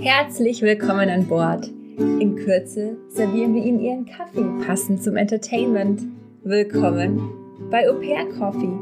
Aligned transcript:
Herzlich 0.00 0.62
willkommen 0.62 1.08
an 1.08 1.26
Bord. 1.26 1.66
In 1.98 2.36
Kürze 2.36 2.96
servieren 3.08 3.54
wir 3.54 3.62
Ihnen 3.62 3.80
Ihren 3.80 4.06
Kaffee 4.06 4.44
passend 4.66 5.02
zum 5.02 5.16
Entertainment. 5.16 6.02
Willkommen 6.42 7.30
bei 7.70 7.88
Au 7.88 7.94
Pair 7.94 8.26
Coffee. 8.38 8.78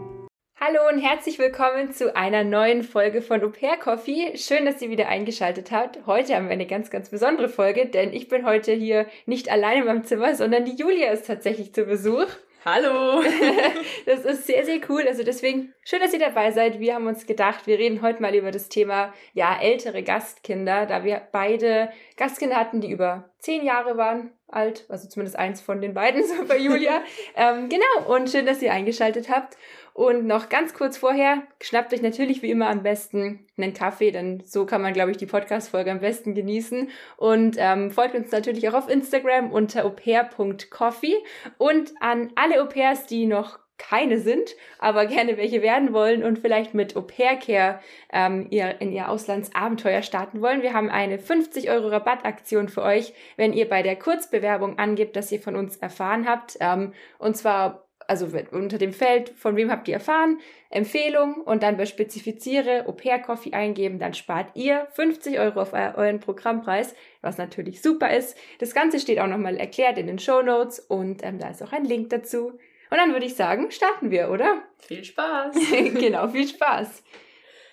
Hallo 0.65 0.79
und 0.93 1.01
herzlich 1.01 1.39
willkommen 1.39 1.93
zu 1.93 2.15
einer 2.17 2.45
neuen 2.45 2.83
Folge 2.83 3.21
von 3.21 3.43
Au 3.43 3.49
Pair 3.49 3.77
Coffee. 3.77 4.37
Schön, 4.37 4.65
dass 4.65 4.81
ihr 4.81 4.91
wieder 4.91 5.09
eingeschaltet 5.09 5.71
habt. 5.71 6.07
Heute 6.07 6.35
haben 6.35 6.47
wir 6.47 6.53
eine 6.53 6.67
ganz, 6.67 6.91
ganz 6.91 7.11
besondere 7.11 7.49
Folge, 7.49 7.87
denn 7.87 8.13
ich 8.13 8.29
bin 8.29 8.47
heute 8.47 8.73
hier 8.73 9.07
nicht 9.27 9.51
alleine 9.51 9.81
in 9.81 9.87
meinem 9.87 10.05
Zimmer, 10.05 10.35
sondern 10.35 10.65
die 10.65 10.77
Julia 10.77 11.11
ist 11.11 11.27
tatsächlich 11.27 11.75
zu 11.75 11.85
Besuch. 11.85 12.27
Hallo! 12.65 13.21
das 14.07 14.25
ist 14.25 14.47
sehr, 14.47 14.65
sehr 14.65 14.79
cool. 14.89 15.03
Also 15.09 15.25
deswegen 15.25 15.75
schön, 15.85 15.99
dass 15.99 16.13
ihr 16.13 16.21
dabei 16.21 16.53
seid. 16.53 16.79
Wir 16.79 16.95
haben 16.95 17.09
uns 17.09 17.27
gedacht, 17.27 17.67
wir 17.67 17.77
reden 17.77 18.03
heute 18.03 18.23
mal 18.23 18.37
über 18.37 18.53
das 18.53 18.69
Thema, 18.69 19.13
ja, 19.35 19.61
ältere 19.61 20.05
Gastkinder, 20.05 20.87
da 20.87 21.03
wir 21.03 21.23
beide 21.33 21.91
Gastkinder 22.17 22.55
hatten, 22.55 22.81
die 22.81 22.93
über 22.93 23.31
zehn 23.41 23.65
Jahre 23.65 23.97
waren 23.97 24.31
alt, 24.47 24.85
also 24.89 25.09
zumindest 25.09 25.37
eins 25.37 25.61
von 25.61 25.81
den 25.81 25.95
beiden, 25.95 26.25
so 26.27 26.45
bei 26.47 26.59
Julia. 26.59 27.03
ähm, 27.35 27.69
genau, 27.69 28.15
und 28.15 28.31
schön, 28.31 28.47
dass 28.47 28.63
ihr 28.63 28.73
eingeschaltet 28.73 29.29
habt. 29.29 29.57
Und 29.95 30.27
noch 30.27 30.49
ganz 30.49 30.73
kurz 30.75 30.97
vorher, 30.97 31.43
schnappt 31.61 31.93
euch 31.93 32.03
natürlich 32.03 32.43
wie 32.43 32.51
immer 32.51 32.69
am 32.69 32.83
besten 32.83 33.47
einen 33.59 33.75
Kaffee, 33.75 34.11
denn 34.11 34.43
so 34.45 34.65
kann 34.65 34.81
man, 34.81 34.95
glaube 34.95 35.11
ich, 35.11 35.19
die 35.19 35.27
Podcast-Folge 35.27 35.91
am 35.91 36.01
besten 36.01 36.35
genießen. 36.35 36.89
Und 37.17 37.57
ähm, 37.59 37.91
folgt 37.91 38.15
uns 38.15 38.33
natürlich 38.33 38.69
auch 38.69 38.75
auf 38.75 38.89
Instagram 38.89 39.53
unter 39.53 39.85
aupair.coffee 39.85 41.17
und 41.59 41.93
an 42.01 42.33
alle 42.37 42.63
Au-pairs, 42.63 43.07
die 43.07 43.27
noch 43.27 43.59
keine 43.83 44.21
sind, 44.21 44.55
aber 44.79 45.07
gerne 45.07 45.37
welche 45.37 45.61
werden 45.61 45.93
wollen 45.93 46.23
und 46.23 46.39
vielleicht 46.39 46.73
mit 46.73 46.97
Au 46.97 47.03
Pair 47.03 47.37
Care 47.37 47.81
ähm, 48.13 48.47
ihr, 48.51 48.81
in 48.81 48.93
ihr 48.93 49.09
Auslandsabenteuer 49.09 50.03
starten 50.03 50.41
wollen. 50.41 50.63
Wir 50.63 50.73
haben 50.73 50.89
eine 50.89 51.19
50 51.19 51.69
Euro 51.69 51.89
Rabattaktion 51.89 52.69
für 52.69 52.83
euch, 52.83 53.13
wenn 53.37 53.53
ihr 53.53 53.69
bei 53.69 53.83
der 53.83 53.97
Kurzbewerbung 53.97 54.79
angebt, 54.79 55.17
dass 55.17 55.33
ihr 55.33 55.41
von 55.41 55.57
uns 55.57 55.77
erfahren 55.79 56.29
habt. 56.29 56.57
Ähm, 56.61 56.93
und 57.19 57.37
zwar 57.37 57.82
also 58.09 58.29
unter 58.51 58.79
dem 58.79 58.93
Feld, 58.93 59.31
von 59.31 59.57
wem 59.57 59.71
habt 59.71 59.89
ihr 59.89 59.95
erfahren, 59.95 60.39
Empfehlung 60.71 61.43
und 61.43 61.63
dann 61.63 61.77
bei 61.77 61.87
Spezifiziere 61.87 62.87
Au 62.87 62.93
pair 62.93 63.19
Coffee 63.19 63.53
eingeben, 63.53 63.99
dann 63.99 64.15
spart 64.15 64.51
ihr 64.55 64.87
50 64.93 65.39
Euro 65.39 65.61
auf 65.61 65.73
euren 65.73 66.21
Programmpreis, 66.21 66.95
was 67.21 67.39
natürlich 67.39 67.83
super 67.83 68.15
ist. 68.15 68.37
Das 68.59 68.75
Ganze 68.75 68.99
steht 69.01 69.19
auch 69.19 69.27
nochmal 69.27 69.57
erklärt 69.57 69.99
in 69.99 70.07
den 70.07 70.19
Show 70.19 70.43
Notes 70.43 70.81
und 70.81 71.25
ähm, 71.25 71.39
da 71.39 71.51
ist 71.51 71.63
auch 71.63 71.73
ein 71.73 71.85
Link 71.85 72.11
dazu. 72.11 72.59
Und 72.91 72.99
dann 72.99 73.13
würde 73.13 73.27
ich 73.27 73.37
sagen, 73.37 73.71
starten 73.71 74.11
wir, 74.11 74.31
oder? 74.31 74.63
Viel 74.79 75.05
Spaß! 75.05 75.57
genau, 75.95 76.29
viel 76.29 76.47
Spaß! 76.47 77.03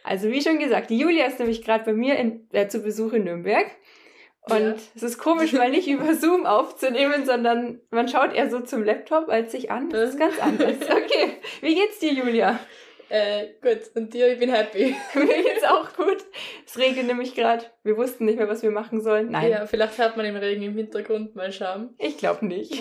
Also 0.03 0.31
wie 0.31 0.41
schon 0.41 0.59
gesagt, 0.59 0.89
die 0.89 0.97
Julia 0.97 1.25
ist 1.25 1.39
nämlich 1.39 1.64
gerade 1.64 1.83
bei 1.83 1.93
mir 1.93 2.17
in, 2.17 2.47
äh, 2.52 2.67
zu 2.67 2.81
Besuch 2.81 3.14
in 3.14 3.25
Nürnberg. 3.25 3.67
Und 4.50 4.66
ja. 4.66 4.75
es 4.95 5.03
ist 5.03 5.17
komisch, 5.17 5.53
mal 5.53 5.69
nicht 5.69 5.88
über 5.88 6.14
Zoom 6.16 6.45
aufzunehmen, 6.45 7.25
sondern 7.25 7.81
man 7.92 8.08
schaut 8.08 8.33
eher 8.33 8.50
so 8.50 8.59
zum 8.61 8.83
Laptop 8.83 9.30
als 9.30 9.52
sich 9.52 9.72
an. 9.72 9.89
Das 9.89 10.11
ist 10.11 10.19
ganz 10.19 10.39
anders. 10.39 10.75
Okay, 10.89 11.38
wie 11.61 11.75
geht's 11.75 12.00
dir, 12.00 12.14
Julia? 12.14 12.59
Äh, 13.09 13.47
gut, 13.61 13.80
und 13.95 14.14
dir, 14.14 14.31
ich 14.31 14.39
bin 14.39 14.53
happy. 14.53 14.95
Mir 15.16 15.25
geht's 15.25 15.64
auch 15.64 15.95
gut. 15.95 16.17
Es 16.66 16.77
regnet 16.77 17.08
nämlich 17.08 17.33
gerade. 17.33 17.66
Wir 17.83 17.97
wussten 17.97 18.25
nicht 18.25 18.38
mehr, 18.38 18.47
was 18.47 18.61
wir 18.61 18.72
machen 18.72 19.02
sollen. 19.02 19.31
Nein. 19.31 19.50
Ja, 19.50 19.66
vielleicht 19.66 19.97
hört 19.97 20.16
man 20.16 20.25
im 20.25 20.36
Regen 20.36 20.61
im 20.61 20.75
Hintergrund 20.75 21.36
mal 21.36 21.52
schauen. 21.52 21.95
Ich 21.97 22.17
glaube 22.17 22.45
nicht. 22.45 22.80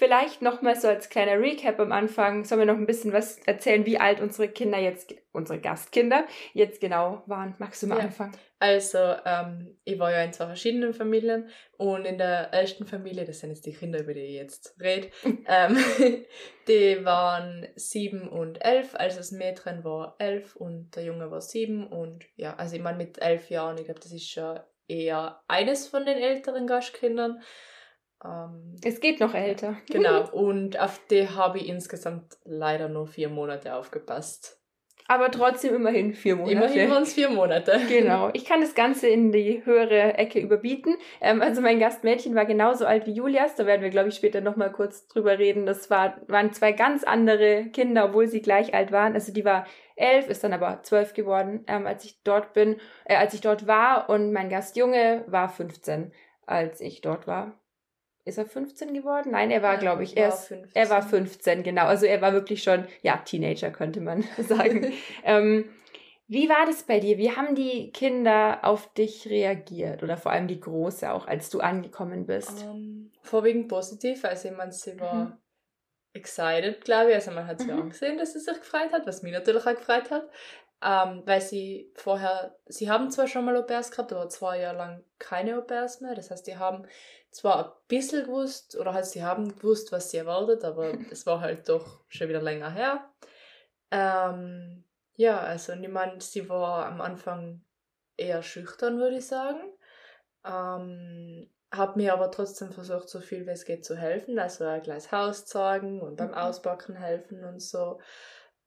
Vielleicht 0.00 0.40
nochmal 0.40 0.76
so 0.76 0.88
als 0.88 1.10
kleiner 1.10 1.38
Recap 1.38 1.78
am 1.78 1.92
Anfang, 1.92 2.46
sollen 2.46 2.62
wir 2.62 2.66
noch 2.66 2.78
ein 2.78 2.86
bisschen 2.86 3.12
was 3.12 3.38
erzählen, 3.40 3.84
wie 3.84 3.98
alt 3.98 4.22
unsere 4.22 4.48
Kinder 4.48 4.78
jetzt, 4.78 5.14
unsere 5.32 5.60
Gastkinder 5.60 6.24
jetzt 6.54 6.80
genau 6.80 7.22
waren. 7.26 7.54
Magst 7.58 7.82
du 7.82 7.86
mal 7.86 7.98
ja. 7.98 8.04
anfangen? 8.04 8.32
Also, 8.60 8.96
ähm, 9.26 9.76
ich 9.84 9.98
war 9.98 10.10
ja 10.10 10.24
in 10.24 10.32
zwei 10.32 10.46
verschiedenen 10.46 10.94
Familien 10.94 11.50
und 11.76 12.06
in 12.06 12.16
der 12.16 12.50
ersten 12.50 12.86
Familie, 12.86 13.26
das 13.26 13.40
sind 13.40 13.50
jetzt 13.50 13.66
die 13.66 13.74
Kinder, 13.74 14.00
über 14.00 14.14
die 14.14 14.20
ich 14.20 14.36
jetzt 14.36 14.74
rede, 14.80 15.10
ähm, 15.46 15.76
die 16.66 17.04
waren 17.04 17.68
sieben 17.76 18.26
und 18.26 18.64
elf, 18.64 18.94
also 18.94 19.18
das 19.18 19.32
Mädchen 19.32 19.84
war 19.84 20.16
elf 20.18 20.56
und 20.56 20.96
der 20.96 21.04
Junge 21.04 21.30
war 21.30 21.42
sieben 21.42 21.86
und 21.86 22.24
ja, 22.36 22.56
also 22.56 22.74
ich 22.74 22.80
meine 22.80 22.96
mit 22.96 23.20
elf 23.20 23.50
Jahren, 23.50 23.76
ich 23.76 23.84
glaube, 23.84 24.00
das 24.00 24.12
ist 24.12 24.30
schon 24.30 24.60
eher 24.88 25.42
eines 25.46 25.88
von 25.88 26.06
den 26.06 26.16
älteren 26.16 26.66
Gastkindern. 26.66 27.42
Ähm, 28.24 28.76
es 28.84 29.00
geht 29.00 29.20
noch 29.20 29.34
älter. 29.34 29.76
Genau, 29.90 30.28
und 30.30 30.78
auf 30.78 31.00
die 31.10 31.28
habe 31.28 31.58
ich 31.58 31.68
insgesamt 31.68 32.38
leider 32.44 32.88
nur 32.88 33.06
vier 33.06 33.28
Monate 33.28 33.74
aufgepasst. 33.74 34.60
Aber 35.10 35.32
trotzdem 35.32 35.74
immerhin 35.74 36.14
vier 36.14 36.36
Monate. 36.36 36.52
Immerhin 36.52 36.88
waren 36.88 37.02
es 37.02 37.14
vier 37.14 37.30
Monate. 37.30 37.80
Genau. 37.88 38.30
Ich 38.32 38.44
kann 38.44 38.60
das 38.60 38.76
Ganze 38.76 39.08
in 39.08 39.32
die 39.32 39.64
höhere 39.64 40.14
Ecke 40.16 40.38
überbieten. 40.38 40.94
Ähm, 41.20 41.42
also 41.42 41.60
mein 41.60 41.80
Gastmädchen 41.80 42.36
war 42.36 42.46
genauso 42.46 42.86
alt 42.86 43.08
wie 43.08 43.12
Julias. 43.12 43.56
Da 43.56 43.66
werden 43.66 43.82
wir, 43.82 43.90
glaube 43.90 44.10
ich, 44.10 44.14
später 44.14 44.40
nochmal 44.40 44.70
kurz 44.70 45.08
drüber 45.08 45.36
reden. 45.36 45.66
Das 45.66 45.90
war, 45.90 46.20
waren 46.28 46.52
zwei 46.52 46.70
ganz 46.70 47.02
andere 47.02 47.64
Kinder, 47.72 48.04
obwohl 48.04 48.28
sie 48.28 48.40
gleich 48.40 48.72
alt 48.72 48.92
waren. 48.92 49.14
Also 49.14 49.32
die 49.32 49.44
war 49.44 49.66
elf, 49.96 50.28
ist 50.28 50.44
dann 50.44 50.52
aber 50.52 50.84
zwölf 50.84 51.12
geworden, 51.12 51.64
ähm, 51.66 51.88
als 51.88 52.04
ich 52.04 52.22
dort 52.22 52.52
bin, 52.52 52.76
äh, 53.04 53.16
als 53.16 53.34
ich 53.34 53.40
dort 53.40 53.66
war. 53.66 54.08
Und 54.08 54.32
mein 54.32 54.48
Gastjunge 54.48 55.24
war 55.26 55.48
15, 55.48 56.12
als 56.46 56.80
ich 56.80 57.00
dort 57.00 57.26
war. 57.26 57.59
Ist 58.30 58.38
er 58.38 58.46
15 58.46 58.94
geworden? 58.94 59.32
Nein, 59.32 59.50
er 59.50 59.60
war, 59.60 59.74
ja, 59.74 59.80
glaube 59.80 60.04
ich, 60.04 60.16
er, 60.16 60.28
ist, 60.28 60.54
er 60.72 60.88
war 60.88 61.02
15, 61.02 61.64
genau. 61.64 61.86
Also 61.86 62.06
er 62.06 62.20
war 62.20 62.32
wirklich 62.32 62.62
schon, 62.62 62.86
ja, 63.02 63.16
Teenager 63.16 63.72
könnte 63.72 64.00
man 64.00 64.22
sagen. 64.38 64.92
ähm, 65.24 65.68
wie 66.28 66.48
war 66.48 66.64
das 66.64 66.84
bei 66.84 67.00
dir? 67.00 67.18
Wie 67.18 67.32
haben 67.32 67.56
die 67.56 67.90
Kinder 67.90 68.60
auf 68.62 68.94
dich 68.94 69.28
reagiert? 69.28 70.04
Oder 70.04 70.16
vor 70.16 70.30
allem 70.30 70.46
die 70.46 70.60
Große 70.60 71.10
auch, 71.10 71.26
als 71.26 71.50
du 71.50 71.58
angekommen 71.58 72.24
bist? 72.24 72.62
Um, 72.62 72.70
ähm, 72.70 73.12
vorwiegend 73.22 73.66
positiv. 73.66 74.24
Also 74.24 74.48
ich 74.48 74.56
meine, 74.56 74.70
sie 74.70 75.00
war 75.00 75.24
mhm. 75.24 75.32
excited, 76.12 76.84
glaube 76.84 77.10
ich. 77.10 77.16
Also 77.16 77.32
man 77.32 77.48
hat 77.48 77.58
sie 77.58 77.72
mhm. 77.72 77.82
angesehen, 77.82 78.16
dass 78.16 78.34
sie 78.34 78.38
sich 78.38 78.60
gefreut 78.60 78.92
hat, 78.92 79.08
was 79.08 79.24
mich 79.24 79.32
natürlich 79.32 79.66
auch 79.66 79.74
gefreut 79.74 80.12
hat. 80.12 80.30
Ähm, 80.82 81.22
weil 81.26 81.42
sie 81.42 81.92
vorher, 81.94 82.56
sie 82.66 82.90
haben 82.90 83.10
zwar 83.10 83.26
schon 83.28 83.44
mal 83.44 83.56
Au-pairs 83.56 83.90
gehabt, 83.90 84.12
aber 84.12 84.28
zwei 84.30 84.60
Jahre 84.60 84.78
lang 84.78 85.04
keine 85.18 85.58
Au-pairs 85.58 86.00
mehr. 86.00 86.14
Das 86.14 86.30
heißt, 86.30 86.46
die 86.46 86.56
haben 86.56 86.86
zwar 87.30 87.66
ein 87.66 87.72
bisschen 87.88 88.24
gewusst, 88.24 88.76
oder 88.76 88.94
halt 88.94 89.06
sie 89.06 89.22
haben 89.22 89.54
gewusst, 89.56 89.92
was 89.92 90.10
sie 90.10 90.18
erwartet, 90.18 90.64
aber 90.64 90.92
es 91.10 91.26
war 91.26 91.40
halt 91.40 91.68
doch 91.68 92.02
schon 92.08 92.28
wieder 92.28 92.40
länger 92.42 92.70
her. 92.70 93.10
Ähm, 93.90 94.84
ja, 95.16 95.38
also 95.40 95.74
niemand, 95.74 96.22
sie 96.22 96.48
war 96.48 96.86
am 96.86 97.00
Anfang 97.00 97.62
eher 98.16 98.42
schüchtern, 98.42 98.98
würde 98.98 99.18
ich 99.18 99.26
sagen. 99.26 99.60
Ähm, 100.44 101.50
habe 101.72 101.98
mir 101.98 102.14
aber 102.14 102.30
trotzdem 102.30 102.72
versucht, 102.72 103.08
so 103.08 103.20
viel 103.20 103.46
wie 103.46 103.50
es 103.50 103.64
geht 103.64 103.84
zu 103.84 103.96
helfen, 103.96 104.38
also 104.38 104.64
ein 104.64 104.82
kleines 104.82 105.12
Haus 105.12 105.46
zeigen 105.46 106.00
und 106.00 106.16
beim 106.16 106.28
mhm. 106.28 106.34
Ausbacken 106.34 106.96
helfen 106.96 107.44
und 107.44 107.60
so. 107.60 108.00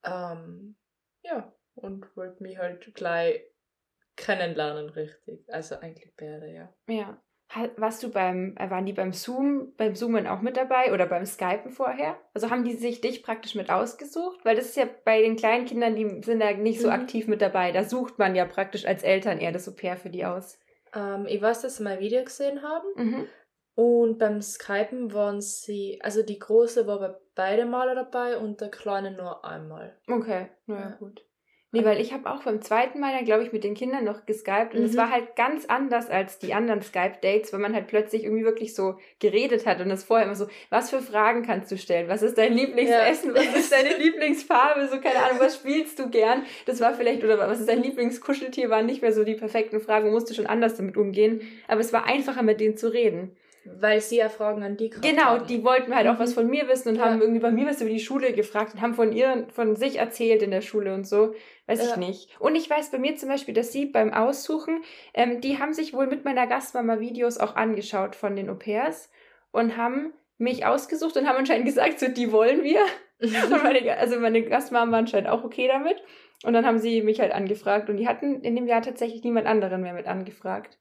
Ähm, 0.03 0.75
ja, 1.24 1.51
und 1.75 2.16
wollte 2.16 2.41
mich 2.44 2.57
halt 2.57 2.94
gleich 2.94 3.41
kennenlernen, 4.16 4.89
richtig. 4.89 5.44
Also 5.50 5.75
eigentlich 5.75 6.13
beide, 6.16 6.51
ja. 6.51 6.73
Ja. 6.88 7.22
Warst 7.78 8.01
du 8.01 8.09
beim, 8.09 8.56
äh, 8.57 8.69
waren 8.72 8.85
die 8.85 8.94
beim 8.94 9.13
Zoom, 9.13 9.73
beim 9.78 9.94
Zoomen 9.94 10.25
auch 10.25 10.41
mit 10.41 10.57
dabei 10.57 10.91
oder 10.91 11.06
beim 11.06 11.25
Skypen 11.25 11.72
vorher? 11.72 12.17
Also 12.33 12.50
haben 12.50 12.63
die 12.63 12.73
sich 12.73 13.00
dich 13.00 13.22
praktisch 13.22 13.53
mit 13.53 13.69
ausgesucht? 13.69 14.44
Weil 14.44 14.56
das 14.56 14.66
ist 14.66 14.78
ja 14.78 14.88
bei 15.06 15.22
den 15.22 15.35
kleinen 15.35 15.66
Kindern, 15.66 15.95
die 15.95 16.23
sind 16.23 16.39
da 16.39 16.51
nicht 16.53 16.81
so 16.81 16.88
mhm. 16.88 16.94
aktiv 16.94 17.28
mit 17.28 17.41
dabei. 17.41 17.72
Da 17.72 17.83
sucht 17.83 18.17
man 18.17 18.33
ja 18.33 18.45
praktisch 18.45 18.85
als 18.85 19.03
Eltern 19.03 19.38
eher 19.38 19.51
das 19.51 19.69
Au-pair 19.69 19.97
für 19.97 20.09
die 20.09 20.25
aus. 20.25 20.57
Ähm, 20.95 21.28
ich 21.28 21.41
weiß, 21.41 21.62
dass 21.62 21.78
sie 21.78 21.83
mein 21.83 22.00
Video 22.00 22.23
gesehen 22.23 22.63
haben. 22.63 22.88
Mhm. 22.95 23.28
Und 23.75 24.17
beim 24.19 24.41
Skypen 24.41 25.13
waren 25.13 25.41
sie, 25.41 26.00
also 26.01 26.23
die 26.23 26.39
Große 26.39 26.88
war 26.88 27.00
bei 27.00 27.16
beide 27.35 27.66
Male 27.66 27.95
dabei 27.95 28.38
und 28.38 28.62
der 28.62 28.69
Kleine 28.69 29.12
nur 29.12 29.44
einmal. 29.44 29.97
Okay, 30.07 30.50
naja, 30.66 30.89
ja. 30.89 30.95
gut. 30.97 31.25
Nee, 31.75 31.84
weil 31.84 32.00
ich 32.00 32.13
habe 32.13 32.29
auch 32.29 32.44
beim 32.44 32.61
zweiten 32.61 33.00
Mal 33.00 33.13
dann, 33.16 33.25
glaube 33.25 33.44
ich, 33.44 33.51
mit 33.51 33.63
den 33.63 33.73
Kindern 33.73 34.03
noch 34.03 34.28
geskypt 34.28 34.75
und 34.75 34.83
es 34.83 34.94
mhm. 34.94 34.97
war 34.97 35.09
halt 35.09 35.36
ganz 35.36 35.65
anders 35.65 36.07
als 36.07 36.38
die 36.38 36.53
anderen 36.53 36.83
Skype-Dates, 36.83 37.51
weil 37.51 37.59
man 37.59 37.74
halt 37.74 37.88
plötzlich 37.88 38.25
irgendwie 38.25 38.44
wirklich 38.44 38.75
so 38.75 39.00
geredet 39.18 39.65
hat 39.65 39.81
und 39.81 39.89
das 39.89 40.03
vorher 40.03 40.27
immer 40.27 40.36
so, 40.36 40.45
was 40.69 40.92
für 40.92 41.01
Fragen 41.01 41.42
kannst 41.42 41.71
du 41.71 41.77
stellen? 41.80 42.09
Was 42.09 42.21
ist 42.21 42.38
dein 42.38 42.53
Lieblingsessen? 42.53 43.36
Ja. 43.36 43.42
Was 43.42 43.56
ist 43.56 43.71
deine 43.71 43.97
Lieblingsfarbe? 43.97 44.88
So, 44.88 45.01
keine 45.01 45.18
Ahnung, 45.24 45.39
was 45.39 45.56
spielst 45.56 45.97
du 45.97 46.12
gern? 46.12 46.44
Das 46.68 46.80
war 46.80 46.94
vielleicht, 46.94 47.24
oder 47.24 47.39
was 47.39 47.59
ist 47.59 47.69
dein 47.69 47.81
Lieblingskuscheltier? 47.81 48.69
Waren 48.69 48.86
nicht 48.86 49.01
mehr 49.01 49.12
so 49.12 49.24
die 49.24 49.33
perfekten 49.33 49.81
Fragen, 49.81 50.12
musste 50.12 50.36
schon 50.36 50.45
anders 50.45 50.77
damit 50.77 50.95
umgehen. 50.95 51.42
Aber 51.68 51.81
es 51.81 51.92
war 51.92 52.06
einfacher, 52.06 52.44
mit 52.44 52.59
denen 52.59 52.77
zu 52.77 52.94
reden. 52.94 53.36
Weil 53.65 54.01
sie 54.01 54.18
ja 54.18 54.30
Fragen 54.30 54.62
an 54.63 54.75
die 54.75 54.89
Genau, 54.89 55.24
haben. 55.24 55.48
die 55.48 55.63
wollten 55.63 55.95
halt 55.95 56.07
auch 56.07 56.19
was 56.19 56.31
mhm. 56.31 56.36
von 56.36 56.50
mir 56.50 56.68
wissen 56.68 56.89
und 56.89 56.95
ja. 56.95 57.06
haben 57.06 57.21
irgendwie 57.21 57.39
bei 57.39 57.51
mir 57.51 57.65
was 57.65 57.81
über 57.81 57.89
die 57.89 58.00
Schule 58.00 58.33
gefragt 58.33 58.74
und 58.74 58.81
haben 58.81 58.94
von 58.94 59.13
ihr, 59.13 59.48
von 59.54 59.75
sich 59.75 59.98
erzählt 60.00 60.42
in 60.42 60.51
der 60.51 60.62
Schule 60.62 60.94
und 60.94 61.07
so. 61.07 61.33
Weiß 61.68 61.80
ja. 61.80 61.92
ich 61.92 61.98
nicht. 61.98 62.39
Und 62.39 62.56
ich 62.56 62.69
weiß 62.69 62.92
bei 62.92 63.00
mir 63.00 63.15
zum 63.15 63.30
Beispiel, 63.30 63.54
dass 63.54 63.71
sie 63.71 63.86
beim 63.86 64.13
Aussuchen, 64.13 64.83
ähm, 65.13 65.39
die 65.39 65.60
haben 65.60 65.74
sich 65.74 65.94
wohl 65.94 66.07
mit 66.07 66.25
meiner 66.25 66.45
Gastmama 66.45 67.00
Videos 67.00 67.38
auch 67.38 67.56
angeschaut 67.56 68.15
von 68.15 68.36
den 68.36 68.50
Au-pairs 68.50 69.10
und 69.51 69.77
haben 69.77 70.13
mich 70.38 70.66
ausgesucht 70.66 71.16
und 71.16 71.27
haben 71.27 71.38
anscheinend 71.38 71.66
gesagt, 71.66 72.00
so, 72.00 72.07
die 72.09 72.31
wollen 72.31 72.63
wir. 72.63 72.81
und 73.19 73.63
meine, 73.63 73.98
also 73.98 74.19
meine 74.19 74.44
Gastmama 74.44 74.92
war 74.92 75.00
anscheinend 75.00 75.30
auch 75.30 75.44
okay 75.44 75.69
damit. 75.69 76.04
Und 76.44 76.51
dann 76.51 76.66
haben 76.66 76.80
sie 76.80 77.01
mich 77.01 77.21
halt 77.21 77.31
angefragt 77.31 77.89
und 77.89 77.95
die 77.98 78.07
hatten 78.07 78.42
in 78.42 78.56
dem 78.56 78.68
Jahr 78.68 78.81
tatsächlich 78.81 79.24
niemand 79.24 79.48
anderen 79.48 79.81
mehr 79.81 79.94
mit 79.94 80.07
angefragt. 80.07 80.77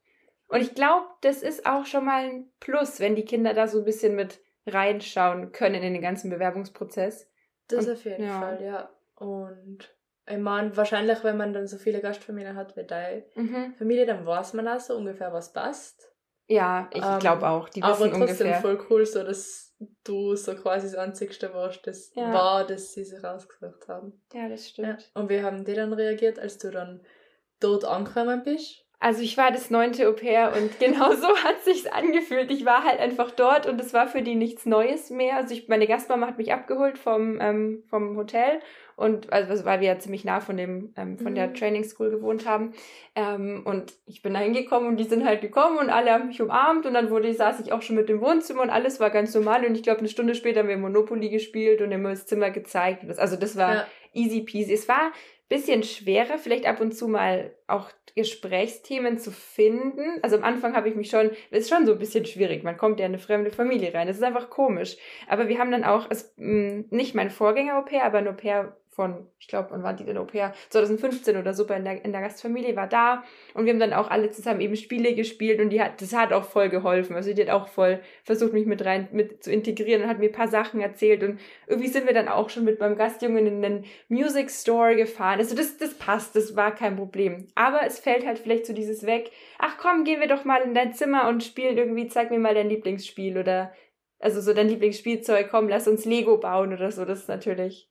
Und 0.53 0.61
ich 0.61 0.75
glaube, 0.75 1.07
das 1.23 1.43
ist 1.43 1.65
auch 1.65 1.87
schon 1.87 2.05
mal 2.05 2.25
ein 2.25 2.53
Plus, 2.61 3.01
wenn 3.01 3.15
die 3.15 3.25
Kinder 3.25 3.55
da 3.55 3.67
so 3.67 3.79
ein 3.79 3.85
bisschen 3.85 4.15
mit 4.15 4.39
reinschauen 4.67 5.51
können 5.53 5.83
in 5.83 5.95
den 5.95 6.03
ganzen 6.03 6.31
Bewerbungsprozess. 6.31 7.27
Das 7.69 7.87
und, 7.87 7.95
auf 7.95 8.05
jeden 8.05 8.27
ja. 8.27 8.39
Fall, 8.39 8.63
ja. 8.63 8.91
Und 9.17 9.79
ich 10.27 10.39
meine, 10.39 10.77
wahrscheinlich, 10.77 11.25
wenn 11.25 11.39
man 11.39 11.55
dann 11.55 11.67
so 11.67 11.79
viele 11.79 12.03
Gastfamilien 12.03 12.55
hat 12.55 12.77
wie 12.77 12.85
deine 12.85 13.25
mhm. 13.35 13.75
Familie, 13.79 14.05
dann 14.05 14.27
weiß 14.27 14.53
man 14.53 14.69
auch 14.69 14.79
so 14.79 14.95
ungefähr, 14.95 15.33
was 15.33 15.55
passt. 15.55 16.13
Ja, 16.49 16.91
ich 16.93 17.03
um, 17.03 17.19
glaube 17.19 17.49
auch. 17.49 17.71
Die 17.71 17.81
wissen 17.81 17.91
aber 17.91 18.11
trotzdem 18.11 18.21
ungefähr. 18.21 18.61
voll 18.61 18.87
cool, 18.91 19.07
so 19.07 19.25
dass 19.25 19.75
du 20.05 20.37
so 20.37 20.55
quasi 20.55 20.87
das 20.89 20.97
Einzigste 20.97 21.55
warst, 21.55 21.87
das 21.87 22.13
ja. 22.15 22.31
war, 22.33 22.67
dass 22.67 22.93
sie 22.93 23.05
sich 23.05 23.25
rausgesucht 23.25 23.89
haben. 23.89 24.23
Ja, 24.35 24.51
das 24.51 24.69
stimmt. 24.69 25.01
Ja. 25.15 25.21
Und 25.21 25.31
wie 25.31 25.43
haben 25.43 25.65
die 25.65 25.75
dann 25.75 25.95
reagiert, 25.95 26.39
als 26.39 26.59
du 26.59 26.71
dann 26.71 27.03
dort 27.59 27.85
angekommen 27.87 28.43
bist? 28.43 28.82
Also 29.03 29.21
ich 29.21 29.37
war 29.37 29.51
das 29.51 29.69
neunte 29.69 30.09
Au 30.09 30.13
pair 30.13 30.53
und 30.57 30.79
genau 30.79 31.13
so 31.13 31.37
hat 31.39 31.65
sich's 31.65 31.87
angefühlt. 31.87 32.53
Ich 32.53 32.65
war 32.65 32.85
halt 32.85 33.01
einfach 33.01 33.33
dort 33.33 33.67
und 33.67 33.81
es 33.81 33.93
war 33.93 34.07
für 34.07 34.23
die 34.23 34.37
nichts 34.37 34.65
Neues 34.65 35.11
mehr. 35.11 35.37
Also 35.37 35.55
ich, 35.55 35.67
meine 35.67 35.89
Gastmama 35.89 36.29
hat 36.29 36.39
mich 36.39 36.53
abgeholt 36.53 36.99
vom, 36.99 37.41
ähm, 37.41 37.83
vom 37.91 38.17
Hotel 38.17 38.61
und 38.95 39.33
also 39.33 39.65
weil 39.65 39.81
wir 39.81 39.89
ja 39.89 39.99
ziemlich 39.99 40.25
nah 40.25 40.39
von 40.39 40.57
dem 40.57 40.93
ähm, 40.97 41.19
von 41.19 41.33
mhm. 41.33 41.37
der 41.37 41.53
Training 41.53 41.83
School 41.83 42.11
gewohnt 42.11 42.47
haben 42.47 42.75
ähm, 43.17 43.63
und 43.65 43.95
ich 44.07 44.23
bin 44.23 44.35
da 44.35 44.41
hingekommen 44.41 44.89
und 44.89 44.99
die 44.99 45.05
sind 45.05 45.25
halt 45.25 45.41
gekommen 45.41 45.79
und 45.79 45.91
alle 45.91 46.13
haben 46.13 46.29
mich 46.29 46.41
umarmt 46.41 46.87
und 46.87 46.95
dann 46.95 47.11
wurde 47.11 47.33
saß 47.35 47.59
ich 47.61 47.73
auch 47.73 47.83
schon 47.83 47.97
mit 47.97 48.09
dem 48.09 48.21
Wohnzimmer 48.21 48.63
und 48.63 48.71
alles 48.71 49.01
war 49.01 49.11
ganz 49.11 49.35
normal 49.35 49.65
und 49.65 49.75
ich 49.75 49.83
glaube 49.83 50.01
eine 50.01 50.09
Stunde 50.09 50.37
später 50.37 50.61
haben 50.61 50.69
wir 50.69 50.77
Monopoly 50.77 51.31
gespielt 51.31 51.81
und 51.81 51.91
immer 51.91 52.11
das 52.11 52.27
Zimmer 52.27 52.51
gezeigt. 52.51 53.05
Also 53.19 53.37
das 53.37 53.57
war 53.57 53.75
ja. 53.75 53.87
easy 54.13 54.43
peasy. 54.43 54.75
Es 54.75 54.87
war 54.89 55.11
bisschen 55.53 55.83
schwerer, 55.83 56.39
vielleicht 56.39 56.65
ab 56.65 56.81
und 56.81 56.93
zu 56.93 57.09
mal 57.09 57.55
auch 57.67 57.91
Gesprächsthemen 58.17 59.19
zu 59.19 59.31
finden. 59.31 60.19
Also 60.23 60.37
am 60.37 60.45
Anfang 60.45 60.75
habe 60.75 60.89
ich 60.89 60.95
mich 60.95 61.11
schon, 61.11 61.31
es 61.51 61.65
ist 61.65 61.69
schon 61.69 61.85
so 61.85 61.93
ein 61.93 61.99
bisschen 61.99 62.25
schwierig. 62.25 62.63
Man 62.63 62.79
kommt 62.79 63.01
ja 63.01 63.07
in 63.07 63.13
eine 63.13 63.19
fremde 63.19 63.51
Familie 63.51 63.93
rein. 63.93 64.07
Das 64.07 64.17
ist 64.17 64.23
einfach 64.23 64.49
komisch. 64.49 64.97
Aber 65.29 65.49
wir 65.49 65.59
haben 65.59 65.71
dann 65.71 65.85
auch, 65.85 66.09
also, 66.09 66.27
nicht 66.37 67.15
mein 67.15 67.31
Vorgänger 67.31 67.79
Au 67.79 67.83
pair, 67.83 68.05
aber 68.05 68.19
ein 68.19 68.29
Au 68.29 68.33
pair 68.33 68.77
von, 68.95 69.27
ich 69.39 69.49
glaube, 69.49 69.69
wann 69.71 69.83
war 69.83 69.95
die 69.95 70.05
denn 70.05 70.19
Au 70.19 70.25
pair? 70.25 70.53
2015 70.69 71.39
oder 71.39 71.55
so 71.55 71.65
in 71.65 71.85
der, 71.85 72.05
in 72.05 72.13
der 72.13 72.21
Gastfamilie 72.21 72.77
war 72.77 72.87
da 72.87 73.25
und 73.55 73.65
wir 73.65 73.73
haben 73.73 73.81
dann 73.81 73.95
auch 73.95 74.11
alle 74.11 74.31
zusammen 74.31 74.61
eben 74.61 74.77
Spiele 74.77 75.15
gespielt 75.15 75.61
und 75.61 75.71
die 75.71 75.81
hat, 75.81 76.03
das 76.03 76.15
hat 76.15 76.33
auch 76.33 76.45
voll 76.45 76.69
geholfen. 76.69 77.17
Also 77.17 77.33
die 77.33 77.43
hat 77.43 77.51
auch 77.51 77.69
voll 77.69 78.01
versucht, 78.25 78.53
mich 78.53 78.67
mit 78.67 78.85
rein 78.85 79.09
mit 79.13 79.43
zu 79.43 79.51
integrieren 79.51 80.03
und 80.03 80.09
hat 80.09 80.19
mir 80.19 80.27
ein 80.27 80.33
paar 80.33 80.49
Sachen 80.49 80.81
erzählt 80.81 81.23
und 81.23 81.41
irgendwie 81.67 81.89
sind 81.89 82.07
wir 82.07 82.13
dann 82.13 82.29
auch 82.29 82.51
schon 82.51 82.65
mit 82.65 82.81
meinem 82.81 82.97
Gastjungen 82.97 83.47
in 83.47 83.63
den 83.63 83.85
Music 84.09 84.51
Store 84.51 84.95
gefahren. 84.95 85.39
Also 85.39 85.57
das, 85.57 85.79
das 85.79 85.95
passt, 85.95 86.37
das 86.37 86.55
war 86.55 86.75
kein 86.75 86.97
Problem. 86.97 87.49
Aber 87.55 87.81
es 87.87 87.99
fällt 87.99 88.27
halt 88.27 88.39
vielleicht 88.39 88.67
so 88.67 88.75
dieses 88.75 89.07
weg, 89.07 89.31
ach 89.59 89.79
komm, 89.79 90.05
gehen 90.05 90.21
wir 90.21 90.29
doch 90.29 90.45
mal 90.45 90.61
in 90.61 90.75
dein 90.75 90.93
Zimmer 90.93 91.29
und 91.29 91.43
spielen 91.43 91.79
irgendwie, 91.79 92.09
zeig 92.09 92.31
mir 92.31 92.39
mal 92.39 92.55
dein 92.55 92.69
Lieblingsspiel 92.69 93.39
oder 93.39 93.73
also 94.19 94.41
so 94.41 94.53
dein 94.53 94.69
Lieblingsspielzeug, 94.69 95.49
komm, 95.51 95.69
lass 95.69 95.89
uns 95.89 96.05
Lego 96.05 96.37
bauen 96.39 96.73
oder 96.73 96.93
so. 96.93 97.05
Das 97.05 97.21
ist 97.21 97.29
natürlich 97.29 97.89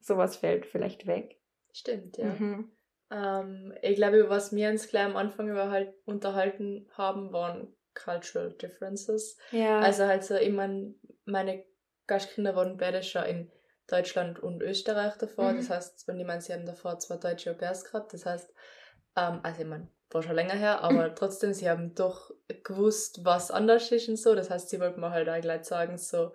sowas 0.00 0.36
fällt 0.36 0.66
vielleicht 0.66 1.06
weg. 1.06 1.40
Stimmt, 1.72 2.16
ja. 2.18 2.26
Mhm. 2.26 2.72
Ähm, 3.10 3.74
ich 3.82 3.96
glaube, 3.96 4.28
was 4.28 4.54
wir 4.54 4.68
uns 4.68 4.88
gleich 4.88 5.04
am 5.04 5.16
Anfang 5.16 5.48
über 5.48 5.70
halt 5.70 5.94
unterhalten 6.04 6.88
haben, 6.92 7.32
waren 7.32 7.74
Cultural 7.94 8.52
Differences. 8.52 9.36
Ja. 9.50 9.80
Also 9.80 10.04
halt 10.04 10.24
so, 10.24 10.34
ich 10.34 10.52
mein, 10.52 10.94
meine 11.24 11.64
Gastkinder 12.06 12.54
waren 12.56 12.76
beide 12.76 13.02
schon 13.02 13.24
in 13.24 13.52
Deutschland 13.86 14.40
und 14.40 14.62
Österreich 14.62 15.14
davor. 15.16 15.52
Mhm. 15.52 15.56
Das 15.58 15.70
heißt, 15.70 16.08
wenn 16.08 16.20
ich 16.20 16.26
meine, 16.26 16.40
sie 16.40 16.52
haben 16.52 16.66
davor 16.66 16.98
zwei 16.98 17.16
deutsche 17.16 17.50
Au-pairs 17.50 17.84
gehabt. 17.84 18.12
Das 18.12 18.26
heißt, 18.26 18.52
ähm, 19.16 19.40
also 19.42 19.62
ich 19.62 19.66
meine, 19.66 19.88
war 20.10 20.22
schon 20.22 20.34
länger 20.34 20.54
her, 20.54 20.82
aber 20.82 21.14
trotzdem, 21.14 21.52
sie 21.52 21.68
haben 21.68 21.94
doch 21.94 22.30
gewusst, 22.64 23.24
was 23.24 23.50
anders 23.50 23.90
ist 23.90 24.08
und 24.08 24.16
so. 24.16 24.34
Das 24.34 24.50
heißt, 24.50 24.68
sie 24.68 24.80
wollten 24.80 25.00
mir 25.00 25.10
halt 25.10 25.28
auch 25.28 25.40
gleich 25.40 25.64
sagen, 25.64 25.96
so, 25.98 26.32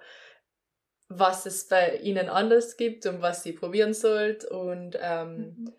was 1.10 1.46
es 1.46 1.68
bei 1.68 1.98
ihnen 1.98 2.30
anders 2.30 2.78
gibt 2.78 3.06
und 3.06 3.22
was 3.22 3.44
sie 3.44 3.54
probieren 3.54 3.94
sollt 3.94 4.46
und 4.46 4.98
ähm, 5.02 5.38
mhm. 5.38 5.74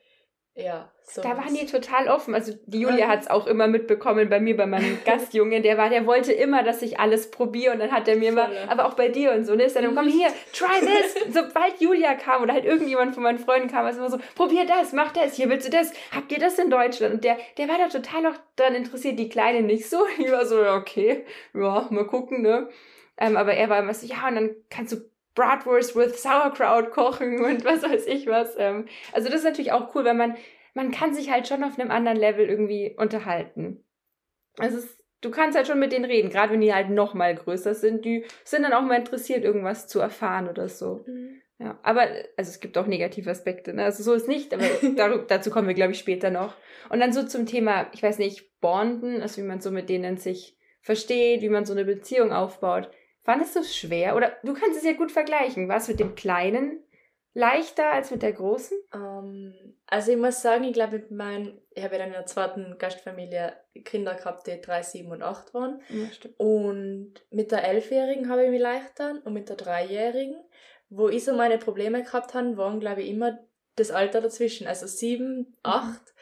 ja. 0.54 0.90
So 1.06 1.20
da 1.20 1.36
waren 1.36 1.52
die 1.52 1.66
total 1.66 2.08
offen. 2.08 2.34
Also 2.34 2.54
die 2.64 2.80
Julia 2.80 3.08
hat 3.08 3.20
es 3.20 3.30
auch 3.30 3.46
immer 3.46 3.66
mitbekommen 3.66 4.30
bei 4.30 4.40
mir, 4.40 4.56
bei 4.56 4.64
meinem 4.64 4.98
Gastjungen. 5.04 5.62
Der 5.62 5.76
war, 5.76 5.90
der 5.90 6.06
wollte 6.06 6.32
immer, 6.32 6.62
dass 6.62 6.80
ich 6.80 6.98
alles 6.98 7.30
probiere 7.30 7.74
und 7.74 7.80
dann 7.80 7.92
hat 7.92 8.08
er 8.08 8.16
mir 8.16 8.30
immer, 8.30 8.48
aber 8.68 8.86
auch 8.86 8.94
bei 8.94 9.10
dir 9.10 9.32
und 9.32 9.44
so, 9.44 9.54
ne, 9.54 9.64
ist 9.64 9.76
dann, 9.76 9.94
komm 9.94 10.08
hier, 10.08 10.28
try 10.54 10.80
this. 10.80 11.34
Sobald 11.34 11.78
Julia 11.78 12.14
kam 12.14 12.42
oder 12.42 12.54
halt 12.54 12.64
irgendjemand 12.64 13.12
von 13.12 13.22
meinen 13.22 13.38
Freunden 13.38 13.68
kam, 13.68 13.84
war 13.84 13.90
es 13.90 13.98
immer 13.98 14.10
so, 14.10 14.18
probier 14.34 14.64
das, 14.64 14.94
mach 14.94 15.12
das, 15.12 15.34
hier 15.34 15.50
willst 15.50 15.66
du 15.66 15.70
das, 15.70 15.92
habt 16.10 16.32
ihr 16.32 16.38
das 16.38 16.58
in 16.58 16.70
Deutschland? 16.70 17.14
Und 17.14 17.24
der, 17.24 17.36
der 17.58 17.68
war 17.68 17.76
da 17.76 17.88
total 17.88 18.22
noch 18.22 18.36
daran 18.56 18.74
interessiert, 18.74 19.18
die 19.18 19.28
Kleine 19.28 19.60
nicht 19.62 19.88
so. 19.90 20.06
Ich 20.18 20.30
war 20.30 20.46
so, 20.46 20.64
okay, 20.64 21.26
ja, 21.52 21.86
mal 21.90 22.06
gucken, 22.06 22.40
ne. 22.40 22.70
Ähm, 23.18 23.36
aber 23.36 23.52
er 23.52 23.68
war 23.68 23.80
immer 23.80 23.92
so, 23.92 24.06
ja, 24.06 24.26
und 24.26 24.36
dann 24.36 24.56
kannst 24.70 24.92
du 24.92 25.13
Bratwurst 25.34 25.96
with 25.96 26.22
Sauerkraut 26.22 26.90
kochen 26.90 27.44
und 27.44 27.64
was 27.64 27.82
weiß 27.82 28.06
ich 28.06 28.26
was. 28.26 28.54
Ähm, 28.58 28.86
also 29.12 29.28
das 29.28 29.38
ist 29.38 29.44
natürlich 29.44 29.72
auch 29.72 29.94
cool, 29.94 30.04
weil 30.04 30.14
man, 30.14 30.36
man 30.74 30.90
kann 30.90 31.14
sich 31.14 31.30
halt 31.30 31.48
schon 31.48 31.64
auf 31.64 31.78
einem 31.78 31.90
anderen 31.90 32.18
Level 32.18 32.48
irgendwie 32.48 32.94
unterhalten. 32.96 33.84
Also 34.58 34.78
es, 34.78 34.98
du 35.20 35.30
kannst 35.30 35.56
halt 35.56 35.66
schon 35.66 35.80
mit 35.80 35.92
denen 35.92 36.04
reden, 36.04 36.30
gerade 36.30 36.52
wenn 36.52 36.60
die 36.60 36.74
halt 36.74 36.90
noch 36.90 37.14
mal 37.14 37.34
größer 37.34 37.74
sind. 37.74 38.04
Die 38.04 38.24
sind 38.44 38.62
dann 38.62 38.72
auch 38.72 38.82
mal 38.82 38.98
interessiert, 38.98 39.44
irgendwas 39.44 39.88
zu 39.88 40.00
erfahren 40.00 40.48
oder 40.48 40.68
so. 40.68 41.04
Mhm. 41.06 41.40
Ja, 41.58 41.78
aber 41.82 42.02
also 42.36 42.50
es 42.50 42.58
gibt 42.58 42.76
auch 42.76 42.86
negative 42.86 43.30
Aspekte. 43.30 43.74
Ne? 43.74 43.84
Also 43.84 44.02
so 44.02 44.12
ist 44.12 44.28
nicht, 44.28 44.52
aber 44.52 44.64
dazu 45.28 45.50
kommen 45.50 45.68
wir, 45.68 45.74
glaube 45.74 45.92
ich, 45.92 45.98
später 45.98 46.30
noch. 46.30 46.54
Und 46.90 47.00
dann 47.00 47.12
so 47.12 47.22
zum 47.22 47.46
Thema, 47.46 47.88
ich 47.92 48.02
weiß 48.02 48.18
nicht, 48.18 48.60
Bonden, 48.60 49.22
also 49.22 49.40
wie 49.40 49.46
man 49.46 49.60
so 49.60 49.70
mit 49.70 49.88
denen 49.88 50.16
sich 50.16 50.58
versteht, 50.80 51.42
wie 51.42 51.48
man 51.48 51.64
so 51.64 51.72
eine 51.72 51.84
Beziehung 51.84 52.32
aufbaut. 52.32 52.90
Fandest 53.24 53.56
du 53.56 53.60
es 53.60 53.74
schwer? 53.74 54.16
Oder 54.16 54.36
du 54.42 54.52
kannst 54.52 54.78
es 54.78 54.84
ja 54.84 54.92
gut 54.92 55.10
vergleichen. 55.10 55.68
War 55.68 55.78
es 55.78 55.88
mit 55.88 55.98
dem 55.98 56.14
Kleinen 56.14 56.84
leichter 57.32 57.90
als 57.90 58.10
mit 58.10 58.22
der 58.22 58.32
Großen? 58.32 58.78
Um, 58.92 59.00
ähm, 59.00 59.74
also 59.86 60.12
ich 60.12 60.18
muss 60.18 60.42
sagen, 60.42 60.64
ich 60.64 60.72
glaube, 60.72 61.04
mein, 61.10 61.60
ich 61.70 61.82
habe 61.82 61.96
ja 61.96 62.04
in 62.04 62.12
der 62.12 62.26
zweiten 62.26 62.76
Gastfamilie 62.78 63.54
Kinder 63.84 64.14
gehabt, 64.14 64.46
die 64.46 64.60
drei, 64.60 64.82
sieben 64.82 65.10
und 65.10 65.22
acht 65.22 65.52
waren. 65.54 65.80
Ja, 65.88 66.30
und 66.38 67.14
mit 67.30 67.50
der 67.50 67.64
Elfjährigen 67.64 68.28
habe 68.28 68.44
ich 68.44 68.50
mich 68.50 68.60
leichter 68.60 69.20
und 69.24 69.32
mit 69.32 69.48
der 69.48 69.56
Dreijährigen, 69.56 70.36
wo 70.88 71.08
ich 71.08 71.24
so 71.24 71.34
meine 71.34 71.58
Probleme 71.58 72.02
gehabt 72.02 72.34
habe, 72.34 72.56
waren, 72.56 72.80
glaube 72.80 73.02
ich, 73.02 73.10
immer 73.10 73.38
das 73.76 73.90
Alter 73.90 74.20
dazwischen. 74.20 74.66
Also 74.66 74.86
sieben, 74.86 75.38
mhm. 75.38 75.54
acht, 75.62 76.14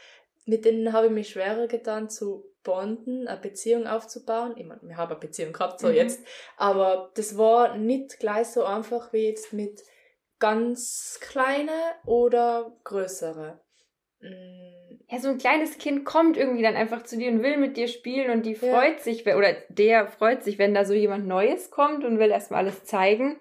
mhm. 0.44 0.52
mit 0.52 0.64
denen 0.64 0.93
habe 0.93 1.06
ich 1.06 1.12
mich 1.12 1.28
schwerer 1.31 1.66
getan 1.66 2.08
zu 2.08 2.51
bonden, 2.62 3.28
eine 3.28 3.40
Beziehung 3.40 3.86
aufzubauen. 3.86 4.54
Ich 4.56 4.64
meine, 4.64 4.81
wir 4.82 4.96
haben 4.96 5.10
eine 5.10 5.20
Beziehung 5.20 5.52
gehabt, 5.52 5.81
so 5.81 5.88
mhm. 5.88 5.94
jetzt. 5.94 6.24
Aber 6.56 7.10
das 7.14 7.36
war 7.36 7.76
nicht 7.76 8.19
gleich 8.19 8.48
so 8.48 8.64
einfach 8.64 9.12
wie 9.12 9.26
jetzt 9.26 9.52
mit 9.52 9.82
ganz 10.38 11.19
kleine 11.20 11.72
oder 12.04 12.76
größere. 12.84 13.60
Mm. 14.20 14.72
Ja, 15.08 15.19
so 15.19 15.28
ein 15.28 15.38
kleines 15.38 15.78
Kind 15.78 16.04
kommt 16.04 16.36
irgendwie 16.36 16.62
dann 16.62 16.74
einfach 16.74 17.02
zu 17.02 17.19
dir 17.19 17.31
und 17.31 17.42
will 17.42 17.58
mit 17.58 17.76
dir 17.76 17.86
spielen 17.86 18.31
und 18.31 18.46
die 18.46 18.54
freut 18.54 18.96
ja. 18.96 19.02
sich, 19.02 19.26
oder 19.26 19.54
der 19.69 20.06
freut 20.06 20.42
sich, 20.42 20.58
wenn 20.58 20.74
da 20.74 20.84
so 20.84 20.94
jemand 20.94 21.26
Neues 21.26 21.70
kommt 21.70 22.04
und 22.04 22.19
will 22.19 22.31
erstmal 22.31 22.60
alles 22.60 22.84
zeigen. 22.84 23.38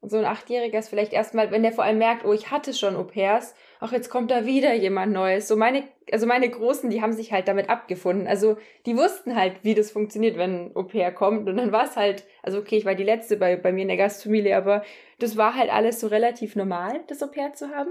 Und 0.00 0.10
so 0.10 0.16
ein 0.16 0.24
Achtjähriger 0.24 0.78
ist 0.78 0.88
vielleicht 0.88 1.12
erstmal, 1.12 1.50
wenn 1.50 1.62
der 1.62 1.72
vor 1.72 1.84
allem 1.84 1.98
merkt, 1.98 2.24
oh, 2.24 2.32
ich 2.32 2.50
hatte 2.50 2.74
schon 2.74 2.96
Au 2.96 3.04
pairs, 3.04 3.54
ach, 3.80 3.92
jetzt 3.92 4.08
kommt 4.10 4.30
da 4.30 4.46
wieder 4.46 4.72
jemand 4.74 5.12
Neues. 5.12 5.48
So 5.48 5.56
meine, 5.56 5.84
also 6.12 6.26
meine 6.26 6.48
Großen, 6.48 6.90
die 6.90 7.02
haben 7.02 7.12
sich 7.12 7.32
halt 7.32 7.48
damit 7.48 7.68
abgefunden. 7.68 8.26
Also 8.26 8.56
die 8.86 8.96
wussten 8.96 9.36
halt, 9.36 9.56
wie 9.62 9.74
das 9.74 9.90
funktioniert, 9.90 10.36
wenn 10.36 10.66
ein 10.66 10.76
Au 10.76 10.82
pair 10.84 11.12
kommt. 11.12 11.48
Und 11.48 11.56
dann 11.56 11.72
war 11.72 11.84
es 11.84 11.96
halt, 11.96 12.24
also 12.42 12.58
okay, 12.58 12.76
ich 12.76 12.84
war 12.84 12.94
die 12.94 13.04
letzte 13.04 13.36
bei, 13.36 13.56
bei 13.56 13.72
mir 13.72 13.82
in 13.82 13.88
der 13.88 13.96
Gastfamilie, 13.96 14.56
aber 14.56 14.84
das 15.18 15.36
war 15.36 15.54
halt 15.54 15.72
alles 15.72 16.00
so 16.00 16.06
relativ 16.06 16.56
normal, 16.56 17.00
das 17.08 17.22
Au 17.22 17.28
pair 17.28 17.54
zu 17.54 17.70
haben. 17.70 17.90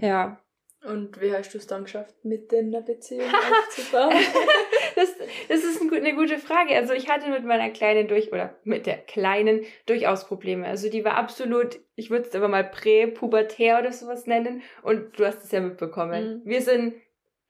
Ja. 0.00 0.38
Und 0.84 1.20
wie 1.20 1.32
hast 1.32 1.54
du 1.54 1.58
es 1.58 1.66
dann 1.68 1.84
geschafft, 1.84 2.14
mit 2.24 2.50
denen 2.50 2.74
eine 2.74 2.84
Beziehung 2.84 3.28
aufzubauen? 3.28 4.12
das, 4.94 5.14
das 5.48 5.64
ist 5.64 5.80
eine 5.80 6.14
gute 6.14 6.38
Frage. 6.38 6.74
Also 6.76 6.92
ich 6.92 7.08
hatte 7.08 7.30
mit 7.30 7.44
meiner 7.44 7.70
Kleinen 7.70 8.08
durch, 8.08 8.32
oder 8.32 8.56
mit 8.64 8.86
der 8.86 8.98
Kleinen 8.98 9.62
durchaus 9.86 10.26
Probleme. 10.26 10.66
Also 10.66 10.90
die 10.90 11.04
war 11.04 11.16
absolut, 11.16 11.80
ich 11.96 12.10
würde 12.10 12.28
es 12.28 12.34
aber 12.34 12.48
mal 12.48 12.64
präpubertär 12.64 13.78
oder 13.78 13.92
sowas 13.92 14.26
nennen. 14.26 14.62
Und 14.82 15.18
du 15.18 15.26
hast 15.26 15.44
es 15.44 15.52
ja 15.52 15.60
mitbekommen. 15.60 16.42
Mhm. 16.44 16.50
Wir 16.50 16.62
sind 16.62 16.94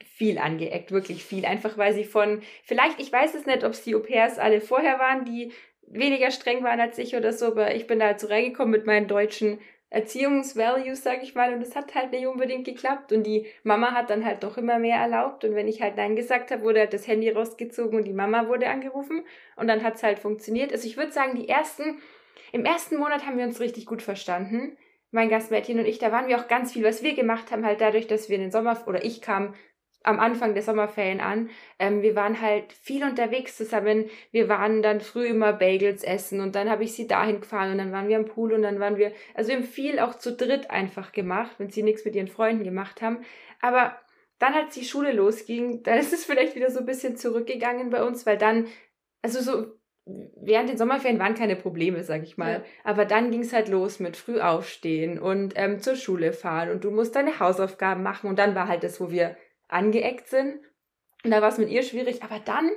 viel 0.05 0.39
angeeckt, 0.39 0.93
wirklich 0.93 1.25
viel. 1.25 1.45
Einfach 1.45 1.79
weil 1.79 1.93
sie 1.95 2.05
von, 2.05 2.43
vielleicht, 2.65 3.01
ich 3.01 3.13
weiß 3.13 3.35
es 3.35 3.47
nicht, 3.47 3.65
ob 3.65 3.73
es 3.73 3.83
die 3.83 3.95
Au-pairs 3.95 4.39
alle 4.39 4.61
vorher 4.61 4.99
waren, 4.99 5.25
die 5.25 5.53
weniger 5.87 6.31
streng 6.31 6.65
waren 6.65 6.81
als 6.81 6.99
ich 6.99 7.17
oder 7.17 7.33
so, 7.33 7.47
aber 7.47 7.75
ich 7.75 7.87
bin 7.87 7.99
da 7.99 8.07
halt 8.07 8.21
so 8.21 8.27
reingekommen 8.27 8.71
mit 8.71 8.87
meinen 8.87 9.09
deutschen 9.09 9.59
Erziehungsvalues, 9.93 11.03
sag 11.03 11.23
ich 11.23 11.35
mal, 11.35 11.53
und 11.53 11.61
es 11.61 11.77
hat 11.77 11.95
halt 11.95 12.13
nicht 12.13 12.27
unbedingt 12.27 12.65
geklappt. 12.65 13.13
Und 13.13 13.25
die 13.25 13.47
Mama 13.63 13.93
hat 13.93 14.09
dann 14.09 14.25
halt 14.25 14.43
doch 14.43 14.57
immer 14.57 14.79
mehr 14.79 14.97
erlaubt. 14.97 15.45
Und 15.45 15.55
wenn 15.55 15.69
ich 15.69 15.83
halt 15.83 15.97
Nein 15.97 16.17
gesagt 16.17 16.51
habe, 16.51 16.63
wurde 16.63 16.81
halt 16.81 16.95
das 16.95 17.07
Handy 17.07 17.29
rausgezogen 17.29 17.99
und 17.99 18.05
die 18.05 18.15
Mama 18.15 18.49
wurde 18.49 18.69
angerufen. 18.69 19.23
Und 19.57 19.69
dann 19.69 19.83
hat 19.83 19.97
es 19.97 20.03
halt 20.03 20.19
funktioniert. 20.19 20.73
Also 20.73 20.87
ich 20.87 20.97
würde 20.97 21.13
sagen, 21.13 21.37
die 21.37 21.49
ersten, 21.49 21.99
im 22.53 22.65
ersten 22.65 22.97
Monat 22.97 23.27
haben 23.27 23.37
wir 23.37 23.45
uns 23.45 23.61
richtig 23.61 23.85
gut 23.85 24.01
verstanden. 24.01 24.79
mein 25.13 25.29
Gastmädchen 25.29 25.79
und 25.79 25.87
ich, 25.87 25.99
da 25.99 26.11
waren 26.11 26.27
wir 26.27 26.41
auch 26.41 26.49
ganz 26.49 26.73
viel, 26.73 26.83
was 26.85 27.03
wir 27.03 27.15
gemacht 27.15 27.53
haben, 27.53 27.65
halt 27.65 27.81
dadurch, 27.81 28.07
dass 28.07 28.29
wir 28.29 28.37
in 28.37 28.43
den 28.43 28.51
Sommer, 28.51 28.83
oder 28.87 29.05
ich 29.05 29.21
kam 29.21 29.55
am 30.05 30.19
Anfang 30.21 30.55
der 30.55 30.63
Sommerferien 30.63 31.21
an. 31.21 31.51
Ähm, 31.79 32.03
wir 32.03 32.15
waren 32.17 32.41
halt 32.41 32.73
viel 32.73 33.05
unterwegs 33.05 33.57
zusammen. 33.57 34.11
Wir 34.31 34.49
waren 34.49 34.83
dann 34.83 35.01
früh 35.01 35.27
immer 35.27 35.53
Bagels 35.53 36.05
essen 36.05 36.41
und 36.41 36.55
dann 36.55 36.71
habe 36.71 36.85
ich 36.85 36.95
sie 36.95 37.07
dahin 37.07 37.41
gefahren 37.41 37.73
und 37.73 37.79
dann 37.79 37.93
waren 37.93 38.09
wir 38.09 38.17
am 38.17 38.27
Pool 38.27 38.53
und 38.53 38.63
dann 38.63 38.81
waren 38.81 38.97
wir, 38.97 39.13
also 39.35 39.49
wir 39.49 39.57
haben 39.57 39.65
viel 39.65 39.99
auch 39.99 40.15
zu 40.15 40.35
dritt 40.35 40.71
einfach 40.71 41.13
gemacht, 41.13 41.53
wenn 41.59 41.71
sie 41.71 41.83
nichts 41.83 42.05
mit 42.05 42.15
ihren 42.15 42.29
Freunden 42.29 42.65
gemacht 42.65 43.03
haben. 43.03 43.21
Aber 43.61 43.97
dann, 44.39 44.55
als 44.55 44.75
die 44.75 44.85
Schule 44.85 45.13
losging, 45.13 45.83
dann 45.85 45.99
ist 45.99 46.13
es 46.13 46.25
vielleicht 46.25 46.57
wieder 46.57 46.71
so 46.71 46.81
ein 46.81 46.87
bisschen 46.87 47.17
zurückgegangen 47.17 47.91
bei 47.91 48.03
uns, 48.03 48.27
weil 48.27 48.39
dann, 48.39 48.67
also 49.23 49.41
so 49.41 49.67
während 50.05 50.69
den 50.69 50.79
Sommerferien 50.79 51.21
waren 51.21 51.35
keine 51.35 51.55
Probleme, 51.55 52.03
sag 52.03 52.25
ich 52.25 52.37
mal. 52.37 52.53
Ja. 52.53 52.63
Aber 52.85 53.05
dann 53.05 53.31
ging 53.31 53.43
es 53.43 53.53
halt 53.53 53.69
los 53.69 54.01
mit 54.01 54.17
früh 54.17 54.41
aufstehen 54.41 55.19
und 55.19 55.55
ähm, 55.57 55.81
zur 55.81 55.95
Schule 55.95 56.33
fahren 56.33 56.71
und 56.71 56.85
du 56.85 56.91
musst 56.91 57.15
deine 57.15 57.39
Hausaufgaben 57.39 58.03
machen 58.03 58.29
und 58.29 58.39
dann 58.39 58.55
war 58.55 58.67
halt 58.67 58.83
das, 58.83 59.01
wo 59.01 59.11
wir 59.11 59.37
angeeckt 59.73 60.29
sind. 60.29 60.61
Und 61.25 61.31
da 61.31 61.41
war 61.41 61.49
es 61.49 61.59
mit 61.59 61.71
ihr 61.71 61.83
schwierig. 61.83 62.23
Aber 62.23 62.39
dann, 62.39 62.71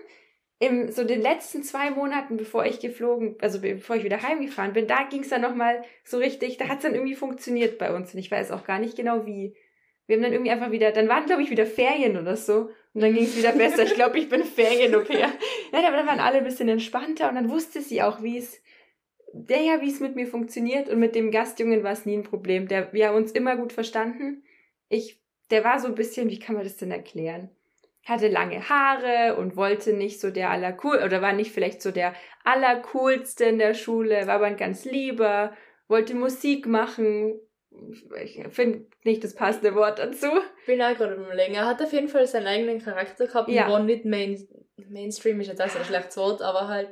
im 0.60 0.92
so 0.92 1.04
den 1.04 1.22
letzten 1.22 1.64
zwei 1.64 1.92
Monaten, 1.92 2.38
bevor 2.38 2.66
ich 2.66 2.80
geflogen, 2.80 3.36
also 3.42 3.60
bevor 3.60 3.98
ich 3.98 4.04
wieder 4.04 4.22
heimgefahren 4.22 4.74
bin, 4.74 4.88
da 4.88 5.04
ging 5.04 5.22
es 5.22 5.30
dann 5.30 5.42
nochmal 5.42 5.84
so 6.04 6.18
richtig, 6.18 6.58
da 6.58 6.68
hat 6.68 6.78
es 6.78 6.84
dann 6.84 6.94
irgendwie 6.94 7.16
funktioniert 7.16 7.78
bei 7.78 7.94
uns. 7.94 8.14
Und 8.14 8.20
ich 8.20 8.32
weiß 8.32 8.52
auch 8.52 8.64
gar 8.64 8.80
nicht 8.80 8.96
genau 8.96 9.26
wie. 9.26 9.56
Wir 10.08 10.16
haben 10.16 10.24
dann 10.24 10.34
irgendwie 10.34 10.52
einfach 10.52 10.72
wieder, 10.72 10.92
dann 10.92 11.10
waren, 11.10 11.26
glaube 11.26 11.42
ich, 11.42 11.50
wieder 11.50 11.66
Ferien 11.66 12.16
oder 12.16 12.36
so. 12.38 12.70
Und 12.94 13.02
dann 13.02 13.14
ging 13.14 13.24
es 13.24 13.38
wieder 13.38 13.52
besser. 13.52 13.84
Ich 13.84 13.96
glaube, 13.96 14.20
ich 14.20 14.30
bin 14.30 14.44
Ferien-Au-pair. 14.46 15.30
Ja, 15.74 15.80
aber 15.88 15.98
dann 15.98 16.08
waren 16.08 16.20
alle 16.20 16.38
ein 16.38 16.44
bisschen 16.44 16.70
entspannter 16.70 17.28
und 17.28 17.36
dann 17.36 17.50
wusste 17.50 17.82
sie 17.82 18.02
auch, 18.02 18.22
wie 18.22 18.38
es, 18.38 18.62
der 19.34 19.62
ja, 19.62 19.82
wie 19.82 19.90
es 19.90 20.00
mit 20.00 20.16
mir 20.16 20.28
funktioniert. 20.28 20.90
Und 20.90 21.00
mit 21.00 21.16
dem 21.16 21.32
Gastjungen 21.32 21.84
war 21.84 21.92
es 21.92 22.06
nie 22.06 22.16
ein 22.16 22.24
Problem. 22.24 22.68
Der, 22.68 22.94
wir 22.94 23.08
haben 23.08 23.18
uns 23.18 23.32
immer 23.32 23.58
gut 23.58 23.74
verstanden. 23.74 24.44
Ich 24.88 25.20
der 25.52 25.64
war 25.64 25.80
so 25.80 25.88
ein 25.88 25.96
bisschen, 25.96 26.30
wie 26.30 26.40
kann 26.40 26.56
man 26.56 26.64
das 26.64 26.78
denn 26.78 26.92
erklären? 26.92 27.50
Hatte 28.04 28.28
lange 28.28 28.70
Haare 28.70 29.36
und 29.36 29.56
wollte 29.56 29.94
nicht 29.94 30.20
so 30.20 30.30
der 30.30 30.52
allercool 30.52 30.98
oder 31.04 31.22
war 31.22 31.34
nicht 31.34 31.52
vielleicht 31.52 31.82
so 31.82 31.92
der 31.92 32.14
allercoolste 32.44 33.46
in 33.46 33.58
der 33.58 33.74
Schule, 33.74 34.28
war 34.28 34.36
aber 34.36 34.46
ein 34.46 34.58
ganz 34.58 34.86
lieber, 34.86 35.56
wollte 35.88 36.16
Musik 36.16 36.68
machen. 36.68 37.40
Ich 38.24 38.42
finde 38.52 38.86
nicht 39.04 39.24
das 39.24 39.36
passende 39.36 39.76
Wort 39.76 40.00
dazu. 40.00 40.28
Bin 40.66 40.82
auch 40.82 40.96
gerade 40.96 41.16
überlegen. 41.16 41.56
Er 41.56 41.66
hat 41.66 41.82
auf 41.82 41.92
jeden 41.94 42.08
Fall 42.08 42.26
seinen 42.28 42.48
eigenen 42.48 42.80
Charakter 42.80 43.28
gehabt 43.28 43.50
ja. 43.50 43.66
und 43.66 43.72
war 43.72 43.80
nicht 43.84 44.06
Main 44.06 44.48
Mainstream, 44.90 45.40
ist 45.42 45.48
jetzt 45.48 45.62
auch 45.62 45.76
ein 45.76 45.86
schlechtes 45.86 46.18
Wort, 46.18 46.42
aber 46.42 46.68
halt 46.68 46.90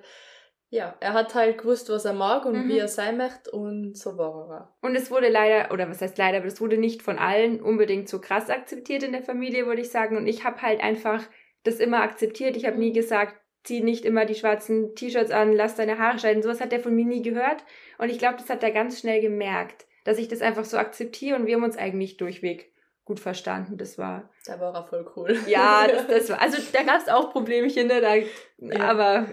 ja, 0.74 0.96
er 1.00 1.14
hat 1.14 1.36
halt 1.36 1.60
gewusst, 1.60 1.88
was 1.90 2.04
er 2.04 2.14
mag 2.14 2.46
und 2.46 2.66
mhm. 2.66 2.70
wie 2.70 2.80
er 2.80 2.88
sein 2.88 3.16
möchte 3.16 3.52
und 3.52 3.96
so 3.96 4.18
war 4.18 4.50
er. 4.50 4.76
Und 4.82 4.96
es 4.96 5.12
wurde 5.12 5.30
leider, 5.30 5.72
oder 5.72 5.88
was 5.88 6.02
heißt 6.02 6.18
leider, 6.18 6.40
aber 6.40 6.48
es 6.48 6.60
wurde 6.60 6.78
nicht 6.78 7.04
von 7.04 7.20
allen 7.20 7.62
unbedingt 7.62 8.10
so 8.10 8.20
krass 8.20 8.50
akzeptiert 8.50 9.04
in 9.04 9.12
der 9.12 9.22
Familie, 9.22 9.68
würde 9.68 9.82
ich 9.82 9.92
sagen. 9.92 10.18
Und 10.18 10.26
ich 10.26 10.44
habe 10.44 10.64
halt 10.64 10.82
einfach 10.82 11.22
das 11.64 11.76
immer 11.76 12.02
akzeptiert. 12.02 12.58
Ich 12.58 12.66
habe 12.66 12.80
nie 12.80 12.90
mhm. 12.90 12.96
gesagt, 12.96 13.36
zieh 13.64 13.82
nicht 13.82 14.04
immer 14.04 14.26
die 14.26 14.34
schwarzen 14.34 14.96
T-Shirts 14.96 15.30
an, 15.30 15.54
lass 15.54 15.76
deine 15.76 16.00
Haare 16.00 16.18
schneiden. 16.18 16.42
Sowas 16.42 16.60
hat 16.60 16.74
er 16.74 16.80
von 16.80 16.96
mir 16.96 17.06
nie 17.06 17.22
gehört. 17.22 17.64
Und 18.00 18.10
ich 18.10 18.18
glaube, 18.18 18.38
das 18.38 18.50
hat 18.50 18.64
er 18.64 18.72
ganz 18.72 19.00
schnell 19.00 19.22
gemerkt, 19.22 19.86
dass 20.06 20.18
ich 20.18 20.28
das 20.28 20.42
einfach 20.42 20.66
so 20.66 20.78
akzeptiere 20.78 21.36
und 21.36 21.46
wir 21.46 21.54
haben 21.54 21.64
uns 21.64 21.78
eigentlich 21.78 22.18
durchweg 22.18 22.74
gut 23.06 23.20
verstanden. 23.20 23.78
Das 23.78 24.00
war. 24.00 24.32
Da 24.48 24.60
war 24.60 24.74
er 24.74 24.86
voll 24.86 25.08
cool. 25.16 25.38
Ja, 25.46 25.86
das, 25.88 26.08
das 26.08 26.30
war. 26.32 26.42
Also 26.42 26.58
da 26.74 26.82
gab 26.82 27.00
es 27.00 27.10
auch 27.10 27.32
Problemchen, 27.32 27.86
ne? 27.86 28.02
Da, 28.02 28.16
ja. 28.16 28.90
Aber 28.90 29.28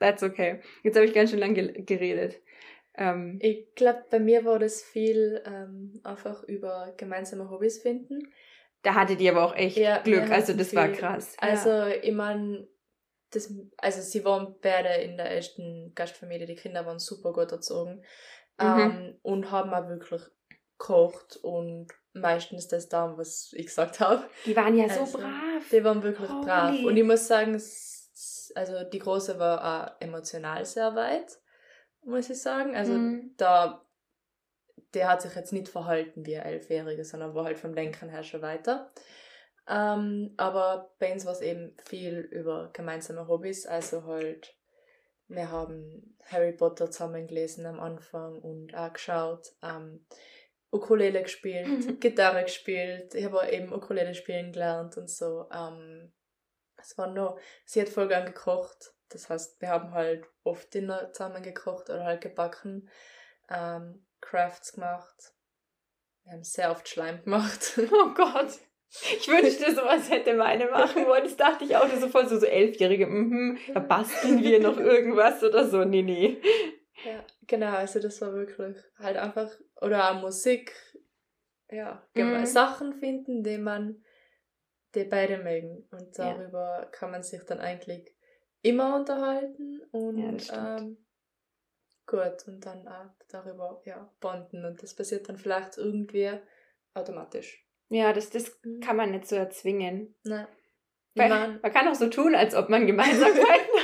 That's 0.00 0.22
okay. 0.22 0.60
Jetzt 0.82 0.96
habe 0.96 1.06
ich 1.06 1.14
ganz 1.14 1.30
schön 1.30 1.38
lange 1.38 1.72
geredet. 1.84 2.40
Ähm, 2.96 3.38
ich 3.40 3.74
glaube, 3.74 4.04
bei 4.10 4.18
mir 4.18 4.44
war 4.44 4.58
das 4.58 4.82
viel 4.82 5.42
ähm, 5.44 6.00
einfach 6.02 6.42
über 6.44 6.94
gemeinsame 6.96 7.50
Hobbys 7.50 7.82
finden. 7.82 8.32
Da 8.82 8.94
hattet 8.94 9.20
ihr 9.20 9.32
aber 9.32 9.44
auch 9.44 9.54
echt 9.54 9.76
ja, 9.76 9.98
Glück, 9.98 10.30
also 10.30 10.52
das 10.52 10.70
viel. 10.70 10.78
war 10.78 10.88
krass. 10.88 11.36
Also 11.38 11.70
ja. 11.70 11.88
ich 12.02 12.12
meine, 12.12 12.68
das, 13.30 13.52
also 13.78 14.00
sie 14.00 14.24
waren 14.24 14.54
beide 14.62 15.02
in 15.02 15.16
der 15.16 15.30
ersten 15.30 15.92
Gastfamilie, 15.94 16.46
die 16.46 16.54
Kinder 16.54 16.86
waren 16.86 16.98
super 16.98 17.32
gut 17.32 17.52
erzogen 17.52 18.02
mhm. 18.60 18.80
ähm, 18.80 19.18
und 19.22 19.50
haben 19.50 19.74
auch 19.74 19.88
wirklich 19.88 20.22
gekocht 20.78 21.38
und 21.42 21.88
meistens 22.12 22.68
das 22.68 22.88
da, 22.88 23.16
was 23.16 23.52
ich 23.54 23.66
gesagt 23.66 24.00
habe. 24.00 24.24
Die 24.44 24.56
waren 24.56 24.76
ja 24.76 24.84
also, 24.84 25.04
so 25.04 25.18
brav. 25.18 25.68
Die 25.70 25.84
waren 25.84 26.02
wirklich 26.02 26.30
Holy. 26.30 26.44
brav. 26.44 26.84
Und 26.84 26.96
ich 26.96 27.04
muss 27.04 27.26
sagen, 27.26 27.54
also 28.56 28.84
die 28.84 28.98
große 28.98 29.38
war 29.38 29.60
auch 29.64 30.00
emotional 30.00 30.64
sehr 30.64 30.94
weit, 30.94 31.38
muss 32.04 32.30
ich 32.30 32.40
sagen. 32.40 32.74
Also 32.74 32.92
mhm. 32.92 33.34
da, 33.36 33.86
der 34.94 35.08
hat 35.08 35.22
sich 35.22 35.34
jetzt 35.34 35.52
nicht 35.52 35.68
verhalten 35.68 36.24
wie 36.24 36.36
ein 36.36 36.46
Elfjähriger, 36.46 37.04
sondern 37.04 37.34
war 37.34 37.44
halt 37.44 37.58
vom 37.58 37.74
Denken 37.74 38.08
her 38.08 38.22
schon 38.22 38.42
weiter. 38.42 38.90
Ähm, 39.68 40.32
aber 40.36 40.94
bei 40.98 41.12
uns 41.12 41.26
war 41.26 41.32
es 41.32 41.40
eben 41.40 41.76
viel 41.84 42.20
über 42.20 42.70
gemeinsame 42.72 43.26
Hobbys, 43.26 43.66
also 43.66 44.04
halt, 44.04 44.56
wir 45.26 45.50
haben 45.50 46.16
Harry 46.24 46.52
Potter 46.52 46.88
zusammen 46.88 47.26
gelesen 47.26 47.66
am 47.66 47.80
Anfang 47.80 48.38
und 48.38 48.76
auch 48.76 48.92
geschaut, 48.92 49.52
ähm, 49.62 50.06
Ukulele 50.70 51.22
gespielt, 51.22 52.00
Gitarre 52.00 52.44
gespielt, 52.44 53.14
ich 53.14 53.24
habe 53.24 53.50
eben 53.50 53.72
Ukulele 53.72 54.14
spielen 54.14 54.52
gelernt 54.52 54.96
und 54.96 55.10
so. 55.10 55.46
Ähm, 55.52 56.12
es 56.86 56.96
war 56.96 57.08
nur, 57.08 57.38
sie 57.64 57.80
hat 57.80 57.88
voll 57.88 58.08
gern 58.08 58.26
gekocht. 58.26 58.94
Das 59.08 59.28
heißt, 59.28 59.60
wir 59.60 59.68
haben 59.68 59.92
halt 59.92 60.24
oft 60.44 60.72
Dinner 60.72 61.12
zusammen 61.12 61.42
gekocht 61.42 61.90
oder 61.90 62.04
halt 62.04 62.20
gebacken, 62.20 62.88
ähm, 63.48 64.06
Crafts 64.20 64.72
gemacht. 64.72 65.34
Wir 66.22 66.32
haben 66.32 66.44
sehr 66.44 66.70
oft 66.70 66.88
Schleim 66.88 67.22
gemacht. 67.22 67.78
Oh 67.92 68.14
Gott. 68.14 68.58
Ich 69.18 69.26
wünschte, 69.26 69.74
sowas 69.74 70.08
hätte 70.10 70.34
meine 70.34 70.70
machen 70.70 71.06
wollen. 71.06 71.24
Das 71.24 71.36
dachte 71.36 71.64
ich 71.64 71.76
auch, 71.76 71.88
so 71.88 72.08
voll 72.08 72.28
so, 72.28 72.38
so 72.38 72.46
Elfjährige, 72.46 73.06
mhm, 73.06 73.58
da 73.74 73.80
basteln 73.80 74.42
wir 74.42 74.60
noch 74.60 74.78
irgendwas 74.78 75.42
oder 75.42 75.68
so. 75.68 75.84
Nee, 75.84 76.02
nee. 76.02 76.40
Ja, 77.04 77.24
genau, 77.46 77.74
also 77.74 78.00
das 78.00 78.20
war 78.20 78.32
wirklich 78.32 78.76
halt 78.98 79.16
einfach, 79.16 79.50
oder 79.80 80.10
auch 80.10 80.20
Musik, 80.20 80.72
ja, 81.68 82.06
mhm. 82.14 82.46
Sachen 82.46 82.94
finden, 82.94 83.42
die 83.42 83.58
man 83.58 84.02
die 84.96 85.04
beide 85.04 85.38
mögen. 85.38 85.86
Und 85.90 86.18
darüber 86.18 86.80
ja. 86.80 86.84
kann 86.86 87.10
man 87.10 87.22
sich 87.22 87.42
dann 87.44 87.60
eigentlich 87.60 88.14
immer 88.62 88.96
unterhalten 88.96 89.82
und 89.92 90.48
ja, 90.48 90.78
ähm, 90.78 90.96
gut 92.06 92.48
und 92.48 92.64
dann 92.64 92.86
auch 92.88 93.10
darüber 93.28 93.80
ja, 93.84 94.10
bonden. 94.20 94.64
Und 94.64 94.82
das 94.82 94.94
passiert 94.94 95.28
dann 95.28 95.38
vielleicht 95.38 95.76
irgendwie 95.78 96.32
automatisch. 96.94 97.64
Ja, 97.88 98.12
das, 98.12 98.30
das 98.30 98.58
mhm. 98.64 98.80
kann 98.80 98.96
man 98.96 99.12
nicht 99.12 99.28
so 99.28 99.36
erzwingen. 99.36 100.14
Nein. 100.24 100.48
Man 101.62 101.72
kann 101.72 101.88
auch 101.88 101.94
so 101.94 102.08
tun, 102.08 102.34
als 102.34 102.54
ob 102.54 102.68
man 102.68 102.86
ich 102.86 102.94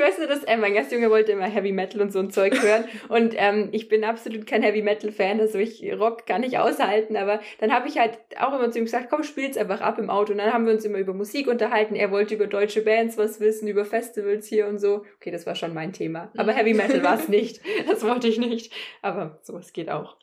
weiß 0.00 0.18
nur, 0.18 0.26
dass 0.26 0.44
äh, 0.44 0.56
mein 0.56 0.74
Gastjunge 0.74 1.10
wollte 1.10 1.32
immer 1.32 1.46
Heavy 1.46 1.72
Metal 1.72 2.00
und 2.00 2.12
so 2.12 2.18
ein 2.18 2.30
Zeug 2.30 2.60
hören. 2.62 2.84
Und 3.08 3.34
ähm, 3.36 3.68
ich 3.72 3.88
bin 3.88 4.04
absolut 4.04 4.46
kein 4.46 4.62
Heavy 4.62 4.82
Metal-Fan, 4.82 5.40
also 5.40 5.58
ich 5.58 5.82
Rock 5.98 6.26
kann 6.26 6.42
ich 6.42 6.58
aushalten. 6.58 7.16
Aber 7.16 7.40
dann 7.58 7.72
habe 7.72 7.88
ich 7.88 7.98
halt 7.98 8.18
auch 8.38 8.54
immer 8.54 8.70
zu 8.70 8.78
ihm 8.78 8.84
gesagt, 8.84 9.08
komm, 9.10 9.22
spiel's 9.22 9.56
einfach 9.56 9.80
ab 9.80 9.98
im 9.98 10.10
Auto. 10.10 10.32
Und 10.32 10.38
dann 10.38 10.52
haben 10.52 10.66
wir 10.66 10.72
uns 10.72 10.84
immer 10.84 10.98
über 10.98 11.14
Musik 11.14 11.46
unterhalten. 11.46 11.94
Er 11.94 12.10
wollte 12.10 12.34
über 12.34 12.46
deutsche 12.46 12.82
Bands 12.82 13.18
was 13.18 13.40
wissen, 13.40 13.68
über 13.68 13.84
Festivals 13.84 14.46
hier 14.46 14.66
und 14.66 14.78
so. 14.78 15.04
Okay, 15.16 15.30
das 15.30 15.46
war 15.46 15.54
schon 15.54 15.74
mein 15.74 15.92
Thema. 15.92 16.30
Aber 16.36 16.52
Heavy 16.52 16.74
Metal 16.74 17.02
war 17.02 17.18
es 17.18 17.28
nicht. 17.28 17.60
Das 17.88 18.04
wollte 18.04 18.28
ich 18.28 18.38
nicht. 18.38 18.72
Aber 19.02 19.38
sowas 19.42 19.72
geht 19.72 19.90
auch. 19.90 20.16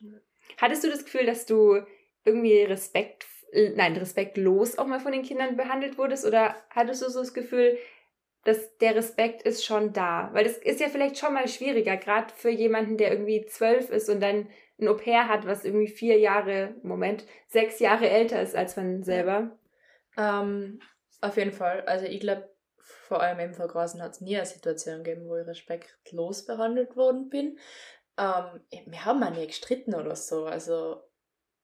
Hattest 0.57 0.83
du 0.83 0.89
das 0.89 1.05
Gefühl, 1.05 1.25
dass 1.25 1.45
du 1.45 1.81
irgendwie 2.25 2.61
Respekt 2.63 3.25
äh, 3.51 3.69
nein, 3.75 3.95
respektlos 3.95 4.77
auch 4.77 4.87
mal 4.87 4.99
von 4.99 5.11
den 5.11 5.23
Kindern 5.23 5.55
behandelt 5.57 5.97
wurdest? 5.97 6.25
Oder 6.25 6.55
hattest 6.69 7.01
du 7.01 7.09
so 7.09 7.19
das 7.19 7.33
Gefühl, 7.33 7.77
dass 8.43 8.77
der 8.77 8.95
Respekt 8.95 9.41
ist 9.43 9.65
schon 9.65 9.93
da? 9.93 10.29
Weil 10.33 10.45
das 10.45 10.57
ist 10.57 10.79
ja 10.79 10.89
vielleicht 10.89 11.17
schon 11.17 11.33
mal 11.33 11.47
schwieriger, 11.47 11.97
gerade 11.97 12.33
für 12.33 12.49
jemanden, 12.49 12.97
der 12.97 13.11
irgendwie 13.11 13.45
zwölf 13.45 13.89
ist 13.89 14.09
und 14.09 14.21
dann 14.21 14.47
ein 14.79 14.87
Au-pair 14.87 15.27
hat, 15.27 15.45
was 15.45 15.65
irgendwie 15.65 15.87
vier 15.87 16.19
Jahre, 16.19 16.75
Moment, 16.83 17.25
sechs 17.47 17.79
Jahre 17.79 18.09
älter 18.09 18.41
ist 18.41 18.55
als 18.55 18.75
man 18.75 19.03
selber. 19.03 19.57
Ähm, 20.17 20.79
auf 21.21 21.37
jeden 21.37 21.51
Fall. 21.51 21.81
Also 21.81 22.05
ich 22.05 22.19
glaube, 22.19 22.49
vor 22.77 23.21
allem 23.21 23.39
eben 23.39 23.53
vor 23.53 23.67
Grasen 23.67 24.01
hat 24.01 24.11
es 24.11 24.21
nie 24.21 24.37
eine 24.37 24.45
Situation 24.45 25.03
gegeben, 25.03 25.27
wo 25.27 25.37
ich 25.37 25.47
respektlos 25.47 26.45
behandelt 26.45 26.95
worden 26.95 27.29
bin. 27.29 27.57
Ähm, 28.17 28.61
wir 28.85 29.05
haben 29.05 29.23
auch 29.23 29.31
nie 29.31 29.47
gestritten 29.47 29.95
oder 29.95 30.15
so. 30.15 30.45
Also 30.45 31.01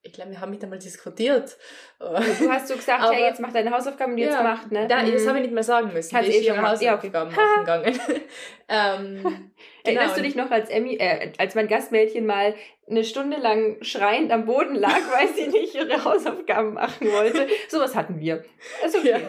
ich 0.05 0.11
glaube, 0.11 0.31
wir 0.31 0.41
haben 0.41 0.51
mit 0.51 0.61
einmal 0.61 0.79
diskutiert. 0.79 1.57
Du 1.97 2.05
hast 2.49 2.67
so 2.67 2.75
gesagt, 2.75 3.01
aber, 3.01 3.13
ja, 3.13 3.27
jetzt 3.27 3.39
mach 3.39 3.53
deine 3.53 3.71
Hausaufgaben, 3.71 4.17
die 4.17 4.23
ja, 4.23 4.29
jetzt 4.29 4.37
gemacht, 4.37 4.71
ne? 4.71 4.85
Da, 4.85 5.01
Das 5.01 5.25
habe 5.25 5.37
ich 5.37 5.43
nicht 5.43 5.53
mehr 5.53 5.63
sagen 5.63 5.93
müssen. 5.93 6.15
Hat 6.15 6.27
ich 6.27 6.35
eh 6.35 6.43
schon 6.43 6.61
Hausaufgaben 6.61 7.31
ja, 7.31 7.41
okay. 7.41 7.41
machen 7.41 7.59
gegangen. 7.59 7.99
ähm, 8.67 9.23
genau. 9.23 9.39
Erinnerst 9.85 10.17
du 10.17 10.21
dich 10.21 10.35
noch, 10.35 10.51
als 10.51 10.69
Emmy, 10.69 10.97
äh, 10.97 11.31
als 11.37 11.55
mein 11.55 11.69
Gastmädchen 11.69 12.25
mal 12.25 12.53
eine 12.89 13.05
Stunde 13.05 13.37
lang 13.37 13.81
schreiend 13.81 14.29
am 14.33 14.45
Boden 14.45 14.75
lag, 14.75 14.99
weil 15.11 15.29
sie 15.29 15.47
nicht 15.47 15.73
ihre 15.73 16.03
Hausaufgaben 16.03 16.73
machen 16.73 17.07
wollte? 17.09 17.47
Sowas 17.69 17.95
hatten 17.95 18.19
wir. 18.19 18.43
Also 18.83 18.97
okay. 18.97 19.09
Ja, 19.11 19.19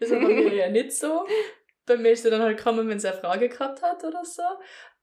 das 0.00 0.10
war 0.10 0.18
bei 0.18 0.28
mir 0.28 0.54
ja 0.54 0.70
nicht 0.70 0.92
so. 0.92 1.26
Bei 1.84 1.98
mir 1.98 2.12
ist 2.12 2.22
sie 2.22 2.30
dann 2.30 2.40
halt 2.40 2.56
gekommen, 2.56 2.88
wenn 2.88 2.98
sie 2.98 3.08
eine 3.08 3.18
Frage 3.18 3.50
gehabt 3.50 3.82
hat 3.82 4.02
oder 4.02 4.24
so. 4.24 4.42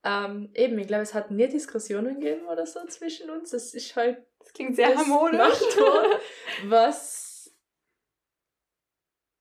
Ähm, 0.03 0.49
eben, 0.55 0.79
ich 0.79 0.87
glaube, 0.87 1.03
es 1.03 1.13
hat 1.13 1.29
nie 1.29 1.47
Diskussionen 1.47 2.19
gegeben 2.19 2.47
oder 2.47 2.65
so 2.65 2.79
zwischen 2.87 3.29
uns. 3.29 3.51
Das 3.51 3.73
ist 3.75 3.95
halt. 3.95 4.17
Das 4.49 4.53
klingt 4.55 4.75
sehr 4.75 4.95
harmonisch. 4.95 5.59
was 6.63 7.53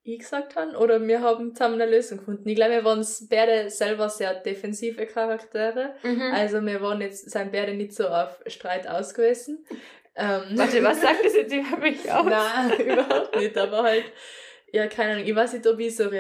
ich 0.03 0.19
gesagt 0.19 0.55
habe. 0.55 0.77
Oder 0.77 1.01
wir 1.07 1.23
haben 1.23 1.55
zusammen 1.55 1.81
eine 1.81 1.91
Lösung 1.91 2.19
gefunden. 2.19 2.47
Ich 2.47 2.57
glaube, 2.57 2.73
wir 2.73 2.85
waren 2.85 3.07
beide 3.31 3.71
selber 3.71 4.11
sehr 4.11 4.35
defensive 4.35 5.07
Charaktere. 5.07 5.95
Mhm. 6.03 6.31
Also 6.35 6.61
wir 6.61 6.83
waren 6.83 7.01
jetzt, 7.01 7.31
sind 7.31 7.53
beide 7.53 7.73
nicht 7.73 7.95
so 7.95 8.09
auf 8.09 8.39
Streit 8.47 8.87
ausgewiesen. 8.87 9.65
Ähm, 10.15 10.43
Warte, 10.57 10.85
was 10.85 11.01
sagt 11.01 11.25
das 11.25 11.35
jetzt 11.35 11.55
über 11.55 11.79
mich 11.79 12.11
aus? 12.13 12.27
Nein, 12.27 12.81
überhaupt 12.81 13.35
nicht. 13.37 13.57
Aber 13.57 13.85
halt, 13.85 14.13
ja, 14.73 14.89
keine 14.89 15.13
Ahnung. 15.13 15.25
Ich 15.27 15.35
weiß 15.35 15.55
nicht, 15.55 15.67
ob 15.67 15.79
ich 15.79 15.97
so 15.97 16.11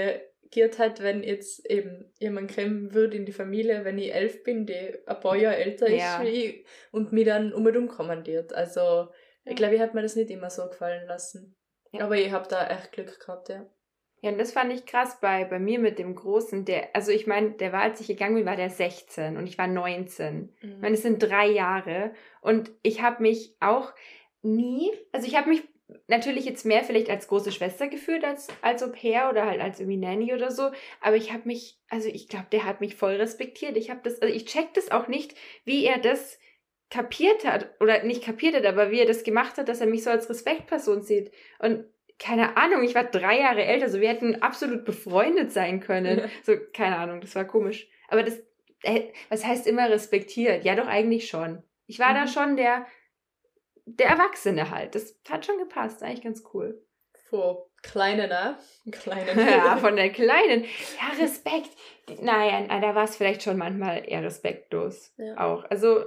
reagiert 0.48 0.78
hat, 0.78 1.02
wenn 1.02 1.22
jetzt 1.22 1.68
eben 1.70 2.10
jemand 2.18 2.54
kommen 2.54 2.94
würde 2.94 3.16
in 3.16 3.26
die 3.26 3.32
Familie, 3.32 3.84
wenn 3.84 3.98
ich 3.98 4.14
elf 4.14 4.42
bin, 4.42 4.66
die 4.66 4.94
ein 5.06 5.20
paar 5.20 5.36
Jahre 5.36 5.56
älter 5.56 5.88
ja. 5.90 6.16
ist 6.16 6.26
wie 6.26 6.28
ich 6.28 6.66
und 6.90 7.12
mich 7.12 7.24
dann 7.24 7.52
um 7.52 7.66
und 7.66 7.76
um 7.76 7.88
kommandiert. 7.88 8.52
Also, 8.52 9.08
ich 9.44 9.56
glaube, 9.56 9.74
ich 9.74 9.80
habe 9.80 9.94
mir 9.94 10.02
das 10.02 10.16
nicht 10.16 10.30
immer 10.30 10.50
so 10.50 10.68
gefallen 10.68 11.06
lassen. 11.06 11.56
Ja. 11.92 12.04
Aber 12.04 12.16
ich 12.16 12.30
habe 12.32 12.48
da 12.48 12.66
echt 12.66 12.92
Glück 12.92 13.18
gehabt, 13.18 13.48
ja. 13.48 13.66
Ja, 14.20 14.32
und 14.32 14.38
das 14.38 14.50
fand 14.50 14.72
ich 14.72 14.84
krass 14.84 15.20
bei, 15.20 15.44
bei 15.44 15.60
mir 15.60 15.78
mit 15.78 16.00
dem 16.00 16.16
Großen, 16.16 16.64
der, 16.64 16.88
also 16.94 17.12
ich 17.12 17.28
meine, 17.28 17.52
der 17.52 17.72
war, 17.72 17.82
als 17.82 18.00
ich 18.00 18.08
gegangen 18.08 18.34
bin, 18.34 18.46
war 18.46 18.56
der 18.56 18.68
16 18.68 19.36
und 19.36 19.46
ich 19.46 19.58
war 19.58 19.68
19. 19.68 20.34
Mhm. 20.34 20.52
Ich 20.60 20.78
meine, 20.78 20.94
es 20.94 21.02
sind 21.02 21.22
drei 21.22 21.46
Jahre 21.46 22.12
und 22.40 22.72
ich 22.82 23.00
habe 23.00 23.22
mich 23.22 23.54
auch 23.60 23.92
nie, 24.42 24.90
also 25.12 25.24
ich 25.28 25.36
habe 25.36 25.48
mich 25.50 25.62
natürlich 26.06 26.44
jetzt 26.44 26.66
mehr 26.66 26.84
vielleicht 26.84 27.10
als 27.10 27.28
große 27.28 27.52
Schwester 27.52 27.88
gefühlt 27.88 28.24
als 28.24 28.48
als 28.62 28.82
Au 28.82 28.88
pair 28.88 29.28
oder 29.30 29.46
halt 29.46 29.60
als 29.60 29.80
irgendwie 29.80 29.98
Nanny 29.98 30.34
oder 30.34 30.50
so, 30.50 30.70
aber 31.00 31.16
ich 31.16 31.32
habe 31.32 31.42
mich, 31.46 31.78
also 31.88 32.08
ich 32.08 32.28
glaube, 32.28 32.46
der 32.52 32.64
hat 32.64 32.80
mich 32.80 32.96
voll 32.96 33.14
respektiert. 33.14 33.76
Ich 33.76 33.90
habe 33.90 34.00
das, 34.02 34.20
also 34.20 34.34
ich 34.34 34.44
check 34.44 34.74
das 34.74 34.90
auch 34.90 35.08
nicht, 35.08 35.34
wie 35.64 35.84
er 35.84 35.98
das 35.98 36.38
kapiert 36.90 37.44
hat 37.44 37.74
oder 37.80 38.02
nicht 38.02 38.24
kapiert 38.24 38.54
hat, 38.54 38.66
aber 38.66 38.90
wie 38.90 39.00
er 39.00 39.06
das 39.06 39.24
gemacht 39.24 39.58
hat, 39.58 39.68
dass 39.68 39.80
er 39.80 39.86
mich 39.86 40.04
so 40.04 40.10
als 40.10 40.28
Respektperson 40.28 41.02
sieht 41.02 41.32
und 41.58 41.84
keine 42.18 42.56
Ahnung, 42.56 42.82
ich 42.82 42.94
war 42.94 43.04
drei 43.04 43.38
Jahre 43.38 43.64
älter, 43.64 43.88
so 43.88 44.00
wir 44.00 44.08
hätten 44.08 44.42
absolut 44.42 44.84
befreundet 44.84 45.52
sein 45.52 45.80
können. 45.80 46.18
Ja. 46.18 46.24
So, 46.42 46.54
keine 46.72 46.96
Ahnung, 46.96 47.20
das 47.20 47.34
war 47.36 47.44
komisch. 47.44 47.88
Aber 48.08 48.24
das, 48.24 48.40
äh, 48.82 49.02
was 49.28 49.44
heißt 49.44 49.66
immer 49.66 49.88
respektiert? 49.88 50.64
Ja, 50.64 50.74
doch 50.74 50.88
eigentlich 50.88 51.28
schon. 51.28 51.62
Ich 51.86 51.98
war 52.00 52.10
mhm. 52.10 52.14
da 52.14 52.26
schon 52.26 52.56
der, 52.56 52.86
der 53.96 54.08
Erwachsene 54.08 54.70
halt. 54.70 54.94
Das 54.94 55.18
hat 55.28 55.46
schon 55.46 55.58
gepasst, 55.58 56.02
eigentlich 56.02 56.22
ganz 56.22 56.44
cool. 56.52 56.82
Vor 57.30 57.68
Kleinen, 57.82 58.28
ne? 58.28 58.58
Kleinen. 58.90 59.38
ja, 59.38 59.76
von 59.76 59.96
der 59.96 60.10
Kleinen. 60.12 60.64
Ja, 60.64 61.22
Respekt. 61.22 61.70
Naja, 62.20 62.80
da 62.80 62.94
war 62.94 63.04
es 63.04 63.16
vielleicht 63.16 63.42
schon 63.42 63.56
manchmal 63.56 64.02
eher 64.06 64.22
respektlos. 64.22 65.14
Ja. 65.16 65.36
Auch. 65.38 65.64
Also, 65.70 66.04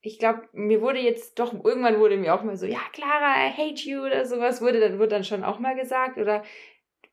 ich 0.00 0.18
glaube, 0.18 0.42
mir 0.52 0.80
wurde 0.82 1.00
jetzt 1.00 1.38
doch, 1.38 1.52
irgendwann 1.64 1.98
wurde 1.98 2.16
mir 2.16 2.34
auch 2.34 2.42
mal 2.42 2.56
so, 2.56 2.66
ja, 2.66 2.80
Clara, 2.92 3.46
I 3.46 3.50
hate 3.50 3.88
you 3.88 4.04
oder 4.04 4.24
sowas, 4.24 4.60
wurde 4.60 4.80
dann, 4.80 4.98
wurde 4.98 5.08
dann 5.08 5.24
schon 5.24 5.44
auch 5.44 5.58
mal 5.58 5.74
gesagt. 5.74 6.18
Oder 6.18 6.44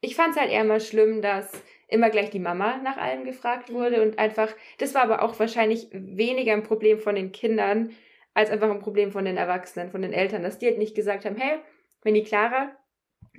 ich 0.02 0.16
fand 0.16 0.36
es 0.36 0.42
halt 0.42 0.52
eher 0.52 0.64
mal 0.64 0.82
schlimm, 0.82 1.22
dass 1.22 1.52
immer 1.88 2.10
gleich 2.10 2.30
die 2.32 2.40
Mama 2.40 2.78
nach 2.78 2.98
allem 2.98 3.24
gefragt 3.24 3.72
wurde 3.72 4.02
und 4.02 4.20
einfach, 4.20 4.54
das 4.80 4.94
war 4.94 5.04
aber 5.04 5.22
auch 5.22 5.40
wahrscheinlich 5.40 5.88
weniger 5.92 6.54
ein 6.54 6.64
Problem 6.64 7.00
von 7.00 7.16
den 7.16 7.32
Kindern, 7.32 7.92
als 8.34 8.50
einfach 8.50 8.70
ein 8.70 8.80
Problem 8.80 9.12
von 9.12 9.26
den 9.26 9.38
Erwachsenen, 9.38 9.92
von 9.92 10.02
den 10.02 10.14
Eltern, 10.14 10.44
dass 10.44 10.60
die 10.60 10.68
halt 10.68 10.78
nicht 10.78 10.96
gesagt 10.96 11.26
haben, 11.26 11.36
hey, 11.36 11.60
wenn 12.02 12.14
die 12.14 12.24
Clara 12.24 12.76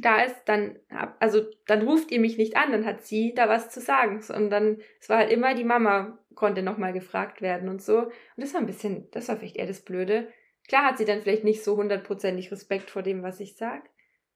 da 0.01 0.23
ist, 0.23 0.45
dann, 0.47 0.79
also, 1.21 1.43
dann 1.67 1.83
ruft 1.83 2.11
ihr 2.11 2.21
mich 2.21 2.37
nicht 2.37 2.57
an, 2.57 2.73
dann 2.73 2.87
hat 2.87 3.05
sie 3.05 3.33
da 3.35 3.49
was 3.49 3.71
zu 3.71 3.81
sagen. 3.81 4.23
Und 4.35 4.51
dann, 4.51 4.79
es 5.01 5.09
war 5.09 5.19
halt 5.19 5.31
immer 5.31 5.55
die 5.55 5.65
Mama 5.65 6.19
konnte 6.35 6.63
nochmal 6.63 6.93
gefragt 6.93 7.43
werden 7.43 7.69
und 7.69 7.83
so. 7.83 7.99
Und 7.99 8.13
das 8.37 8.53
war 8.55 8.61
ein 8.61 8.67
bisschen, 8.67 9.09
das 9.13 9.29
war 9.29 9.37
vielleicht 9.37 9.57
eher 9.57 9.67
das 9.67 9.83
Blöde. 9.83 10.29
Klar 10.69 10.85
hat 10.87 10.99
sie 10.99 11.05
dann 11.05 11.23
vielleicht 11.23 11.45
nicht 11.45 11.63
so 11.63 11.77
hundertprozentig 11.77 12.51
Respekt 12.51 12.91
vor 12.91 13.03
dem, 13.03 13.23
was 13.23 13.41
ich 13.41 13.57
sag. 13.57 13.89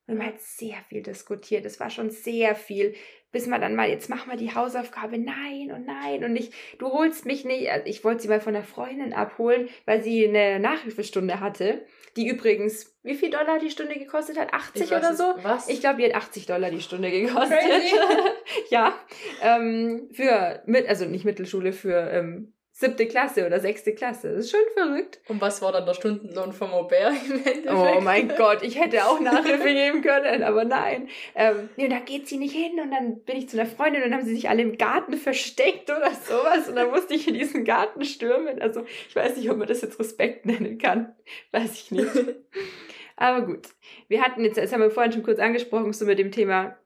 Und 0.08 0.18
man 0.18 0.26
hat 0.26 0.40
sehr 0.40 0.78
viel 0.88 1.02
diskutiert. 1.02 1.64
Es 1.64 1.78
war 1.78 1.90
schon 1.90 2.10
sehr 2.10 2.56
viel 2.56 2.94
bis 3.30 3.46
man 3.46 3.60
dann 3.60 3.76
mal, 3.76 3.88
jetzt 3.88 4.08
mach 4.08 4.26
mal 4.26 4.36
die 4.36 4.54
Hausaufgabe, 4.54 5.18
nein 5.18 5.70
und 5.70 5.84
nein 5.84 6.24
und 6.24 6.34
ich, 6.36 6.50
du 6.78 6.90
holst 6.90 7.26
mich 7.26 7.44
nicht. 7.44 7.70
Also 7.70 7.86
ich 7.86 8.02
wollte 8.02 8.22
sie 8.22 8.28
mal 8.28 8.40
von 8.40 8.54
einer 8.54 8.64
Freundin 8.64 9.12
abholen, 9.12 9.68
weil 9.84 10.02
sie 10.02 10.26
eine 10.26 10.58
Nachhilfestunde 10.58 11.40
hatte, 11.40 11.84
die 12.16 12.26
übrigens, 12.26 12.96
wie 13.02 13.14
viel 13.14 13.30
Dollar 13.30 13.58
die 13.58 13.70
Stunde 13.70 13.98
gekostet 13.98 14.38
hat? 14.38 14.54
80 14.54 14.92
oder 14.92 15.14
so? 15.14 15.34
Was? 15.42 15.68
Ich 15.68 15.80
glaube, 15.80 15.98
die 15.98 16.06
hat 16.06 16.14
80 16.14 16.46
Dollar 16.46 16.70
die 16.70 16.80
Stunde 16.80 17.10
gekostet. 17.10 17.58
ja, 18.70 18.94
ähm, 19.42 20.08
für, 20.12 20.62
mit, 20.66 20.88
also 20.88 21.04
nicht 21.04 21.26
Mittelschule, 21.26 21.72
für 21.72 22.10
ähm, 22.10 22.54
siebte 22.78 23.08
Klasse 23.08 23.44
oder 23.44 23.58
sechste 23.58 23.92
Klasse. 23.92 24.28
Das 24.28 24.44
ist 24.44 24.52
schon 24.52 24.60
verrückt. 24.72 25.18
Und 25.26 25.40
was 25.40 25.60
war 25.62 25.72
dann 25.72 25.84
der 25.84 25.94
Stundenlohn 25.94 26.52
vom 26.52 26.72
Au-pair 26.72 27.08
im 27.08 27.44
Endeffekt? 27.44 27.68
Oh 27.68 28.00
mein 28.00 28.28
Gott, 28.36 28.62
ich 28.62 28.78
hätte 28.78 29.04
auch 29.04 29.18
Nachhilfe 29.18 29.74
geben 29.74 30.00
können, 30.00 30.44
aber 30.44 30.64
nein. 30.64 31.08
Ähm, 31.34 31.70
nee, 31.76 31.84
und 31.84 31.90
da 31.90 31.98
geht 31.98 32.28
sie 32.28 32.36
nicht 32.36 32.54
hin 32.54 32.78
und 32.80 32.92
dann 32.92 33.24
bin 33.24 33.36
ich 33.36 33.48
zu 33.48 33.58
einer 33.58 33.68
Freundin 33.68 34.04
und 34.04 34.10
dann 34.10 34.20
haben 34.20 34.26
sie 34.26 34.34
sich 34.36 34.48
alle 34.48 34.62
im 34.62 34.78
Garten 34.78 35.14
versteckt 35.14 35.90
oder 35.90 36.12
sowas 36.12 36.68
und 36.68 36.76
dann 36.76 36.90
musste 36.90 37.14
ich 37.14 37.26
in 37.26 37.34
diesen 37.34 37.64
Garten 37.64 38.04
stürmen. 38.04 38.62
Also 38.62 38.84
ich 39.08 39.16
weiß 39.16 39.36
nicht, 39.36 39.50
ob 39.50 39.56
man 39.56 39.66
das 39.66 39.82
jetzt 39.82 39.98
Respekt 39.98 40.46
nennen 40.46 40.78
kann. 40.78 41.16
Weiß 41.50 41.72
ich 41.72 41.90
nicht. 41.90 42.12
aber 43.16 43.44
gut. 43.44 43.66
Wir 44.06 44.22
hatten 44.22 44.44
jetzt, 44.44 44.56
das 44.56 44.72
haben 44.72 44.82
wir 44.82 44.92
vorhin 44.92 45.10
schon 45.10 45.24
kurz 45.24 45.40
angesprochen, 45.40 45.92
so 45.92 46.04
mit 46.04 46.20
dem 46.20 46.30
Thema 46.30 46.78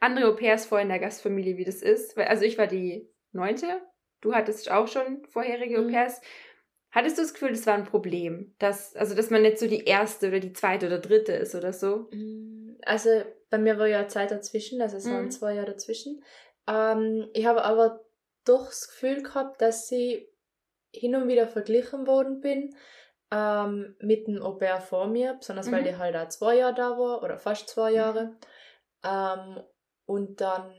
andere 0.00 0.26
Au-pairs 0.30 0.66
vor 0.66 0.80
in 0.80 0.88
der 0.88 0.98
Gastfamilie, 0.98 1.58
wie 1.58 1.64
das 1.64 1.80
ist. 1.80 2.18
Also 2.18 2.44
ich 2.44 2.58
war 2.58 2.66
die 2.66 3.08
neunte 3.30 3.80
du 4.20 4.34
hattest 4.34 4.70
auch 4.70 4.88
schon 4.88 5.24
vorherige 5.26 5.78
mhm. 5.78 5.88
Au-pairs. 5.88 6.20
Hattest 6.90 7.18
du 7.18 7.22
das 7.22 7.34
Gefühl, 7.34 7.50
das 7.50 7.66
war 7.66 7.74
ein 7.74 7.84
Problem? 7.84 8.54
Dass, 8.58 8.96
also, 8.96 9.14
dass 9.14 9.30
man 9.30 9.42
nicht 9.42 9.58
so 9.58 9.66
die 9.66 9.84
erste 9.84 10.28
oder 10.28 10.40
die 10.40 10.54
zweite 10.54 10.86
oder 10.86 10.98
dritte 10.98 11.32
ist 11.32 11.54
oder 11.54 11.72
so? 11.72 12.08
Mm, 12.12 12.78
also, 12.82 13.10
bei 13.50 13.58
mir 13.58 13.78
war 13.78 13.86
ja 13.86 14.08
Zeit 14.08 14.30
dazwischen, 14.30 14.80
also 14.80 14.96
es 14.96 15.04
mhm. 15.04 15.12
waren 15.12 15.30
zwei 15.30 15.54
Jahre 15.54 15.72
dazwischen. 15.72 16.22
Ähm, 16.66 17.28
ich 17.34 17.46
habe 17.46 17.64
aber 17.64 18.04
doch 18.44 18.66
das 18.66 18.88
Gefühl 18.88 19.22
gehabt, 19.22 19.60
dass 19.60 19.90
ich 19.92 20.28
hin 20.92 21.14
und 21.14 21.28
wieder 21.28 21.46
verglichen 21.46 22.06
worden 22.06 22.40
bin 22.40 22.74
ähm, 23.30 23.94
mit 24.00 24.26
dem 24.26 24.42
Au-pair 24.42 24.80
vor 24.80 25.06
mir, 25.06 25.34
besonders 25.34 25.66
mhm. 25.66 25.72
weil 25.72 25.84
die 25.84 25.96
halt 25.96 26.16
auch 26.16 26.28
zwei 26.28 26.56
Jahre 26.56 26.74
da 26.74 26.98
war 26.98 27.22
oder 27.22 27.38
fast 27.38 27.68
zwei 27.68 27.92
Jahre. 27.92 28.36
Ähm, 29.04 29.62
und 30.06 30.40
dann 30.40 30.72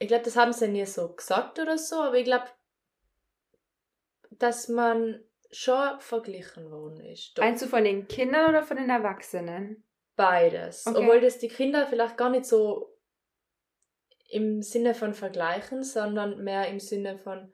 ich 0.00 0.08
glaube, 0.08 0.24
das 0.24 0.36
haben 0.36 0.52
sie 0.52 0.66
nie 0.66 0.86
so 0.86 1.12
gesagt 1.12 1.58
oder 1.58 1.78
so, 1.78 1.96
aber 1.96 2.16
ich 2.16 2.24
glaube, 2.24 2.46
dass 4.30 4.68
man 4.68 5.22
schon 5.50 6.00
verglichen 6.00 6.70
worden 6.70 7.00
ist. 7.00 7.36
Doch. 7.36 7.44
Meinst 7.44 7.62
du 7.62 7.66
von 7.66 7.84
den 7.84 8.08
Kindern 8.08 8.48
oder 8.48 8.62
von 8.62 8.78
den 8.78 8.88
Erwachsenen? 8.88 9.84
Beides. 10.16 10.86
Okay. 10.86 10.98
Obwohl 10.98 11.20
das 11.20 11.38
die 11.38 11.48
Kinder 11.48 11.86
vielleicht 11.86 12.16
gar 12.16 12.30
nicht 12.30 12.46
so 12.46 12.96
im 14.30 14.62
Sinne 14.62 14.94
von 14.94 15.12
vergleichen, 15.12 15.82
sondern 15.82 16.42
mehr 16.42 16.68
im 16.68 16.80
Sinne 16.80 17.18
von, 17.18 17.52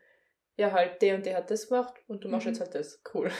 ja, 0.56 0.70
halt, 0.72 1.02
der 1.02 1.16
und 1.16 1.26
der 1.26 1.38
hat 1.38 1.50
das 1.50 1.68
gemacht 1.68 1.94
und 2.06 2.22
du 2.22 2.28
machst 2.28 2.46
mhm. 2.46 2.52
jetzt 2.52 2.61
halt 2.61 2.74
das. 2.74 3.02
Cool. 3.12 3.30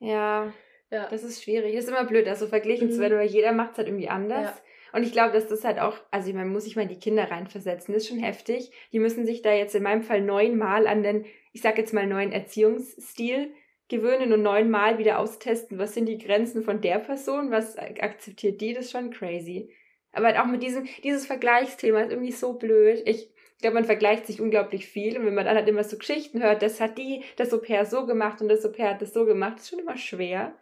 Ja. 0.00 0.52
Ja. 0.88 1.08
Das 1.08 1.24
ist 1.24 1.42
schwierig. 1.42 1.74
Das 1.74 1.82
ist 1.82 1.90
immer 1.90 2.04
blöd, 2.04 2.28
also 2.28 2.46
verglichen 2.46 2.86
mhm. 2.86 2.92
zu 2.92 3.00
werden, 3.00 3.18
weil 3.18 3.26
jeder 3.26 3.50
macht 3.50 3.72
es 3.72 3.78
halt 3.78 3.88
irgendwie 3.88 4.08
anders. 4.08 4.44
Ja. 4.44 4.62
Und 4.96 5.02
ich 5.02 5.12
glaube, 5.12 5.34
dass 5.34 5.46
das 5.46 5.62
halt 5.62 5.78
auch, 5.78 5.98
also 6.10 6.32
man 6.32 6.48
muss 6.48 6.64
sich 6.64 6.74
mal 6.74 6.86
die 6.86 6.98
Kinder 6.98 7.30
reinversetzen, 7.30 7.92
das 7.92 8.04
ist 8.04 8.08
schon 8.08 8.18
heftig. 8.18 8.70
Die 8.94 8.98
müssen 8.98 9.26
sich 9.26 9.42
da 9.42 9.52
jetzt 9.52 9.74
in 9.74 9.82
meinem 9.82 10.02
Fall 10.02 10.22
neunmal 10.22 10.86
an 10.86 11.02
den, 11.02 11.26
ich 11.52 11.60
sag 11.60 11.76
jetzt 11.76 11.92
mal, 11.92 12.06
neuen 12.06 12.32
Erziehungsstil 12.32 13.52
gewöhnen 13.88 14.32
und 14.32 14.40
neunmal 14.40 14.96
wieder 14.96 15.18
austesten, 15.18 15.78
was 15.78 15.92
sind 15.92 16.06
die 16.06 16.16
Grenzen 16.16 16.62
von 16.62 16.80
der 16.80 16.98
Person, 16.98 17.50
was 17.50 17.76
akzeptiert 17.76 18.58
die, 18.62 18.72
das 18.72 18.86
ist 18.86 18.92
schon 18.92 19.10
crazy. 19.10 19.70
Aber 20.12 20.28
halt 20.28 20.38
auch 20.38 20.46
mit 20.46 20.62
diesem, 20.62 20.88
dieses 21.04 21.26
Vergleichsthema 21.26 22.00
ist 22.00 22.12
irgendwie 22.12 22.32
so 22.32 22.54
blöd. 22.54 23.02
Ich 23.04 23.30
glaube, 23.60 23.74
man 23.74 23.84
vergleicht 23.84 24.26
sich 24.26 24.40
unglaublich 24.40 24.86
viel 24.86 25.18
und 25.18 25.26
wenn 25.26 25.34
man 25.34 25.44
dann 25.44 25.56
halt 25.56 25.68
immer 25.68 25.84
so 25.84 25.98
Geschichten 25.98 26.42
hört, 26.42 26.62
das 26.62 26.80
hat 26.80 26.96
die, 26.96 27.22
das 27.36 27.52
Au-pair 27.52 27.84
so 27.84 28.06
gemacht 28.06 28.40
und 28.40 28.48
das 28.48 28.64
Au-pair 28.64 28.92
hat 28.92 29.02
das 29.02 29.12
so 29.12 29.26
gemacht, 29.26 29.58
ist 29.58 29.68
schon 29.68 29.78
immer 29.78 29.98
schwer 29.98 30.56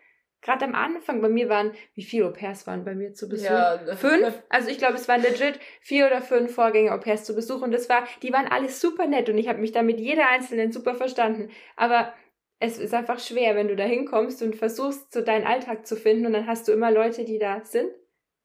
gerade 0.44 0.64
am 0.66 0.74
Anfang, 0.74 1.20
bei 1.20 1.28
mir 1.28 1.48
waren, 1.48 1.72
wie 1.94 2.04
viele 2.04 2.26
Au-pairs 2.26 2.66
waren 2.68 2.84
bei 2.84 2.94
mir 2.94 3.14
zu 3.14 3.28
Besuch? 3.28 3.46
Ja. 3.46 3.96
Fünf? 3.96 4.42
Also 4.48 4.68
ich 4.68 4.78
glaube, 4.78 4.94
es 4.94 5.08
waren 5.08 5.22
legit 5.22 5.58
vier 5.80 6.06
oder 6.06 6.22
fünf 6.22 6.54
Vorgänger-Au-pairs 6.54 7.24
zu 7.24 7.34
Besuch 7.34 7.62
und 7.62 7.72
das 7.72 7.88
war, 7.88 8.06
die 8.22 8.32
waren 8.32 8.46
alle 8.46 8.68
super 8.68 9.06
nett 9.06 9.28
und 9.28 9.38
ich 9.38 9.48
habe 9.48 9.60
mich 9.60 9.72
da 9.72 9.82
mit 9.82 9.98
jeder 9.98 10.28
Einzelnen 10.28 10.70
super 10.70 10.94
verstanden. 10.94 11.50
Aber 11.76 12.14
es 12.60 12.78
ist 12.78 12.94
einfach 12.94 13.18
schwer, 13.18 13.56
wenn 13.56 13.68
du 13.68 13.74
da 13.74 13.84
hinkommst 13.84 14.42
und 14.42 14.54
versuchst, 14.54 15.12
so 15.12 15.22
deinen 15.22 15.46
Alltag 15.46 15.86
zu 15.86 15.96
finden 15.96 16.26
und 16.26 16.34
dann 16.34 16.46
hast 16.46 16.68
du 16.68 16.72
immer 16.72 16.92
Leute, 16.92 17.24
die 17.24 17.38
da 17.38 17.64
sind. 17.64 17.90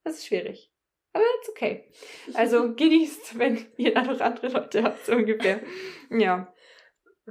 Das 0.04 0.16
ist 0.16 0.28
schwierig. 0.28 0.72
Aber 1.12 1.24
ist 1.42 1.50
okay. 1.50 1.92
Also 2.34 2.74
genießt, 2.76 3.38
wenn 3.38 3.66
ihr 3.78 3.94
da 3.94 4.04
noch 4.04 4.20
andere 4.22 4.48
Leute 4.48 4.84
habt, 4.84 5.06
so 5.06 5.14
ungefähr. 5.14 5.60
Ja. 6.10 6.54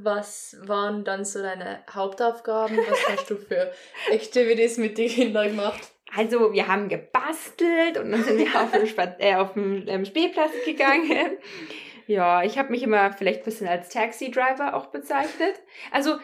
Was 0.00 0.56
waren 0.62 1.04
dann 1.04 1.24
so 1.24 1.42
deine 1.42 1.80
Hauptaufgaben? 1.92 2.76
Was 2.88 3.08
hast 3.08 3.30
du 3.30 3.36
für 3.36 3.72
Activities 4.10 4.78
mit 4.78 4.96
den 4.96 5.08
Kindern 5.08 5.48
gemacht? 5.48 5.80
Also, 6.16 6.52
wir 6.52 6.68
haben 6.68 6.88
gebastelt 6.88 7.98
und 7.98 8.12
dann 8.12 8.24
sind 8.24 8.38
wir 8.38 8.60
auf 8.60 8.70
den, 8.70 8.86
Sp 8.86 9.16
äh, 9.18 9.34
auf 9.34 9.54
den 9.54 9.86
ähm, 9.88 10.04
Spielplatz 10.04 10.52
gegangen. 10.64 11.38
Ja, 12.08 12.42
ich 12.42 12.56
habe 12.56 12.70
mich 12.70 12.82
immer 12.82 13.12
vielleicht 13.12 13.40
ein 13.40 13.44
bisschen 13.44 13.68
als 13.68 13.90
Taxi-Driver 13.90 14.72
auch 14.74 14.86
bezeichnet. 14.86 15.60
Also 15.92 16.16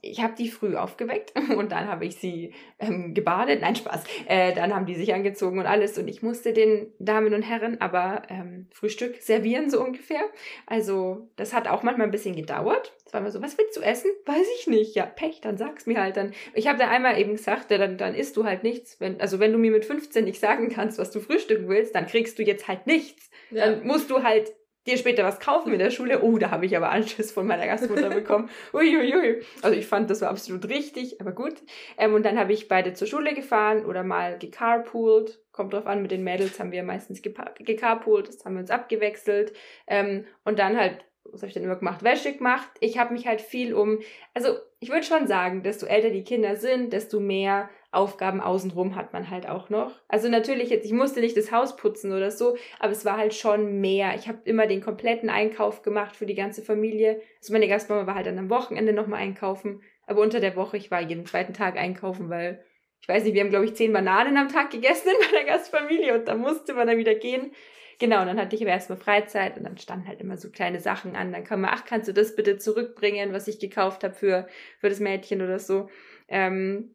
ich 0.00 0.22
habe 0.22 0.34
die 0.36 0.48
früh 0.48 0.76
aufgeweckt 0.76 1.32
und 1.56 1.72
dann 1.72 1.88
habe 1.88 2.04
ich 2.06 2.16
sie 2.16 2.54
ähm, 2.78 3.14
gebadet. 3.14 3.60
Nein, 3.60 3.76
Spaß. 3.76 4.04
Äh, 4.26 4.54
dann 4.54 4.74
haben 4.74 4.86
die 4.86 4.94
sich 4.94 5.12
angezogen 5.12 5.58
und 5.58 5.66
alles 5.66 5.98
und 5.98 6.08
ich 6.08 6.22
musste 6.22 6.52
den 6.52 6.92
Damen 6.98 7.34
und 7.34 7.42
Herren 7.42 7.80
aber 7.80 8.22
ähm, 8.28 8.66
Frühstück 8.72 9.20
servieren, 9.20 9.70
so 9.70 9.82
ungefähr. 9.82 10.22
Also 10.66 11.28
das 11.36 11.52
hat 11.52 11.68
auch 11.68 11.82
manchmal 11.82 12.06
ein 12.06 12.12
bisschen 12.12 12.36
gedauert. 12.36 12.94
Es 13.04 13.12
war 13.12 13.20
immer 13.20 13.30
so, 13.30 13.42
was 13.42 13.56
willst 13.56 13.76
du 13.76 13.80
essen? 13.80 14.10
Weiß 14.26 14.46
ich 14.58 14.66
nicht. 14.66 14.94
Ja, 14.94 15.06
Pech, 15.06 15.40
dann 15.40 15.56
sag's 15.56 15.86
mir 15.86 16.00
halt 16.00 16.16
dann. 16.16 16.32
Ich 16.54 16.68
habe 16.68 16.78
da 16.78 16.88
einmal 16.88 17.18
eben 17.18 17.32
gesagt, 17.32 17.70
ja, 17.70 17.78
dann, 17.78 17.96
dann 17.96 18.14
isst 18.14 18.36
du 18.36 18.44
halt 18.44 18.62
nichts. 18.62 19.00
Wenn, 19.00 19.20
also 19.20 19.40
wenn 19.40 19.52
du 19.52 19.58
mir 19.58 19.70
mit 19.70 19.84
15 19.84 20.24
nicht 20.24 20.40
sagen 20.40 20.68
kannst, 20.68 20.98
was 20.98 21.10
du 21.10 21.20
frühstücken 21.20 21.68
willst, 21.68 21.94
dann 21.94 22.06
kriegst 22.06 22.38
du 22.38 22.42
jetzt 22.42 22.68
halt 22.68 22.86
nichts. 22.86 23.30
Ja. 23.50 23.66
Dann 23.66 23.86
musst 23.86 24.10
du 24.10 24.22
halt 24.22 24.52
dir 24.88 24.96
später 24.98 25.24
was 25.24 25.40
kaufen 25.40 25.72
in 25.72 25.78
der 25.78 25.90
Schule. 25.90 26.22
Oh, 26.22 26.38
da 26.38 26.50
habe 26.50 26.66
ich 26.66 26.76
aber 26.76 26.90
Anschiss 26.90 27.30
von 27.32 27.46
meiner 27.46 27.66
Gastmutter 27.66 28.10
bekommen. 28.10 28.50
Uiuiui. 28.72 29.14
Ui, 29.14 29.36
ui. 29.36 29.42
Also 29.62 29.76
ich 29.76 29.86
fand, 29.86 30.10
das 30.10 30.20
war 30.20 30.30
absolut 30.30 30.68
richtig, 30.68 31.20
aber 31.20 31.32
gut. 31.32 31.54
Ähm, 31.96 32.14
und 32.14 32.24
dann 32.24 32.38
habe 32.38 32.52
ich 32.52 32.68
beide 32.68 32.94
zur 32.94 33.06
Schule 33.06 33.34
gefahren 33.34 33.84
oder 33.84 34.02
mal 34.02 34.38
gecarpoolt. 34.38 35.40
Kommt 35.52 35.72
drauf 35.72 35.86
an, 35.86 36.02
mit 36.02 36.10
den 36.10 36.24
Mädels 36.24 36.58
haben 36.60 36.72
wir 36.72 36.82
meistens 36.82 37.20
gecarpoolt, 37.22 38.28
das 38.28 38.44
haben 38.44 38.54
wir 38.54 38.60
uns 38.60 38.70
abgewechselt. 38.70 39.52
Ähm, 39.86 40.24
und 40.44 40.58
dann 40.58 40.76
halt 40.76 41.04
was 41.32 41.42
habe 41.42 41.48
ich 41.48 41.54
denn 41.54 41.64
immer 41.64 41.76
gemacht? 41.76 42.02
Wäsche 42.02 42.32
gemacht. 42.32 42.70
Ich 42.80 42.98
habe 42.98 43.12
mich 43.12 43.26
halt 43.26 43.40
viel 43.40 43.74
um, 43.74 44.00
also 44.34 44.56
ich 44.80 44.90
würde 44.90 45.02
schon 45.02 45.26
sagen, 45.26 45.62
desto 45.62 45.86
älter 45.86 46.10
die 46.10 46.24
Kinder 46.24 46.56
sind, 46.56 46.92
desto 46.92 47.20
mehr 47.20 47.68
Aufgaben 47.90 48.40
außenrum 48.40 48.96
hat 48.96 49.12
man 49.14 49.30
halt 49.30 49.48
auch 49.48 49.70
noch. 49.70 49.92
Also 50.08 50.28
natürlich 50.28 50.68
jetzt, 50.68 50.84
ich 50.84 50.92
musste 50.92 51.20
nicht 51.20 51.36
das 51.36 51.50
Haus 51.52 51.76
putzen 51.76 52.12
oder 52.12 52.30
so, 52.30 52.56
aber 52.78 52.92
es 52.92 53.04
war 53.06 53.16
halt 53.16 53.32
schon 53.32 53.80
mehr. 53.80 54.14
Ich 54.14 54.28
habe 54.28 54.38
immer 54.44 54.66
den 54.66 54.82
kompletten 54.82 55.30
Einkauf 55.30 55.82
gemacht 55.82 56.14
für 56.14 56.26
die 56.26 56.34
ganze 56.34 56.60
Familie. 56.60 57.22
Also 57.40 57.52
meine 57.52 57.66
Gastmama 57.66 58.06
war 58.06 58.14
halt 58.14 58.26
dann 58.26 58.38
am 58.38 58.50
Wochenende 58.50 58.92
nochmal 58.92 59.20
einkaufen, 59.20 59.80
aber 60.06 60.20
unter 60.20 60.40
der 60.40 60.54
Woche, 60.54 60.76
ich 60.76 60.90
war 60.90 61.00
jeden 61.00 61.24
zweiten 61.24 61.54
Tag 61.54 61.78
einkaufen, 61.78 62.28
weil 62.28 62.62
ich 63.00 63.08
weiß 63.08 63.24
nicht, 63.24 63.34
wir 63.34 63.42
haben 63.42 63.50
glaube 63.50 63.64
ich 63.64 63.74
zehn 63.74 63.92
Bananen 63.92 64.36
am 64.36 64.48
Tag 64.48 64.70
gegessen 64.70 65.08
in 65.08 65.32
meiner 65.32 65.46
Gastfamilie 65.46 66.14
und 66.18 66.28
da 66.28 66.34
musste 66.34 66.74
man 66.74 66.88
dann 66.88 66.98
wieder 66.98 67.14
gehen. 67.14 67.52
Genau, 67.98 68.20
und 68.20 68.26
dann 68.28 68.38
hatte 68.38 68.54
ich 68.54 68.62
aber 68.62 68.70
erstmal 68.70 68.98
Freizeit 68.98 69.56
und 69.56 69.64
dann 69.64 69.78
standen 69.78 70.06
halt 70.06 70.20
immer 70.20 70.36
so 70.36 70.50
kleine 70.50 70.78
Sachen 70.78 71.16
an. 71.16 71.32
Dann 71.32 71.42
kam 71.42 71.62
man, 71.62 71.70
ach, 71.72 71.84
kannst 71.84 72.06
du 72.08 72.12
das 72.12 72.36
bitte 72.36 72.58
zurückbringen, 72.58 73.32
was 73.32 73.48
ich 73.48 73.58
gekauft 73.58 74.04
habe 74.04 74.14
für, 74.14 74.46
für 74.78 74.88
das 74.88 75.00
Mädchen 75.00 75.42
oder 75.42 75.58
so. 75.58 75.88
Ähm, 76.28 76.94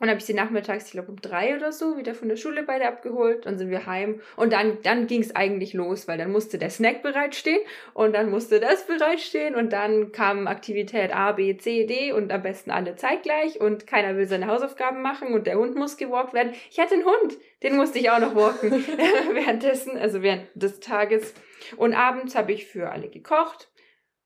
und 0.00 0.08
habe 0.08 0.18
ich 0.18 0.24
sie 0.24 0.34
nachmittags, 0.34 0.86
ich 0.86 0.92
glaube 0.92 1.10
um 1.10 1.20
drei 1.20 1.56
oder 1.56 1.72
so, 1.72 1.96
wieder 1.96 2.14
von 2.14 2.28
der 2.28 2.36
Schule 2.36 2.62
beide 2.62 2.86
abgeholt. 2.86 3.46
Dann 3.46 3.58
sind 3.58 3.70
wir 3.70 3.86
heim. 3.86 4.20
Und 4.36 4.52
dann, 4.52 4.78
dann 4.82 5.06
ging 5.06 5.20
es 5.20 5.34
eigentlich 5.34 5.74
los, 5.74 6.06
weil 6.06 6.18
dann 6.18 6.30
musste 6.30 6.58
der 6.58 6.70
Snack 6.70 7.02
bereitstehen 7.02 7.60
und 7.94 8.14
dann 8.14 8.30
musste 8.30 8.60
das 8.60 8.86
bereitstehen 8.86 9.54
und 9.54 9.72
dann 9.72 10.12
kam 10.12 10.46
Aktivität 10.46 11.14
A, 11.14 11.32
B, 11.32 11.56
C, 11.56 11.86
D 11.86 12.12
und 12.12 12.32
am 12.32 12.42
besten 12.42 12.70
alle 12.70 12.96
zeitgleich 12.96 13.60
und 13.60 13.86
keiner 13.86 14.16
will 14.16 14.26
seine 14.26 14.46
Hausaufgaben 14.46 15.02
machen 15.02 15.34
und 15.34 15.46
der 15.46 15.58
Hund 15.58 15.74
muss 15.74 15.96
gewalkt 15.96 16.32
werden. 16.32 16.52
Ich 16.70 16.78
hatte 16.78 16.94
einen 16.94 17.04
Hund, 17.04 17.36
den 17.62 17.76
musste 17.76 17.98
ich 17.98 18.10
auch 18.10 18.20
noch 18.20 18.34
walken 18.34 18.70
währenddessen, 19.32 19.96
also 19.96 20.22
während 20.22 20.46
des 20.54 20.80
Tages. 20.80 21.34
Und 21.76 21.94
abends 21.94 22.34
habe 22.34 22.52
ich 22.52 22.66
für 22.66 22.90
alle 22.90 23.08
gekocht. 23.08 23.68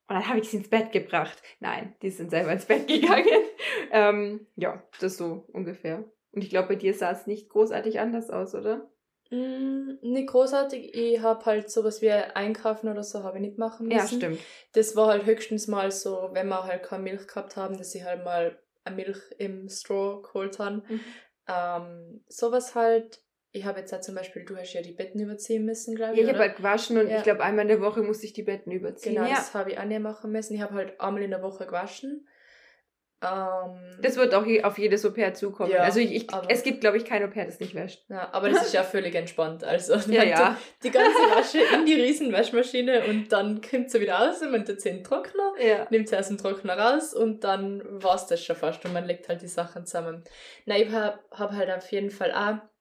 Und 0.09 0.17
dann 0.17 0.29
habe 0.29 0.41
ich 0.41 0.51
sie 0.51 0.59
ins 0.59 0.69
Bett 0.69 0.93
gebracht. 0.93 1.43
Nein, 1.61 1.95
die 2.03 2.11
sind 2.11 2.31
selber 2.31 2.53
ins 2.53 2.67
Bett 2.67 2.87
gegangen. 2.87 3.27
ähm, 3.93 4.47
ja, 4.57 4.83
das 5.01 5.17
so 5.17 5.47
ungefähr. 5.53 6.05
Und 6.33 6.43
ich 6.43 6.51
glaube, 6.51 6.69
bei 6.69 6.77
dir 6.77 6.95
sah 6.95 7.13
es 7.13 7.27
nicht 7.27 7.49
großartig 7.49 8.01
anders 8.01 8.31
aus, 8.31 8.55
oder? 8.55 8.91
Mm, 9.31 9.99
nicht 10.03 10.29
großartig. 10.29 10.95
Ich 10.95 11.21
habe 11.21 11.45
halt 11.47 11.71
sowas 11.71 12.03
wie 12.03 12.11
Einkaufen 12.11 12.89
oder 12.89 13.03
so 13.03 13.23
habe 13.23 13.39
ich 13.39 13.43
nicht 13.43 13.59
machen 13.59 13.89
müssen. 13.89 13.99
Ja, 13.99 14.07
stimmt. 14.07 14.41
Das 14.75 14.95
war 14.95 15.09
halt 15.09 15.25
höchstens 15.25 15.69
mal 15.69 15.91
so, 15.91 16.31
wenn 16.33 16.49
wir 16.49 16.65
halt 16.65 16.83
keine 16.83 17.05
Milch 17.05 17.27
gehabt 17.27 17.57
haben, 17.57 17.79
dass 17.79 17.95
ich 17.95 18.05
halt 18.05 18.25
mal 18.25 18.59
eine 18.85 18.97
Milch 18.97 19.19
im 19.39 19.69
Straw 19.71 20.21
geholt 20.23 20.59
habe. 20.59 20.83
Mhm. 20.87 21.01
Ähm, 21.49 22.25
sowas 22.29 22.75
halt 22.75 23.22
ich 23.53 23.67
habe 23.67 23.81
jetzt 23.81 23.93
halt 23.93 24.03
zum 24.03 24.15
Beispiel, 24.15 24.45
du 24.45 24.57
hast 24.57 24.73
ja 24.73 24.81
die 24.81 24.93
Betten 24.93 25.21
überziehen 25.21 25.65
müssen, 25.65 25.95
glaube 25.95 26.15
ich. 26.15 26.21
Ja, 26.21 26.25
ich 26.25 26.31
habe 26.31 26.41
halt 26.41 26.57
gewaschen 26.57 26.97
und 26.97 27.09
ja. 27.09 27.19
ich 27.19 27.23
glaube, 27.23 27.43
einmal 27.43 27.63
in 27.63 27.69
der 27.69 27.83
Woche 27.83 28.03
musste 28.03 28.25
ich 28.25 28.33
die 28.33 28.43
Betten 28.43 28.73
überziehen. 28.73 29.15
Genau, 29.15 29.27
ja. 29.27 29.35
das 29.35 29.55
habe 29.55 29.73
ich 29.73 29.79
auch 29.79 29.85
nicht 29.85 30.01
machen 30.01 30.33
müssen. 30.33 30.55
Ich 30.55 30.63
habe 30.63 30.75
halt 30.75 30.99
einmal 31.01 31.23
in 31.23 31.31
der 31.31 31.43
Woche 31.43 31.67
gewaschen. 31.67 32.27
Ähm, 33.23 33.79
das 34.01 34.17
wird 34.17 34.35
auch 34.35 34.47
auf 34.65 34.79
jedes 34.79 35.05
Au-pair 35.05 35.35
zukommen. 35.35 35.71
Ja, 35.71 35.81
also 35.81 36.01
ich, 36.01 36.13
ich 36.13 36.27
es 36.49 36.63
gibt, 36.63 36.81
glaube 36.81 36.97
ich, 36.97 37.05
kein 37.05 37.23
Au-pair, 37.23 37.45
das 37.45 37.61
nicht 37.61 37.75
wäscht. 37.75 38.05
Ja, 38.09 38.31
aber 38.33 38.49
das 38.49 38.67
ist 38.67 38.73
ja 38.73 38.83
völlig 38.83 39.15
entspannt. 39.15 39.63
Also 39.65 39.95
ja, 40.11 40.25
ja. 40.25 40.57
die 40.83 40.91
ganze 40.91 41.19
Wasche 41.19 41.59
in 41.75 41.85
die 41.85 41.95
riesen 41.95 42.33
Waschmaschine 42.33 43.05
und 43.05 43.31
dann 43.31 43.61
kommt 43.61 43.91
sie 43.91 44.01
wieder 44.01 44.15
raus 44.15 44.41
und 44.41 44.51
man 44.51 44.65
tut 44.65 44.81
sie 44.81 44.89
in 44.89 44.97
den 44.97 45.05
Trockner, 45.05 45.53
ja. 45.61 45.87
nimmt 45.91 46.09
sie 46.09 46.19
aus 46.19 46.29
dem 46.29 46.39
Trockner 46.39 46.77
raus 46.77 47.15
und 47.15 47.45
dann 47.45 47.83
war 48.03 48.17
es 48.17 48.27
das 48.27 48.43
schon 48.43 48.57
fast 48.57 48.85
und 48.87 48.93
man 48.93 49.05
legt 49.05 49.29
halt 49.29 49.43
die 49.43 49.47
Sachen 49.47 49.87
zusammen. 49.87 50.25
Nein, 50.65 50.83
ich 50.83 50.91
habe 50.91 51.21
hab 51.31 51.53
halt 51.53 51.71
auf 51.71 51.93
jeden 51.93 52.11
Fall 52.11 52.33
auch 52.33 52.72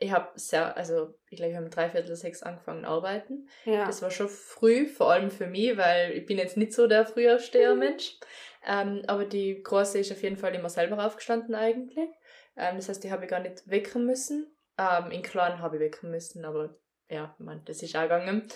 ich 0.00 0.10
habe 0.12 0.30
sehr, 0.34 0.76
also 0.76 1.14
ich 1.28 1.36
glaube, 1.36 1.50
ich 1.50 1.56
habe 1.56 1.66
um 1.66 1.70
dreiviertel 1.70 2.16
sechs 2.16 2.42
angefangen 2.42 2.84
zu 2.84 2.88
arbeiten. 2.88 3.48
Ja. 3.66 3.84
Das 3.84 4.00
war 4.00 4.10
schon 4.10 4.30
früh, 4.30 4.86
vor 4.86 5.12
allem 5.12 5.30
für 5.30 5.46
mich, 5.46 5.76
weil 5.76 6.12
ich 6.12 6.24
bin 6.24 6.38
jetzt 6.38 6.56
nicht 6.56 6.72
so 6.72 6.86
der 6.86 7.04
Frühaufsteher-Mensch. 7.04 8.18
Ähm, 8.66 9.02
aber 9.06 9.26
die 9.26 9.62
Große 9.62 9.98
ist 9.98 10.10
auf 10.10 10.22
jeden 10.22 10.38
Fall 10.38 10.54
immer 10.54 10.70
selber 10.70 11.04
aufgestanden 11.04 11.54
eigentlich. 11.54 12.08
Ähm, 12.56 12.76
das 12.76 12.88
heißt, 12.88 13.04
die 13.04 13.12
habe 13.12 13.24
ich 13.24 13.30
gar 13.30 13.40
nicht 13.40 13.68
wecken 13.68 14.06
müssen. 14.06 14.50
Ähm, 14.78 15.10
in 15.10 15.22
Kleinen 15.22 15.60
habe 15.60 15.76
ich 15.76 15.82
wecken 15.82 16.10
müssen, 16.10 16.46
aber 16.46 16.78
ja, 17.10 17.34
man, 17.38 17.62
das 17.66 17.82
ist 17.82 17.94
auch 17.94 18.02
gegangen. 18.02 18.48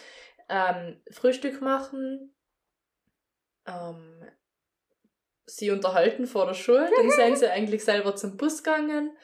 Ähm, 0.49 1.03
Frühstück 1.11 1.61
machen, 1.61 2.35
ähm, 3.67 4.25
sie 5.45 5.71
unterhalten 5.71 6.27
vor 6.27 6.47
der 6.47 6.55
Schule, 6.55 6.91
dann 6.97 7.11
sind 7.11 7.39
sie 7.39 7.51
eigentlich 7.51 7.85
selber 7.85 8.17
zum 8.17 8.39
Bus 8.39 8.63
gegangen 8.63 9.15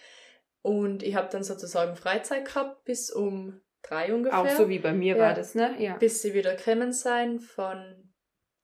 und 0.62 1.03
ich 1.03 1.14
habe 1.14 1.29
dann 1.31 1.42
sozusagen 1.42 1.96
Freizeit 1.96 2.44
gehabt 2.44 2.85
bis 2.85 3.11
um 3.11 3.61
drei 3.83 4.14
ungefähr. 4.14 4.38
Auch 4.38 4.49
so 4.49 4.68
wie 4.68 4.79
bei 4.79 4.92
mir 4.92 5.16
ja. 5.16 5.23
war 5.23 5.35
das, 5.35 5.55
ne? 5.55 5.75
Ja. 5.79 5.96
Bis 5.96 6.23
sie 6.23 6.35
wieder 6.35 6.55
gekommen 6.55 6.92
sein 6.92 7.40
von 7.40 8.11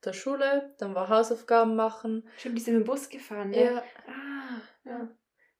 der 0.04 0.12
Schule, 0.12 0.74
dann 0.78 0.94
war 0.94 1.09
Hausaufgaben 1.09 1.74
machen. 1.74 2.28
Stimmt, 2.37 2.59
die 2.59 2.62
sind 2.62 2.74
mit 2.74 2.87
dem 2.87 2.87
Bus 2.87 3.09
gefahren, 3.09 3.50
ne? 3.50 3.64
Ja. 3.64 3.82
Ah, 4.06 4.61
ja. 4.85 5.09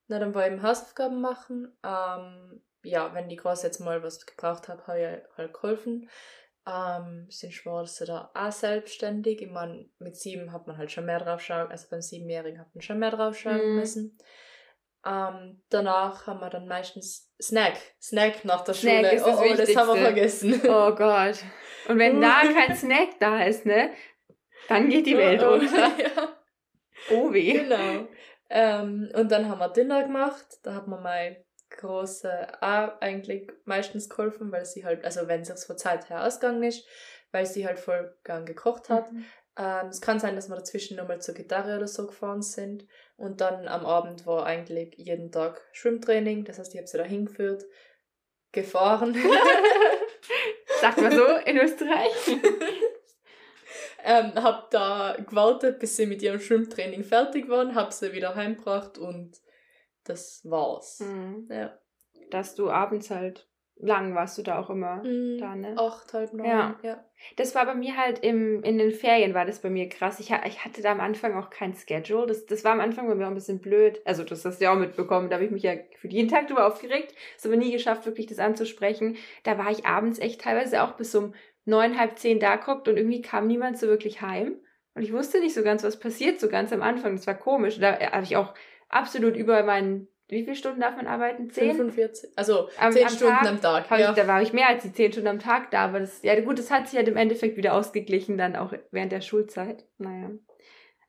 Na, 0.07 0.19
dann 0.19 0.33
war 0.33 0.47
eben 0.47 0.61
Hausaufgaben 0.61 1.19
machen. 1.19 1.75
Ähm, 1.83 2.61
ja, 2.83 3.13
wenn 3.13 3.27
die 3.29 3.35
Große 3.35 3.67
jetzt 3.67 3.79
mal 3.79 4.01
was 4.03 4.25
gebraucht 4.25 4.69
hat, 4.69 4.87
habe 4.87 4.99
ich 4.99 5.37
halt 5.37 5.53
geholfen. 5.53 6.09
Ähm, 6.65 7.27
sind 7.29 7.53
Schwarze 7.53 8.05
da 8.05 8.31
auch 8.33 8.51
selbstständig. 8.51 9.41
Ich 9.41 9.49
meine, 9.49 9.89
mit 9.99 10.15
sieben 10.15 10.51
hat 10.51 10.67
man 10.67 10.77
halt 10.77 10.91
schon 10.91 11.05
mehr 11.05 11.19
drauf 11.19 11.41
schauen, 11.41 11.69
also 11.69 11.87
beim 11.89 12.01
Siebenjährigen 12.01 12.59
hat 12.59 12.73
man 12.73 12.81
schon 12.81 12.99
mehr 12.99 13.11
drauf 13.11 13.37
schauen 13.37 13.73
mm. 13.73 13.75
müssen. 13.75 14.17
Ähm, 15.07 15.61
danach 15.69 16.27
haben 16.27 16.41
wir 16.41 16.49
dann 16.49 16.67
meistens 16.67 17.31
Snack. 17.41 17.77
Snack 18.01 18.43
nach 18.43 18.63
der 18.63 18.73
Snack 18.73 19.05
Schule. 19.05 19.13
Ist 19.13 19.25
das, 19.25 19.37
oh, 19.37 19.43
oh, 19.43 19.55
das 19.55 19.75
haben 19.75 19.87
wir 19.87 20.05
vergessen. 20.05 20.61
Oh 20.65 20.95
Gott. 20.95 21.43
Und 21.87 21.99
wenn 21.99 22.19
da 22.19 22.41
kein 22.41 22.75
Snack 22.75 23.19
da 23.19 23.43
ist, 23.43 23.65
ne, 23.65 23.91
dann 24.67 24.89
geht 24.89 25.05
die 25.05 25.17
Welt 25.17 25.41
oh, 25.43 25.53
unter. 25.53 25.77
ja. 25.97 26.37
Oh 27.11 27.31
weh. 27.31 27.53
Genau. 27.53 28.07
Ähm, 28.49 29.09
und 29.13 29.31
dann 29.31 29.47
haben 29.47 29.59
wir 29.59 29.69
Dinner 29.69 30.03
gemacht. 30.03 30.45
Da 30.63 30.73
hat 30.73 30.87
man 30.87 31.01
mal 31.01 31.43
große 31.69 32.47
auch 32.61 32.99
eigentlich 33.01 33.49
meistens 33.65 34.09
geholfen, 34.09 34.51
weil 34.51 34.65
sie 34.65 34.85
halt, 34.85 35.05
also 35.05 35.27
wenn 35.27 35.41
es 35.41 35.65
von 35.65 35.77
Zeit 35.77 36.09
her 36.09 36.25
ausgegangen 36.25 36.63
ist, 36.63 36.87
weil 37.31 37.45
sie 37.45 37.65
halt 37.65 37.79
voll 37.79 38.17
gern 38.23 38.45
gekocht 38.45 38.89
hat. 38.89 39.11
Mhm. 39.11 39.25
Ähm, 39.57 39.87
es 39.87 40.01
kann 40.01 40.19
sein, 40.19 40.35
dass 40.35 40.49
wir 40.49 40.55
dazwischen 40.55 40.97
nochmal 40.97 41.19
zur 41.19 41.33
Gitarre 41.33 41.77
oder 41.77 41.87
so 41.87 42.05
gefahren 42.05 42.43
sind. 42.43 42.85
Und 43.15 43.41
dann 43.41 43.67
am 43.67 43.85
Abend 43.85 44.25
war 44.27 44.45
eigentlich 44.45 44.95
jeden 44.97 45.31
Tag 45.31 45.65
Schwimmtraining. 45.71 46.45
Das 46.45 46.59
heißt, 46.59 46.73
ich 46.73 46.77
habe 46.79 46.87
sie 46.87 46.97
da 46.97 47.03
hingeführt, 47.03 47.65
gefahren. 48.51 49.15
Sagt 50.81 51.01
man 51.01 51.11
so 51.11 51.25
in 51.45 51.57
Österreich. 51.57 52.11
ähm, 54.03 54.33
hab 54.35 54.69
da 54.69 55.17
gewartet, 55.27 55.79
bis 55.79 55.97
sie 55.97 56.05
mit 56.05 56.21
ihrem 56.21 56.39
Schwimmtraining 56.39 57.03
fertig 57.03 57.49
waren, 57.49 57.73
hab 57.73 57.93
sie 57.93 58.13
wieder 58.13 58.35
heimgebracht 58.35 58.99
und 58.99 59.41
das 60.03 60.41
war's. 60.43 60.99
Mhm. 60.99 61.47
Ja. 61.49 61.79
Dass 62.29 62.53
du 62.53 62.69
abends 62.69 63.09
halt 63.09 63.49
lang 63.79 64.15
warst 64.15 64.37
du 64.37 64.41
da 64.41 64.59
auch 64.59 64.69
immer 64.69 65.03
mm, 65.03 65.37
da, 65.39 65.55
ne? 65.55 65.75
Acht, 65.77 66.13
halb 66.13 66.33
neun, 66.33 66.47
ja. 66.47 66.79
ja. 66.81 67.03
Das 67.35 67.55
war 67.55 67.65
bei 67.65 67.75
mir 67.75 67.97
halt 67.97 68.19
im, 68.19 68.63
in 68.63 68.77
den 68.77 68.91
Ferien 68.91 69.33
war 69.33 69.45
das 69.45 69.61
bei 69.61 69.69
mir 69.69 69.89
krass. 69.89 70.19
Ich, 70.19 70.31
ich 70.45 70.65
hatte 70.65 70.81
da 70.81 70.91
am 70.91 70.99
Anfang 70.99 71.35
auch 71.35 71.49
kein 71.49 71.73
Schedule. 71.73 72.27
Das, 72.27 72.45
das 72.45 72.63
war 72.63 72.73
am 72.73 72.79
Anfang 72.79 73.07
bei 73.07 73.15
mir 73.15 73.25
auch 73.25 73.31
ein 73.31 73.35
bisschen 73.35 73.59
blöd. 73.59 74.01
Also 74.05 74.23
das 74.23 74.45
hast 74.45 74.59
du 74.59 74.65
ja 74.65 74.73
auch 74.73 74.79
mitbekommen. 74.79 75.29
Da 75.29 75.35
habe 75.35 75.45
ich 75.45 75.51
mich 75.51 75.63
ja 75.63 75.73
für 75.97 76.07
jeden 76.07 76.29
Tag 76.29 76.47
drüber 76.47 76.67
aufgeregt. 76.67 77.13
Es 77.37 77.45
aber 77.45 77.55
nie 77.55 77.71
geschafft, 77.71 78.05
wirklich 78.05 78.27
das 78.27 78.39
anzusprechen. 78.39 79.17
Da 79.43 79.57
war 79.57 79.71
ich 79.71 79.85
abends 79.85 80.19
echt 80.19 80.41
teilweise 80.41 80.83
auch 80.83 80.93
bis 80.93 81.13
um 81.15 81.33
neun, 81.65 81.99
halb 81.99 82.17
zehn 82.17 82.39
da 82.39 82.55
geguckt 82.55 82.87
und 82.87 82.97
irgendwie 82.97 83.21
kam 83.21 83.47
niemand 83.47 83.77
so 83.77 83.87
wirklich 83.87 84.21
heim. 84.21 84.55
Und 84.95 85.03
ich 85.03 85.13
wusste 85.13 85.39
nicht 85.39 85.53
so 85.53 85.63
ganz, 85.63 85.83
was 85.83 85.99
passiert, 85.99 86.39
so 86.39 86.49
ganz 86.49 86.73
am 86.73 86.81
Anfang. 86.81 87.15
Das 87.15 87.27
war 87.27 87.35
komisch. 87.35 87.79
Da 87.79 87.99
habe 87.99 88.23
ich 88.23 88.35
auch 88.35 88.53
absolut 88.89 89.35
über 89.35 89.61
meinen 89.63 90.07
wie 90.29 90.43
viele 90.43 90.55
Stunden 90.55 90.81
darf 90.81 90.95
man 90.95 91.07
arbeiten? 91.07 91.49
Zehn? 91.49 91.75
45. 91.75 92.31
Also 92.35 92.69
Am- 92.79 92.91
10 92.91 93.03
am 93.03 93.09
Stunden 93.09 93.33
Tag 93.33 93.47
am 93.47 93.61
Tag. 93.61 93.89
Ja. 93.99 94.09
ich, 94.09 94.15
da 94.15 94.27
war 94.27 94.41
ich 94.41 94.51
mehr 94.53 94.67
als 94.67 94.83
die 94.83 94.91
zehn 94.91 95.11
Stunden 95.11 95.29
am 95.29 95.39
Tag 95.39 95.71
da, 95.71 95.85
aber 95.85 96.01
das, 96.01 96.21
ja 96.21 96.39
gut, 96.41 96.59
das 96.59 96.69
hat 96.69 96.87
sich 96.87 96.97
halt 96.97 97.07
im 97.07 97.15
Endeffekt 97.17 97.55
wieder 97.57 97.73
ausgeglichen, 97.73 98.37
dann 98.37 98.55
auch 98.55 98.73
während 98.91 99.11
der 99.11 99.21
Schulzeit. 99.21 99.85
Naja. 99.97 100.27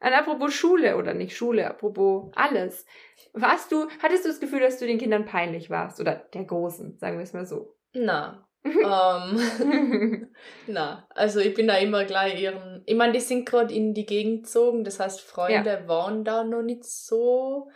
Und 0.01 0.13
apropos 0.13 0.55
Schule 0.55 0.97
oder 0.97 1.15
nicht 1.15 1.37
Schule, 1.37 1.69
apropos 1.69 2.31
alles. 2.37 2.87
Warst 3.33 3.73
du, 3.73 3.89
hattest 4.01 4.25
du 4.25 4.29
das 4.29 4.39
Gefühl, 4.41 4.61
dass 4.61 4.79
du 4.79 4.87
den 4.87 4.99
Kindern 4.99 5.25
peinlich 5.25 5.71
warst? 5.71 6.01
Oder 6.01 6.15
der 6.33 6.45
Großen, 6.45 6.97
sagen 6.99 7.19
wir 7.19 7.25
es 7.25 7.33
mal 7.33 7.47
so. 7.47 7.75
Na. 7.95 8.47
ähm, 8.65 10.29
na, 10.69 11.07
also 11.11 11.41
ich 11.41 11.55
bin 11.55 11.67
da 11.67 11.77
immer 11.79 12.05
gleich 12.05 12.41
ihren. 12.41 12.83
Ich 12.87 12.95
meine, 12.95 13.13
die 13.15 13.21
sind 13.21 13.47
gerade 13.49 13.75
in 13.75 13.95
die 13.95 14.07
Gegend 14.07 14.45
gezogen, 14.45 14.85
das 14.85 15.01
heißt, 15.01 15.21
Freunde 15.21 15.85
waren 15.89 16.25
da 16.25 16.45
noch 16.45 16.63
nicht 16.63 16.85
so. 16.85 17.69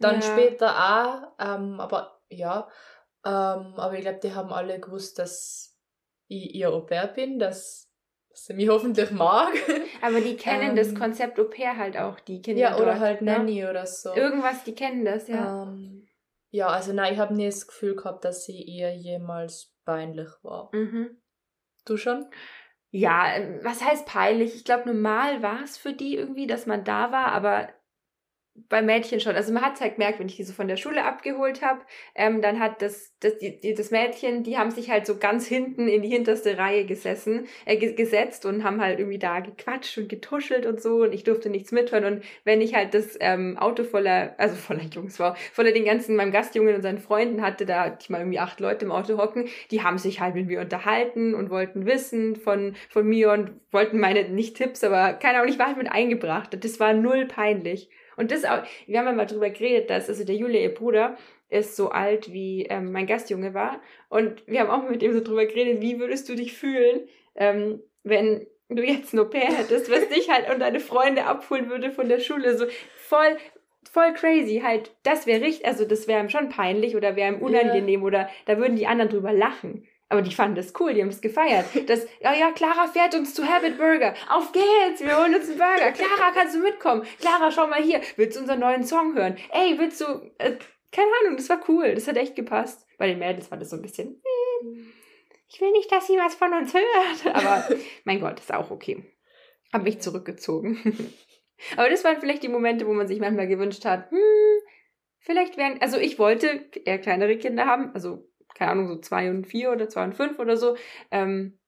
Dann 0.00 0.16
Ja. 0.16 0.22
später 0.22 0.74
auch, 0.76 1.32
ähm, 1.38 1.78
aber 1.78 2.20
ja. 2.30 2.68
Ähm, 3.24 3.74
aber 3.76 3.94
ich 3.94 4.00
glaube, 4.00 4.20
die 4.22 4.34
haben 4.34 4.52
alle 4.52 4.80
gewusst, 4.80 5.18
dass 5.18 5.78
ich 6.26 6.54
ihr 6.54 6.70
Au 6.72 6.80
pair 6.80 7.06
bin, 7.06 7.38
dass, 7.38 7.90
sie 8.32 8.54
mich 8.54 8.68
hoffentlich 8.70 9.10
mag. 9.10 9.52
aber 10.02 10.20
die 10.20 10.36
kennen 10.36 10.74
das 10.74 10.88
Ähm, 10.88 10.94
Konzept 10.98 11.38
Au 11.38 11.44
pair 11.44 11.76
halt 11.76 11.98
auch, 11.98 12.18
die 12.20 12.40
Kinder. 12.40 12.60
ja, 12.62 12.76
oder 12.76 12.86
dort, 12.86 13.00
halt 13.00 13.22
ne? 13.22 13.32
Nanny 13.38 13.66
oder 13.66 13.86
so. 13.86 14.14
Irgendwas, 14.14 14.64
die 14.64 14.74
kennen 14.74 15.04
das, 15.04 15.28
ja. 15.28 15.36
Ja, 15.36 15.62
ähm, 15.64 16.08
ja 16.50 16.66
also 16.68 16.92
nein, 16.94 17.12
ich 17.12 17.18
habe 17.18 17.34
nie 17.34 17.46
das 17.46 17.66
Gefühl 17.66 17.94
gehabt, 17.94 18.24
dass 18.24 18.44
sie 18.46 18.62
ihr 18.62 18.94
jemals 18.96 19.74
peinlich 19.84 20.30
war. 20.42 20.70
Mhm. 20.72 21.20
Du 21.84 21.96
schon? 21.98 22.26
Ja, 22.90 23.34
ähm, 23.34 23.60
was 23.62 23.82
heißt 23.84 24.06
peinlich? 24.06 24.54
Ich 24.54 24.64
glaube, 24.64 24.88
normal 24.90 25.42
war 25.42 25.62
es 25.62 25.76
für 25.76 25.92
die 25.92 26.16
irgendwie, 26.16 26.46
dass 26.46 26.66
man 26.66 26.84
da 26.84 27.12
war, 27.12 27.26
aber 27.32 27.68
bei 28.68 28.82
Mädchen 28.82 29.20
schon. 29.20 29.34
Also 29.34 29.52
man 29.52 29.62
hat 29.62 29.74
es 29.74 29.80
halt 29.80 29.94
gemerkt, 29.96 30.18
wenn 30.18 30.28
ich 30.28 30.36
die 30.36 30.44
so 30.44 30.52
von 30.52 30.68
der 30.68 30.76
Schule 30.76 31.04
abgeholt 31.04 31.62
habe, 31.62 31.80
ähm, 32.14 32.42
dann 32.42 32.60
hat 32.60 32.82
das, 32.82 33.14
das, 33.20 33.38
die, 33.38 33.60
die, 33.60 33.74
das 33.74 33.90
Mädchen, 33.90 34.42
die 34.42 34.58
haben 34.58 34.70
sich 34.70 34.90
halt 34.90 35.06
so 35.06 35.18
ganz 35.18 35.46
hinten 35.46 35.88
in 35.88 36.02
die 36.02 36.08
hinterste 36.08 36.58
Reihe 36.58 36.84
gesessen, 36.86 37.46
äh, 37.64 37.76
ge 37.76 37.94
gesetzt 37.94 38.46
und 38.46 38.64
haben 38.64 38.80
halt 38.80 38.98
irgendwie 38.98 39.18
da 39.18 39.40
gequatscht 39.40 39.98
und 39.98 40.08
getuschelt 40.08 40.64
und 40.64 40.80
so 40.80 41.02
und 41.02 41.12
ich 41.12 41.24
durfte 41.24 41.50
nichts 41.50 41.72
mithören 41.72 42.04
und 42.04 42.24
wenn 42.44 42.60
ich 42.60 42.74
halt 42.74 42.94
das 42.94 43.16
ähm, 43.20 43.58
Auto 43.58 43.84
voller, 43.84 44.34
also 44.38 44.54
voller 44.56 44.84
Jungs 44.84 45.18
war, 45.18 45.36
voller 45.52 45.72
den 45.72 45.84
ganzen, 45.84 46.16
meinem 46.16 46.32
Gastjungen 46.32 46.74
und 46.74 46.82
seinen 46.82 46.98
Freunden 46.98 47.42
hatte, 47.42 47.66
da 47.66 47.84
hatte 47.84 47.98
ich 48.00 48.10
mal 48.10 48.20
irgendwie 48.20 48.38
acht 48.38 48.60
Leute 48.60 48.84
im 48.84 48.92
Auto 48.92 49.18
hocken, 49.18 49.48
die 49.70 49.82
haben 49.82 49.98
sich 49.98 50.20
halt 50.20 50.34
mit 50.34 50.46
mir 50.46 50.60
unterhalten 50.60 51.34
und 51.34 51.50
wollten 51.50 51.86
wissen 51.86 52.36
von, 52.36 52.74
von 52.88 53.06
mir 53.06 53.32
und 53.32 53.52
wollten 53.72 53.98
meine, 53.98 54.28
nicht 54.28 54.56
Tipps, 54.56 54.84
aber 54.84 55.14
keine 55.14 55.38
Ahnung, 55.38 55.50
ich 55.50 55.58
war 55.58 55.66
halt 55.66 55.76
mit 55.76 55.90
eingebracht. 55.90 56.56
Das 56.64 56.80
war 56.80 56.92
null 56.92 57.26
peinlich. 57.26 57.88
Und 58.20 58.30
das 58.30 58.44
auch, 58.44 58.62
wir 58.86 58.98
haben 58.98 59.06
ja 59.06 59.12
mal 59.12 59.24
drüber 59.24 59.48
geredet, 59.48 59.88
dass 59.88 60.10
also 60.10 60.24
der 60.24 60.34
Julia, 60.34 60.60
ihr 60.60 60.74
Bruder, 60.74 61.16
ist 61.48 61.74
so 61.74 61.88
alt 61.88 62.32
wie 62.34 62.66
ähm, 62.66 62.92
mein 62.92 63.06
Gastjunge 63.06 63.54
war. 63.54 63.80
Und 64.10 64.46
wir 64.46 64.60
haben 64.60 64.68
auch 64.68 64.88
mit 64.88 65.02
ihm 65.02 65.14
so 65.14 65.22
drüber 65.22 65.46
geredet, 65.46 65.80
wie 65.80 65.98
würdest 65.98 66.28
du 66.28 66.34
dich 66.34 66.52
fühlen, 66.52 67.08
ähm, 67.34 67.82
wenn 68.02 68.46
du 68.68 68.84
jetzt 68.84 69.14
ein 69.14 69.20
Au-pair 69.20 69.50
hättest, 69.52 69.90
was 69.90 70.06
dich 70.10 70.28
halt 70.28 70.52
und 70.52 70.60
deine 70.60 70.80
Freunde 70.80 71.24
abholen 71.24 71.70
würde 71.70 71.90
von 71.90 72.10
der 72.10 72.20
Schule. 72.20 72.58
So 72.58 72.66
voll, 72.98 73.38
voll 73.90 74.12
crazy. 74.12 74.60
Halt, 74.62 74.94
das 75.02 75.26
wäre 75.26 75.40
richtig, 75.40 75.66
also 75.66 75.86
das 75.86 76.06
wäre 76.06 76.20
ihm 76.20 76.28
schon 76.28 76.50
peinlich 76.50 76.96
oder 76.96 77.16
wäre 77.16 77.32
ihm 77.32 77.40
unangenehm 77.40 78.02
oder 78.02 78.28
da 78.44 78.58
würden 78.58 78.76
die 78.76 78.86
anderen 78.86 79.10
drüber 79.10 79.32
lachen. 79.32 79.88
Aber 80.10 80.22
die 80.22 80.34
fanden 80.34 80.56
das 80.56 80.72
cool, 80.80 80.92
die 80.92 81.02
haben 81.02 81.08
es 81.08 81.20
gefeiert. 81.20 81.66
Das, 81.86 82.04
ja, 82.20 82.34
ja, 82.34 82.50
Clara 82.50 82.88
fährt 82.88 83.14
uns 83.14 83.32
zu 83.32 83.48
Habit 83.48 83.78
Burger. 83.78 84.12
Auf 84.28 84.50
geht's, 84.50 85.00
wir 85.00 85.16
holen 85.16 85.34
uns 85.34 85.48
einen 85.48 85.58
Burger. 85.58 85.92
Clara, 85.92 86.32
kannst 86.34 86.56
du 86.56 86.58
mitkommen? 86.58 87.06
Clara, 87.20 87.52
schau 87.52 87.68
mal 87.68 87.80
hier. 87.80 88.00
Willst 88.16 88.36
du 88.36 88.40
unseren 88.40 88.58
neuen 88.58 88.82
Song 88.82 89.14
hören? 89.14 89.36
Ey, 89.52 89.78
willst 89.78 90.00
du, 90.00 90.06
äh, 90.38 90.56
keine 90.90 91.10
Ahnung, 91.20 91.36
das 91.36 91.48
war 91.48 91.60
cool. 91.68 91.94
Das 91.94 92.08
hat 92.08 92.16
echt 92.16 92.34
gepasst. 92.34 92.88
Bei 92.98 93.06
den 93.06 93.20
Mädels 93.20 93.52
war 93.52 93.58
das 93.58 93.70
so 93.70 93.76
ein 93.76 93.82
bisschen, 93.82 94.20
äh, 94.20 94.66
ich 95.48 95.60
will 95.60 95.70
nicht, 95.70 95.92
dass 95.92 96.08
sie 96.08 96.16
was 96.16 96.34
von 96.34 96.52
uns 96.54 96.74
hört. 96.74 97.26
Aber 97.34 97.64
mein 98.02 98.20
Gott, 98.20 98.40
ist 98.40 98.52
auch 98.52 98.72
okay. 98.72 99.04
Hab 99.72 99.84
mich 99.84 100.00
zurückgezogen. 100.00 101.14
Aber 101.76 101.88
das 101.88 102.02
waren 102.02 102.18
vielleicht 102.18 102.42
die 102.42 102.48
Momente, 102.48 102.86
wo 102.86 102.92
man 102.92 103.06
sich 103.06 103.20
manchmal 103.20 103.46
gewünscht 103.46 103.84
hat, 103.84 104.10
hm, 104.10 104.18
vielleicht 105.20 105.56
wären, 105.56 105.80
also 105.80 105.98
ich 105.98 106.18
wollte 106.18 106.68
eher 106.84 106.98
kleinere 106.98 107.36
Kinder 107.36 107.66
haben, 107.66 107.94
also 107.94 108.29
keine 108.60 108.72
Ahnung, 108.72 108.88
so 108.88 108.96
zwei 108.98 109.30
und 109.30 109.46
vier 109.46 109.72
oder 109.72 109.88
zwei 109.88 110.04
und 110.04 110.14
fünf 110.14 110.38
oder 110.38 110.56
so. 110.58 110.76
Ähm, 111.10 111.58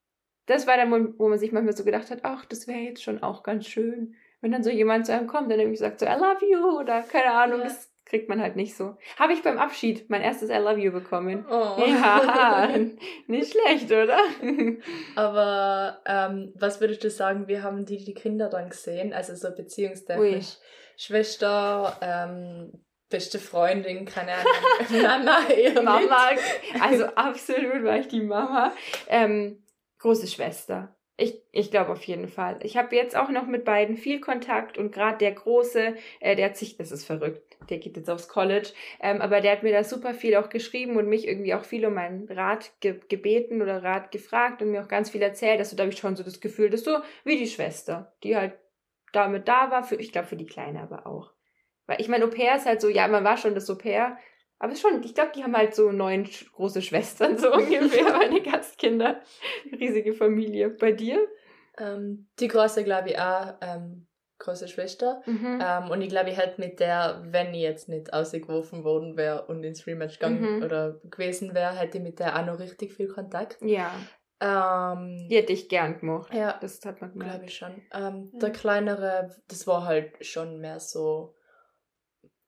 das 0.46 0.66
war 0.66 0.76
der 0.76 0.86
Moment, 0.86 1.18
wo 1.18 1.28
man 1.28 1.38
sich 1.38 1.52
manchmal 1.52 1.74
so 1.76 1.84
gedacht 1.84 2.10
hat, 2.10 2.20
ach, 2.24 2.44
das 2.44 2.66
wäre 2.68 2.80
jetzt 2.80 3.02
schon 3.02 3.22
auch 3.22 3.42
ganz 3.42 3.66
schön. 3.66 4.14
Wenn 4.42 4.52
dann 4.52 4.62
so 4.62 4.70
jemand 4.70 5.06
zu 5.06 5.12
einem 5.14 5.26
kommt, 5.26 5.48
der 5.50 5.56
nämlich 5.56 5.78
sagt 5.78 6.00
so, 6.00 6.06
I 6.06 6.10
love 6.18 6.44
you 6.44 6.78
oder 6.78 7.00
keine 7.02 7.32
Ahnung, 7.32 7.60
Ja. 7.60 7.64
das 7.66 7.90
kriegt 8.04 8.28
man 8.28 8.42
halt 8.42 8.56
nicht 8.56 8.76
so. 8.76 8.96
Habe 9.18 9.32
ich 9.32 9.42
beim 9.42 9.56
Abschied 9.58 10.10
mein 10.10 10.20
erstes 10.20 10.50
I 10.50 10.54
love 10.58 10.78
you 10.80 10.92
bekommen. 10.92 11.46
Oh. 11.48 11.80
Ja, 11.86 12.68
nicht 13.28 13.52
schlecht, 13.52 13.86
oder? 13.90 14.18
Aber 15.14 16.02
ähm, 16.06 16.52
was 16.56 16.80
würdest 16.80 17.04
du 17.04 17.10
sagen, 17.10 17.46
wie 17.48 17.60
haben 17.60 17.86
die 17.86 18.04
die 18.04 18.14
Kinder 18.14 18.48
dann 18.50 18.68
gesehen? 18.68 19.12
Also 19.14 19.34
so 19.34 19.54
beziehungstechnisch. 19.54 20.56
Schwester, 20.96 21.96
ähm, 22.02 22.84
beste 23.12 23.38
Freundin, 23.38 24.04
keine 24.04 24.32
Ahnung. 24.32 24.52
Nicht. 24.90 25.82
Mama, 25.82 26.30
also 26.80 27.04
absolut 27.06 27.84
war 27.84 27.98
ich 27.98 28.08
die 28.08 28.20
Mama. 28.20 28.72
Ähm, 29.08 29.62
große 29.98 30.26
Schwester. 30.26 30.96
Ich, 31.16 31.40
ich 31.52 31.70
glaube 31.70 31.92
auf 31.92 32.02
jeden 32.04 32.26
Fall. 32.26 32.58
Ich 32.62 32.76
habe 32.76 32.96
jetzt 32.96 33.16
auch 33.16 33.28
noch 33.28 33.46
mit 33.46 33.64
beiden 33.64 33.96
viel 33.96 34.20
Kontakt 34.20 34.78
und 34.78 34.92
gerade 34.92 35.18
der 35.18 35.32
Große, 35.32 35.94
äh, 36.20 36.34
der 36.34 36.46
hat 36.46 36.56
sich, 36.56 36.76
das 36.76 36.90
ist 36.90 37.04
verrückt, 37.04 37.58
der 37.70 37.78
geht 37.78 37.96
jetzt 37.96 38.10
aufs 38.10 38.28
College, 38.28 38.70
ähm, 39.00 39.20
aber 39.20 39.40
der 39.40 39.52
hat 39.52 39.62
mir 39.62 39.72
da 39.72 39.84
super 39.84 40.14
viel 40.14 40.34
auch 40.36 40.48
geschrieben 40.48 40.96
und 40.96 41.08
mich 41.08 41.28
irgendwie 41.28 41.54
auch 41.54 41.64
viel 41.64 41.86
um 41.86 41.94
meinen 41.94 42.26
Rat 42.28 42.72
ge 42.80 42.98
gebeten 43.08 43.62
oder 43.62 43.84
Rat 43.84 44.10
gefragt 44.10 44.62
und 44.62 44.70
mir 44.70 44.82
auch 44.82 44.88
ganz 44.88 45.10
viel 45.10 45.22
erzählt. 45.22 45.58
Also 45.58 45.76
da 45.76 45.84
habe 45.84 45.92
ich 45.92 45.98
schon 45.98 46.16
so 46.16 46.24
das 46.24 46.40
Gefühl, 46.40 46.70
dass 46.70 46.82
so 46.82 46.98
wie 47.24 47.36
die 47.36 47.46
Schwester, 47.46 48.12
die 48.24 48.34
halt 48.34 48.54
damit 49.12 49.46
da 49.46 49.70
war, 49.70 49.84
für, 49.84 49.96
ich 49.96 50.12
glaube 50.12 50.26
für 50.26 50.36
die 50.36 50.46
Kleine 50.46 50.80
aber 50.80 51.06
auch. 51.06 51.30
Weil 51.86 52.00
ich 52.00 52.08
meine, 52.08 52.24
Au 52.24 52.28
pair 52.30 52.56
ist 52.56 52.66
halt 52.66 52.80
so, 52.80 52.88
ja, 52.88 53.08
man 53.08 53.24
war 53.24 53.36
schon 53.36 53.54
das 53.54 53.68
Au 53.70 53.76
pair, 53.76 54.16
aber 54.58 54.76
schon, 54.76 55.02
ich 55.02 55.14
glaube, 55.14 55.32
die 55.34 55.42
haben 55.42 55.56
halt 55.56 55.74
so 55.74 55.90
neun 55.90 56.28
große 56.54 56.82
Schwestern, 56.82 57.36
so 57.38 57.52
ungefähr, 57.52 58.04
meine 58.16 58.40
Gastkinder. 58.42 59.20
Riesige 59.72 60.12
Familie. 60.14 60.70
Bei 60.70 60.92
dir? 60.92 61.26
Ähm, 61.78 62.28
die 62.38 62.48
große, 62.48 62.84
glaube 62.84 63.10
ich, 63.10 63.18
auch 63.18 63.54
ähm, 63.60 64.06
große 64.38 64.68
Schwester. 64.68 65.22
Mhm. 65.26 65.58
Ähm, 65.60 65.90
und 65.90 66.02
ich 66.02 66.08
glaube, 66.10 66.30
ich 66.30 66.36
hätte 66.36 66.60
mit 66.60 66.78
der, 66.80 67.22
wenn 67.26 67.54
ich 67.54 67.62
jetzt 67.62 67.88
nicht 67.88 68.12
ausgeworfen 68.12 68.84
worden 68.84 69.16
wäre 69.16 69.46
und 69.46 69.64
ins 69.64 69.86
Rematch 69.86 70.18
gegangen 70.18 70.58
Mhm. 70.58 70.62
oder 70.62 71.00
gewesen 71.10 71.54
wäre, 71.54 71.74
hätte 71.76 71.98
ich 71.98 72.04
mit 72.04 72.18
der 72.20 72.38
auch 72.38 72.44
noch 72.46 72.58
richtig 72.60 72.92
viel 72.92 73.08
Kontakt. 73.08 73.58
Ja, 73.62 73.90
Ähm, 74.40 75.28
die 75.30 75.36
hätte 75.36 75.52
ich 75.52 75.68
gern 75.68 75.98
gemocht. 75.98 76.34
ja, 76.34 76.58
Das 76.60 76.80
hat 76.84 77.00
man 77.00 77.12
glaube 77.12 77.24
gemerkt. 77.26 77.50
ich 77.50 77.56
schon. 77.56 77.80
Ähm, 77.92 78.30
Ja. 78.32 78.38
Der 78.40 78.50
kleinere, 78.50 79.30
das 79.48 79.66
war 79.66 79.84
halt 79.84 80.24
schon 80.24 80.58
mehr 80.60 80.80
so 80.80 81.34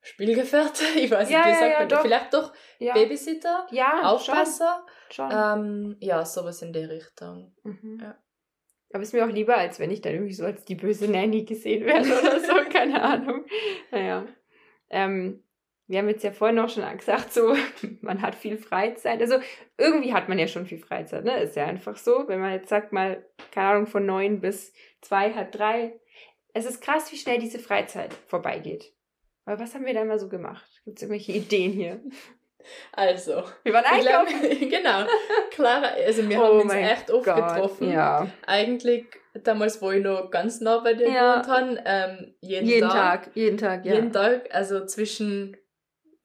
Spielgefährte. 0.04 0.84
Ich 0.96 1.10
weiß 1.10 1.30
Ja, 1.30 1.38
nicht, 1.38 1.46
wie 1.46 1.50
ja, 1.50 1.58
sagt 1.58 1.72
ja, 1.72 1.78
man 1.80 1.88
doch. 1.88 2.02
Vielleicht 2.02 2.34
doch 2.34 2.52
Babysitter, 2.78 3.66
ja 3.70 4.02
Aufpasser. 4.02 4.86
Schon. 5.10 5.30
Ähm, 5.32 5.96
ja, 6.00 6.24
sowas 6.24 6.62
in 6.62 6.72
die 6.72 6.84
Richtung. 6.84 7.54
Mhm. 7.62 7.98
ja. 8.00 8.16
Aber 8.92 9.02
ist 9.02 9.12
mir 9.12 9.24
auch 9.24 9.30
lieber, 9.30 9.56
als 9.56 9.80
wenn 9.80 9.90
ich 9.90 10.02
dann 10.02 10.12
irgendwie 10.12 10.34
so 10.34 10.44
als 10.44 10.64
die 10.64 10.76
böse 10.76 11.10
Nanny 11.10 11.44
gesehen 11.44 11.84
werde 11.84 12.08
oder 12.08 12.38
so, 12.38 12.54
keine 12.72 13.02
Ahnung. 13.02 13.44
Naja. 13.90 14.24
Ähm, 14.88 15.42
wir 15.88 15.98
haben 15.98 16.08
jetzt 16.08 16.22
ja 16.22 16.30
vorhin 16.30 16.58
auch 16.60 16.68
schon 16.68 16.84
gesagt, 16.96 17.32
so, 17.32 17.56
man 18.02 18.22
hat 18.22 18.36
viel 18.36 18.56
Freizeit. 18.56 19.20
Also 19.20 19.38
irgendwie 19.76 20.12
hat 20.14 20.28
man 20.28 20.38
ja 20.38 20.46
schon 20.46 20.66
viel 20.66 20.78
Freizeit, 20.78 21.24
ne? 21.24 21.40
Ist 21.40 21.56
ja 21.56 21.66
einfach 21.66 21.96
so. 21.96 22.28
Wenn 22.28 22.40
man 22.40 22.52
jetzt 22.52 22.68
sagt 22.68 22.92
mal, 22.92 23.26
keine 23.50 23.68
Ahnung, 23.68 23.86
von 23.86 24.06
neun 24.06 24.40
bis 24.40 24.72
zwei, 25.00 25.34
halb 25.34 25.50
drei. 25.50 25.98
Es 26.52 26.64
ist 26.64 26.80
krass, 26.80 27.10
wie 27.10 27.16
schnell 27.16 27.38
diese 27.38 27.58
Freizeit 27.58 28.14
vorbeigeht. 28.28 28.93
Aber 29.46 29.58
was 29.58 29.74
haben 29.74 29.84
wir 29.84 29.94
da 29.94 30.04
mal 30.04 30.18
so 30.18 30.28
gemacht? 30.28 30.64
Gibt 30.84 30.98
es 30.98 31.02
irgendwelche 31.02 31.32
Ideen 31.32 31.72
hier? 31.72 32.00
Also, 32.92 33.42
Wir 33.62 33.74
waren 33.74 33.84
einkaufen. 33.84 34.40
genau. 34.70 35.04
Klar, 35.50 35.82
also 36.06 36.26
wir 36.28 36.40
Oh 36.40 36.44
haben 36.44 36.60
uns 36.62 36.72
echt 36.72 37.10
oft 37.10 37.24
Gott, 37.26 37.36
getroffen. 37.36 37.90
Ja. 37.92 38.26
Eigentlich 38.46 39.04
damals, 39.34 39.82
wo 39.82 39.90
ich 39.90 40.02
noch 40.02 40.30
ganz 40.30 40.60
nah 40.62 40.78
bei 40.78 40.94
dir 40.94 41.08
Ja. 41.10 41.42
gewohnt 41.42 41.48
habe, 41.48 41.82
ähm, 41.84 42.34
jeden, 42.40 42.66
Jeden 42.66 42.88
Tag. 42.88 43.24
Tag, 43.24 43.30
jeden 43.36 43.58
Tag, 43.58 43.84
ja. 43.84 43.94
Jeden 43.94 44.12
Tag, 44.12 44.48
also 44.54 44.86
zwischen 44.86 45.56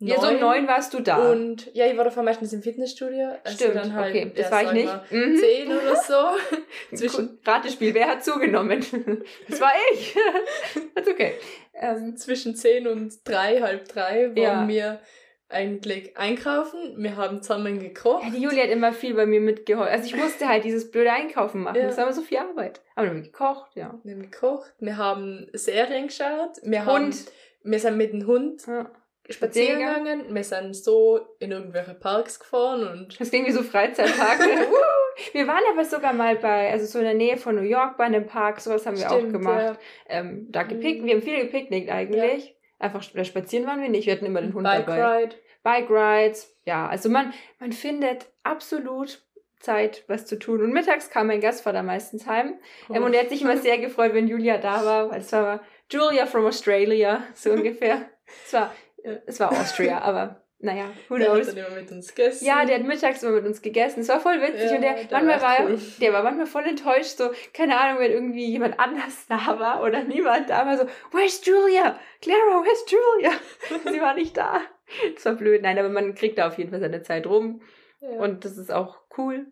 Ja, 0.01 0.19
so 0.19 0.27
um 0.29 0.39
neun 0.39 0.65
warst 0.67 0.93
du 0.93 1.01
da. 1.01 1.29
Und 1.31 1.69
ja, 1.75 1.85
ich 1.85 1.97
war 1.97 2.05
davor 2.05 2.23
meistens 2.23 2.53
im 2.53 2.61
Fitnessstudio. 2.63 3.31
Also 3.43 3.57
Stimmt, 3.57 3.75
dann 3.75 3.93
halt, 3.93 4.15
okay, 4.15 4.31
das 4.33 4.45
ja, 4.45 4.51
war 4.51 4.63
ich 4.63 4.71
nicht. 4.71 4.85
wir, 5.09 5.27
Mhm. 5.27 5.35
Zehn 5.37 5.67
oder 5.71 5.95
so. 5.97 6.95
zwischen. 6.95 7.39
Ratespiel, 7.45 7.93
wer 7.93 8.07
hat 8.07 8.23
zugenommen? 8.23 8.79
Das 9.49 9.59
war 9.59 9.71
ich. 9.93 10.15
Das 10.95 11.05
ist 11.05 11.11
okay. 11.13 11.33
Ähm, 11.73 12.15
zwischen 12.17 12.55
zehn 12.55 12.87
und 12.87 13.13
drei, 13.27 13.61
halb 13.61 13.87
drei 13.89 14.27
waren 14.29 14.37
Ja. 14.37 14.67
wir 14.67 14.99
eigentlich 15.49 16.15
einkaufen. 16.17 16.95
Wir 16.97 17.15
haben 17.17 17.41
zusammen 17.41 17.79
gekocht. 17.79 18.23
ja, 18.23 18.29
die 18.29 18.41
Julia 18.41 18.63
hat 18.63 18.69
immer 18.69 18.93
viel 18.93 19.15
bei 19.15 19.25
mir 19.25 19.41
mitgeholfen. 19.41 19.91
Also 19.91 20.05
ich 20.05 20.15
musste 20.15 20.47
halt 20.47 20.63
dieses 20.63 20.91
blöde 20.91 21.11
Einkaufen 21.11 21.61
machen. 21.63 21.75
Ja. 21.77 21.87
Das 21.87 21.97
war 21.97 22.03
immer 22.05 22.13
so 22.13 22.21
viel 22.21 22.37
Arbeit. 22.37 22.81
Aber 22.95 23.07
dann 23.07 23.15
haben 23.15 23.23
wir 23.23 23.31
gekocht, 23.31 23.75
ja. 23.75 23.99
Wir 24.03 24.13
haben 24.13 24.21
gekocht, 24.29 24.73
wir 24.79 24.97
haben 24.97 25.47
Serien 25.53 26.07
geschaut, 26.07 26.57
wir 26.63 26.85
haben, 26.85 27.05
Hund. 27.07 27.25
wir 27.63 27.79
sind 27.79 27.97
mit 27.97 28.13
dem 28.13 28.27
Hund 28.27 28.65
Ja. 28.67 28.91
Spazieren 29.29 29.79
gegangen. 29.79 30.33
Wir 30.33 30.43
sind 30.43 30.75
so 30.75 31.19
in 31.39 31.51
irgendwelche 31.51 31.93
Parks 31.93 32.39
gefahren 32.39 32.87
und. 32.87 33.19
Das 33.19 33.31
ging 33.31 33.45
wie 33.45 33.51
so 33.51 33.63
Freizeitpark. 33.63 34.39
wir 35.33 35.47
waren 35.47 35.63
aber 35.71 35.85
sogar 35.85 36.13
mal 36.13 36.35
bei, 36.35 36.71
also 36.71 36.85
so 36.85 36.99
in 36.99 37.05
der 37.05 37.13
Nähe 37.13 37.37
von 37.37 37.55
New 37.55 37.61
York 37.61 37.97
bei 37.97 38.05
einem 38.05 38.25
Park, 38.25 38.59
sowas 38.59 38.85
haben 38.85 38.97
wir 38.97 39.07
Stimmt, 39.07 39.27
auch 39.27 39.31
gemacht. 39.31 39.79
Ja. 40.07 40.19
Ähm, 40.19 40.47
da 40.49 40.63
mhm. 40.63 40.81
wir 40.81 41.13
haben 41.13 41.21
viel 41.21 41.41
gepicknickt 41.41 41.89
eigentlich. 41.89 42.45
Ja. 42.45 42.53
Einfach 42.79 43.03
spazieren 43.03 43.67
waren 43.67 43.81
wir 43.81 43.89
nicht, 43.89 44.05
wir 44.05 44.13
hatten 44.13 44.25
immer 44.25 44.41
den 44.41 44.53
Hund 44.53 44.63
Bike 44.63 44.85
dabei. 44.85 45.17
Ride. 45.17 45.35
Bike 45.63 45.89
Rides, 45.89 46.55
ja, 46.63 46.87
also 46.87 47.09
man, 47.09 47.33
man 47.59 47.73
findet 47.73 48.27
absolut 48.43 49.21
Zeit, 49.59 50.05
was 50.07 50.25
zu 50.25 50.39
tun. 50.39 50.61
Und 50.61 50.71
mittags 50.71 51.09
kam 51.09 51.27
mein 51.27 51.41
Gastvater 51.41 51.83
meistens 51.83 52.25
heim. 52.25 52.55
Oh. 52.87 52.93
Ähm, 52.93 53.03
und 53.03 53.13
er 53.13 53.21
hat 53.21 53.29
sich 53.29 53.41
immer 53.41 53.57
sehr 53.57 53.77
gefreut, 53.77 54.13
wenn 54.13 54.27
Julia 54.27 54.57
da 54.57 54.85
war, 54.85 55.11
weil 55.11 55.19
es 55.19 55.31
war 55.33 55.61
Julia 55.91 56.25
from 56.25 56.45
Australia, 56.45 57.23
so 57.33 57.51
ungefähr. 57.53 58.09
es 58.45 58.53
war, 58.53 58.73
es 59.25 59.39
war 59.39 59.51
Austria, 59.51 59.99
aber 60.01 60.43
naja, 60.61 60.91
who 61.07 61.17
der 61.17 61.27
knows. 61.27 61.53
Der 61.53 61.63
hat 61.63 61.71
immer 61.71 61.81
mit 61.81 61.91
uns 61.91 62.13
gegessen. 62.13 62.45
Ja, 62.45 62.65
der 62.65 62.79
hat 62.79 62.85
mittags 62.85 63.23
immer 63.23 63.31
mit 63.33 63.45
uns 63.45 63.61
gegessen. 63.61 64.01
Es 64.01 64.09
war 64.09 64.19
voll 64.19 64.41
witzig. 64.41 64.69
Ja, 64.69 64.75
und 64.75 64.81
der, 64.81 64.93
der 64.95 65.07
manchmal 65.11 65.41
war, 65.41 65.69
cool. 65.69 65.79
der 66.01 66.13
war 66.13 66.23
manchmal 66.23 66.47
voll 66.47 66.65
enttäuscht, 66.65 67.17
so, 67.17 67.31
keine 67.53 67.79
Ahnung, 67.79 68.01
wenn 68.01 68.11
irgendwie 68.11 68.45
jemand 68.45 68.77
anders 68.77 69.25
da 69.27 69.57
war 69.59 69.81
oder 69.81 70.03
niemand 70.03 70.49
da 70.49 70.65
war, 70.65 70.77
so, 70.77 70.85
where's 71.11 71.45
Julia? 71.45 71.97
Clara, 72.21 72.63
where's 72.63 72.85
Julia? 72.89 73.31
Sie 73.91 74.01
war 74.01 74.15
nicht 74.15 74.35
da. 74.35 74.59
Das 75.15 75.25
war 75.25 75.35
blöd. 75.35 75.61
Nein, 75.61 75.79
aber 75.79 75.89
man 75.89 76.13
kriegt 76.13 76.37
da 76.37 76.47
auf 76.47 76.57
jeden 76.57 76.71
Fall 76.71 76.81
seine 76.81 77.03
Zeit 77.03 77.25
rum. 77.25 77.61
Ja. 78.01 78.09
Und 78.09 78.43
das 78.43 78.57
ist 78.57 78.71
auch 78.71 78.97
cool 79.17 79.47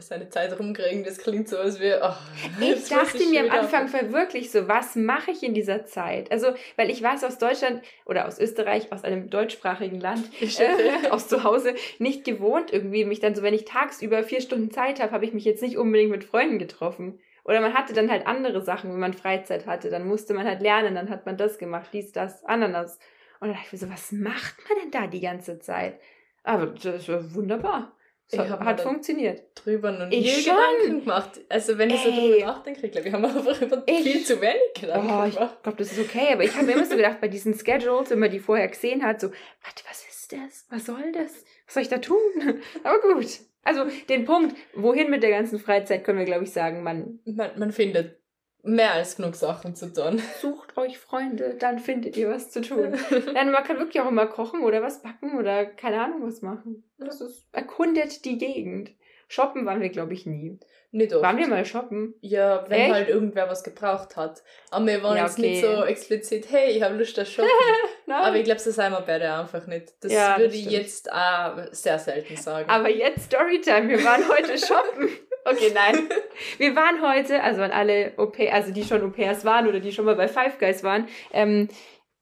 seine 0.00 0.28
Zeit 0.28 0.58
rumkriegen, 0.58 1.02
das 1.02 1.18
klingt 1.18 1.48
so, 1.48 1.56
als 1.56 1.80
wäre. 1.80 2.00
Oh, 2.02 2.60
ich 2.60 2.88
dachte 2.88 3.16
ich 3.16 3.30
mir 3.30 3.50
am 3.50 3.50
Anfang 3.50 3.90
wirklich 4.12 4.50
so, 4.50 4.68
was 4.68 4.96
mache 4.96 5.30
ich 5.30 5.42
in 5.42 5.54
dieser 5.54 5.86
Zeit? 5.86 6.30
Also, 6.30 6.48
weil 6.76 6.90
ich 6.90 7.02
weiß 7.02 7.24
aus 7.24 7.38
Deutschland 7.38 7.82
oder 8.04 8.28
aus 8.28 8.38
Österreich, 8.38 8.92
aus 8.92 9.04
einem 9.04 9.30
deutschsprachigen 9.30 9.98
Land, 9.98 10.28
äh, 10.40 11.08
aus 11.08 11.28
zu 11.28 11.42
Hause, 11.42 11.74
nicht 11.98 12.24
gewohnt 12.24 12.72
irgendwie, 12.72 13.06
mich 13.06 13.20
dann 13.20 13.34
so, 13.34 13.42
wenn 13.42 13.54
ich 13.54 13.64
tagsüber 13.64 14.22
vier 14.22 14.42
Stunden 14.42 14.70
Zeit 14.70 15.00
habe, 15.00 15.12
habe 15.12 15.24
ich 15.24 15.32
mich 15.32 15.44
jetzt 15.44 15.62
nicht 15.62 15.78
unbedingt 15.78 16.10
mit 16.10 16.24
Freunden 16.24 16.58
getroffen. 16.58 17.18
Oder 17.44 17.62
man 17.62 17.72
hatte 17.72 17.94
dann 17.94 18.10
halt 18.10 18.26
andere 18.26 18.60
Sachen, 18.60 18.92
wenn 18.92 19.00
man 19.00 19.14
Freizeit 19.14 19.66
hatte, 19.66 19.88
dann 19.88 20.06
musste 20.06 20.34
man 20.34 20.46
halt 20.46 20.60
lernen, 20.60 20.96
dann 20.96 21.08
hat 21.08 21.24
man 21.24 21.38
das 21.38 21.56
gemacht, 21.56 21.88
dies, 21.94 22.12
das, 22.12 22.44
Ananas. 22.44 22.98
Und 23.40 23.48
dann 23.48 23.56
dachte 23.56 23.66
ich 23.68 23.72
mir 23.72 23.78
so, 23.78 23.90
was 23.90 24.12
macht 24.12 24.56
man 24.68 24.78
denn 24.82 24.90
da 24.90 25.06
die 25.06 25.20
ganze 25.20 25.58
Zeit? 25.58 25.98
Aber 26.42 26.66
das 26.66 27.08
war 27.08 27.34
wunderbar. 27.34 27.96
Es 28.30 28.38
hat, 28.38 28.60
hat 28.60 28.80
funktioniert. 28.82 29.42
Drüber 29.54 29.90
noch 29.90 30.08
nie 30.08 30.16
ich 30.16 30.44
Gedanken 30.44 31.00
gemacht. 31.00 31.40
Also 31.48 31.78
wenn 31.78 31.88
ich 31.88 32.00
so 32.02 32.10
drüber 32.10 32.46
nachdenke, 32.46 32.86
ich 32.86 32.92
glaube, 32.92 33.06
wir 33.06 33.12
haben 33.12 33.24
einfach 33.24 33.62
über 33.62 33.82
ich, 33.86 34.02
viel 34.02 34.24
zu 34.24 34.40
wenig 34.40 34.74
Gedanken 34.78 35.06
oh, 35.06 35.10
gemacht. 35.10 35.28
Ich 35.28 35.62
glaube, 35.62 35.78
das 35.78 35.92
ist 35.92 35.98
okay, 35.98 36.32
aber 36.32 36.44
ich 36.44 36.54
habe 36.54 36.66
mir 36.66 36.72
immer 36.72 36.84
so 36.84 36.96
gedacht, 36.96 37.20
bei 37.22 37.28
diesen 37.28 37.58
Schedules, 37.58 38.10
wenn 38.10 38.18
man 38.18 38.30
die 38.30 38.38
vorher 38.38 38.68
gesehen 38.68 39.02
hat, 39.02 39.20
so, 39.20 39.28
warte, 39.28 39.82
was 39.88 40.06
ist 40.06 40.32
das? 40.32 40.66
Was 40.68 40.84
soll 40.84 41.12
das? 41.12 41.42
Was 41.66 41.74
soll 41.74 41.82
ich 41.82 41.88
da 41.88 41.98
tun? 41.98 42.18
aber 42.84 43.14
gut. 43.14 43.40
Also 43.64 43.86
den 44.08 44.26
Punkt, 44.26 44.56
wohin 44.74 45.10
mit 45.10 45.22
der 45.22 45.30
ganzen 45.30 45.58
Freizeit, 45.58 46.04
können 46.04 46.18
wir, 46.18 46.26
glaube 46.26 46.44
ich, 46.44 46.52
sagen, 46.52 46.82
man, 46.82 47.20
man... 47.24 47.58
Man 47.58 47.72
findet 47.72 48.18
mehr 48.68 48.92
als 48.92 49.16
genug 49.16 49.34
Sachen 49.34 49.74
zu 49.74 49.92
tun. 49.92 50.20
Sucht 50.40 50.76
euch 50.76 50.98
Freunde, 50.98 51.56
dann 51.58 51.78
findet 51.78 52.16
ihr 52.16 52.30
was 52.30 52.50
zu 52.50 52.60
tun. 52.60 52.96
Denn 53.10 53.50
man 53.50 53.64
kann 53.64 53.78
wirklich 53.78 54.00
auch 54.00 54.08
immer 54.08 54.26
kochen 54.26 54.62
oder 54.62 54.82
was 54.82 55.02
backen 55.02 55.38
oder 55.38 55.66
keine 55.66 56.02
Ahnung 56.02 56.22
was 56.22 56.42
machen. 56.42 56.84
Das 56.98 57.20
ist, 57.20 57.46
erkundet 57.52 58.24
die 58.24 58.38
Gegend. 58.38 58.90
Shoppen 59.28 59.66
waren 59.66 59.80
wir, 59.80 59.90
glaube 59.90 60.14
ich, 60.14 60.24
nie. 60.24 60.58
Nicht 60.90 61.12
oft. 61.12 61.22
Waren 61.22 61.36
wir 61.36 61.48
mal 61.48 61.66
shoppen? 61.66 62.14
Ja, 62.22 62.64
wenn 62.68 62.80
Echt? 62.80 62.92
halt 62.94 63.08
irgendwer 63.10 63.46
was 63.50 63.62
gebraucht 63.62 64.16
hat. 64.16 64.42
Aber 64.70 64.86
wir 64.86 65.02
waren 65.02 65.18
ja, 65.18 65.24
jetzt 65.24 65.38
okay. 65.38 65.50
nicht 65.50 65.60
so 65.60 65.84
explizit, 65.84 66.50
hey, 66.50 66.70
ich 66.70 66.82
habe 66.82 66.94
Lust 66.94 67.20
auf 67.20 67.28
shoppen. 67.28 67.50
Aber 68.10 68.36
ich 68.36 68.44
glaube, 68.44 68.58
so 68.58 68.70
sind 68.70 68.90
wir 68.92 69.02
beide 69.02 69.30
einfach 69.30 69.66
nicht. 69.66 69.92
Das 70.00 70.10
ja, 70.10 70.38
würde 70.38 70.54
ich 70.54 70.70
jetzt 70.70 71.12
auch 71.12 71.58
sehr 71.72 71.98
selten 71.98 72.36
sagen. 72.36 72.70
Aber 72.70 72.88
jetzt 72.88 73.26
Storytime, 73.26 73.90
wir 73.90 74.02
waren 74.02 74.26
heute 74.28 74.56
shoppen. 74.66 75.10
Okay, 75.50 75.72
nein. 75.74 76.08
Wir 76.58 76.76
waren 76.76 77.00
heute, 77.02 77.42
also 77.42 77.62
an 77.62 77.70
alle 77.70 78.12
Au 78.16 78.30
also 78.50 78.72
die 78.72 78.84
schon 78.84 79.02
Au 79.02 79.44
waren 79.44 79.66
oder 79.66 79.80
die 79.80 79.92
schon 79.92 80.04
mal 80.04 80.16
bei 80.16 80.28
Five 80.28 80.58
Guys 80.58 80.82
waren, 80.84 81.08
ähm, 81.32 81.68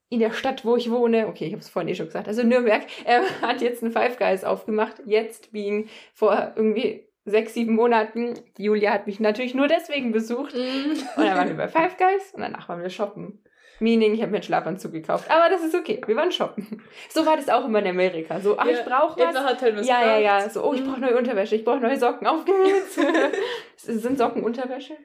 in 0.09 0.19
der 0.19 0.31
Stadt, 0.31 0.63
wo 0.63 0.77
ich 0.77 0.89
wohne, 0.89 1.27
okay, 1.27 1.45
ich 1.45 1.51
habe 1.51 1.61
es 1.61 1.69
vorhin 1.69 1.89
eh 1.89 1.95
schon 1.95 2.05
gesagt, 2.05 2.27
also 2.27 2.43
Nürnberg, 2.43 2.83
äh, 3.05 3.21
hat 3.41 3.61
jetzt 3.61 3.83
ein 3.83 3.91
Five 3.91 4.17
Guys 4.17 4.43
aufgemacht. 4.43 5.01
Jetzt 5.05 5.51
being 5.51 5.89
vor 6.13 6.53
irgendwie 6.55 7.07
sechs, 7.25 7.53
sieben 7.53 7.75
Monaten. 7.75 8.39
Julia 8.57 8.91
hat 8.91 9.07
mich 9.07 9.19
natürlich 9.19 9.53
nur 9.53 9.67
deswegen 9.67 10.11
besucht. 10.11 10.55
Mm. 10.55 10.91
Und 11.19 11.25
dann 11.25 11.37
waren 11.37 11.49
wir 11.49 11.57
bei 11.57 11.67
Five 11.67 11.97
Guys 11.97 12.31
und 12.33 12.41
danach 12.41 12.69
waren 12.69 12.81
wir 12.81 12.89
shoppen. 12.89 13.43
Meaning, 13.79 14.13
ich 14.13 14.21
habe 14.21 14.31
mir 14.31 14.37
einen 14.37 14.43
Schlafanzug 14.43 14.91
gekauft. 14.91 15.29
Aber 15.29 15.49
das 15.49 15.63
ist 15.63 15.75
okay. 15.75 16.01
Wir 16.05 16.15
waren 16.15 16.31
shoppen. 16.31 16.81
So 17.09 17.25
war 17.25 17.35
das 17.35 17.49
auch 17.49 17.65
immer 17.65 17.79
in 17.79 17.87
Amerika. 17.87 18.39
So, 18.39 18.57
ach, 18.57 18.65
ja, 18.65 18.71
ich 18.71 18.85
brauche 18.85 19.19
was. 19.19 19.35
Halt 19.35 19.77
was 19.77 19.87
ja, 19.87 20.01
ja, 20.03 20.17
ja. 20.17 20.49
So, 20.49 20.63
oh, 20.63 20.73
ich 20.73 20.83
brauche 20.83 20.99
neue 20.99 21.17
Unterwäsche. 21.17 21.55
Ich 21.55 21.63
brauche 21.63 21.79
neue 21.79 21.97
Socken. 21.97 22.25
Auf 22.27 22.43
geht's. 22.45 22.95
Sind 23.77 24.17
Socken 24.17 24.43
Unterwäsche? 24.43 24.97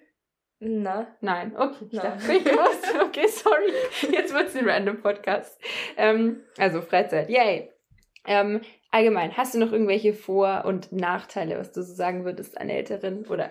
Na. 0.64 1.08
Nein. 1.20 1.56
Okay. 1.56 1.86
Ich 1.90 1.98
Dachte, 1.98 2.22
was? 2.22 2.94
Okay, 3.08 3.26
sorry. 3.26 3.72
Jetzt 4.12 4.32
wird's 4.32 4.54
ein 4.54 4.68
random 4.68 5.02
Podcast. 5.02 5.60
Ähm, 5.96 6.44
also 6.56 6.80
Freizeit. 6.80 7.28
Yay. 7.28 7.70
Ähm, 8.26 8.60
allgemein, 8.92 9.36
hast 9.36 9.54
du 9.54 9.58
noch 9.58 9.72
irgendwelche 9.72 10.14
Vor- 10.14 10.64
und 10.64 10.92
Nachteile, 10.92 11.58
was 11.58 11.72
du 11.72 11.82
so 11.82 11.92
sagen 11.92 12.24
würdest 12.24 12.58
an 12.58 12.68
älteren 12.68 13.26
oder 13.26 13.50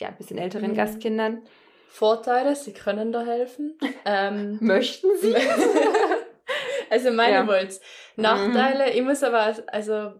ja, 0.00 0.08
ein 0.08 0.16
bisschen 0.16 0.38
älteren 0.38 0.70
mhm. 0.70 0.76
Gastkindern? 0.76 1.42
Vorteile, 1.88 2.54
sie 2.54 2.72
können 2.72 3.12
da 3.12 3.24
helfen. 3.24 3.78
Ähm, 4.04 4.58
Möchten 4.60 5.08
sie? 5.18 5.34
also 6.90 7.10
meine 7.10 7.34
ja. 7.34 7.46
Wollt. 7.46 7.80
Nachteile, 8.16 8.86
mhm. 8.86 8.98
ich 8.98 9.02
muss 9.02 9.22
aber, 9.22 9.54
also 9.68 10.12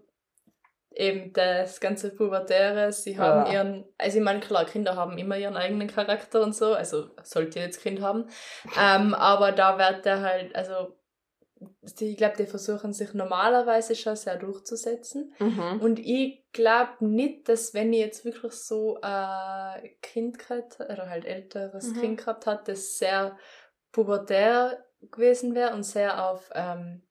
eben 0.99 1.33
das 1.33 1.81
ganze 1.81 2.11
Pubertäre, 2.15 2.93
sie 2.93 3.19
haben 3.19 3.47
ja. 3.47 3.53
ihren, 3.53 3.85
also 3.99 4.19
ich 4.19 4.25
meine, 4.25 4.41
klar, 4.41 4.65
Kinder 4.65 4.97
haben 4.97 5.17
immer 5.17 5.37
ihren 5.37 5.57
eigenen 5.57 5.87
Charakter 5.87 6.43
und 6.43 6.57
so, 6.57 6.75
also 6.75 7.11
sollte 7.23 7.61
ihr 7.61 7.67
jetzt 7.67 7.83
Kind 7.83 8.01
haben, 8.01 8.29
ähm, 8.79 9.15
aber 9.15 9.53
da 9.53 9.79
wird 9.79 10.05
der 10.05 10.23
halt, 10.23 10.57
also 10.57 10.98
ich 12.01 12.17
glaube, 12.17 12.37
die 12.37 12.47
versuchen 12.47 12.93
sich 12.93 13.15
normalerweise 13.15 13.97
schon 13.97 14.17
sehr 14.17 14.37
durchzusetzen. 14.37 15.33
Mhm. 15.39 15.81
Und 15.81 15.99
ich 15.99 16.45
glaube 16.53 17.05
nicht, 17.05 17.49
dass 17.49 17.75
wenn 17.75 17.93
ich 17.93 18.01
jetzt 18.01 18.25
wirklich 18.25 18.53
so 18.53 18.99
ein 19.01 19.85
äh, 19.85 19.89
Kind 20.03 20.39
gehabt 20.39 20.81
oder 20.81 21.09
halt 21.09 21.25
älteres 21.25 21.89
mhm. 21.89 22.01
Kind 22.01 22.19
gehabt 22.19 22.47
hat, 22.47 22.69
das 22.69 22.99
sehr 22.99 23.37
pubertär 23.93 24.85
gewesen 25.01 25.55
wäre 25.55 25.75
und 25.75 25.83
sehr 25.83 26.29
auf, 26.29 26.51
ähm, 26.55 27.03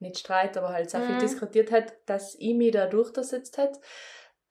nicht 0.00 0.18
Streit, 0.18 0.56
aber 0.56 0.70
halt 0.70 0.90
sehr 0.90 1.00
mhm. 1.00 1.06
viel 1.06 1.18
diskutiert 1.18 1.70
hat, 1.70 1.94
dass 2.06 2.34
ich 2.38 2.54
mich 2.54 2.72
da 2.72 2.86
durchgesetzt 2.86 3.56
hätte. 3.58 3.80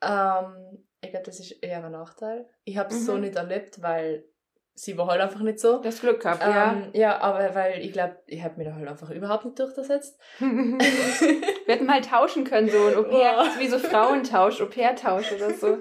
Ähm, 0.02 0.88
ich 1.02 1.10
glaube, 1.10 1.26
das 1.26 1.40
ist 1.40 1.52
eher 1.64 1.84
ein 1.84 1.92
Nachteil. 1.92 2.50
Ich 2.64 2.78
habe 2.78 2.94
es 2.94 3.02
mhm. 3.02 3.06
so 3.06 3.18
nicht 3.18 3.36
erlebt, 3.36 3.82
weil 3.82 4.26
sie 4.76 4.98
war 4.98 5.08
halt 5.08 5.22
einfach 5.22 5.42
nicht 5.42 5.60
so. 5.60 5.80
Das 5.80 6.02
Glück 6.02 6.22
gehabt, 6.22 6.44
ähm, 6.44 6.52
ja. 6.52 6.88
Ja, 6.94 7.22
aber 7.22 7.54
weil 7.56 7.82
ich 7.82 7.94
glaube, 7.94 8.16
ich 8.26 8.44
habe 8.44 8.58
mir 8.58 8.66
da 8.66 8.76
halt 8.76 8.88
einfach 8.88 9.10
überhaupt 9.12 9.46
nicht 9.46 9.60
durchgesetzt. 9.60 10.20
Wir 10.40 11.76
hätten 11.76 11.86
mal 11.86 12.02
tauschen 12.02 12.44
können, 12.44 12.70
so 12.70 12.78
ein 12.88 12.96
Au-pair, 12.96 13.36
oh. 13.40 13.60
wie 13.60 13.68
so 13.68 13.80
Frauentausch, 13.80 14.62
Au-pair-Tausch 14.62 15.32
oder 15.34 15.52
so. 15.52 15.78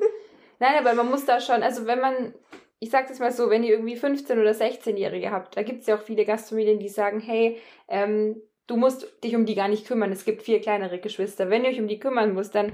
Nein, 0.59 0.75
aber 0.79 0.95
man 0.95 1.11
muss 1.11 1.25
da 1.25 1.41
schon, 1.41 1.63
also 1.63 1.87
wenn 1.87 2.01
man, 2.01 2.35
ich 2.79 2.91
sag 2.91 3.09
das 3.09 3.19
mal 3.19 3.33
so, 3.33 3.51
wenn 3.51 3.65
ihr 3.65 3.71
irgendwie 3.71 3.97
15- 3.97 4.41
oder 4.41 4.53
16-Jährige 4.53 5.31
habt, 5.31 5.57
da 5.57 5.63
gibt 5.63 5.81
es 5.81 5.87
ja 5.87 5.97
auch 5.97 6.03
viele 6.03 6.25
Gastfamilien, 6.25 6.79
die 6.79 6.89
sagen, 6.89 7.19
hey, 7.19 7.59
ähm, 7.89 8.41
du 8.67 8.77
musst 8.77 9.07
dich 9.25 9.35
um 9.35 9.47
die 9.47 9.55
gar 9.55 9.69
nicht 9.69 9.87
kümmern. 9.87 10.13
Es 10.13 10.25
gibt 10.25 10.43
vier 10.43 10.61
kleinere 10.61 10.99
Geschwister. 10.99 11.51
Wenn 11.51 11.65
ihr 11.65 11.71
euch 11.71 11.81
um 11.81 11.89
die 11.89 11.99
kümmern 11.99 12.35
müsst, 12.35 12.55
dann 12.55 12.73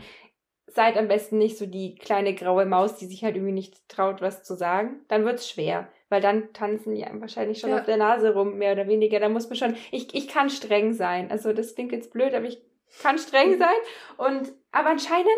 seid 0.68 0.96
am 0.96 1.08
besten 1.08 1.38
nicht 1.38 1.58
so 1.58 1.66
die 1.66 1.94
kleine 1.94 2.34
graue 2.34 2.66
Maus, 2.66 2.96
die 2.96 3.06
sich 3.06 3.24
halt 3.24 3.36
irgendwie 3.36 3.52
nicht 3.52 3.88
traut, 3.88 4.20
was 4.20 4.42
zu 4.42 4.54
sagen. 4.54 5.00
Dann 5.08 5.24
wird's 5.24 5.48
schwer 5.48 5.88
weil 6.08 6.20
dann 6.20 6.52
tanzen 6.52 6.94
die 6.94 7.04
einem 7.04 7.20
wahrscheinlich 7.20 7.58
schon 7.58 7.70
ja. 7.70 7.78
auf 7.78 7.84
der 7.84 7.96
Nase 7.96 8.32
rum, 8.32 8.56
mehr 8.56 8.72
oder 8.72 8.88
weniger. 8.88 9.20
Da 9.20 9.28
muss 9.28 9.48
man 9.48 9.56
schon, 9.56 9.76
ich, 9.90 10.14
ich 10.14 10.28
kann 10.28 10.50
streng 10.50 10.94
sein. 10.94 11.30
Also 11.30 11.52
das 11.52 11.74
klingt 11.74 11.92
jetzt 11.92 12.12
blöd, 12.12 12.34
aber 12.34 12.46
ich 12.46 12.62
kann 13.02 13.18
streng 13.18 13.52
mhm. 13.52 13.58
sein. 13.58 13.76
Und, 14.16 14.52
aber 14.72 14.90
anscheinend 14.90 15.28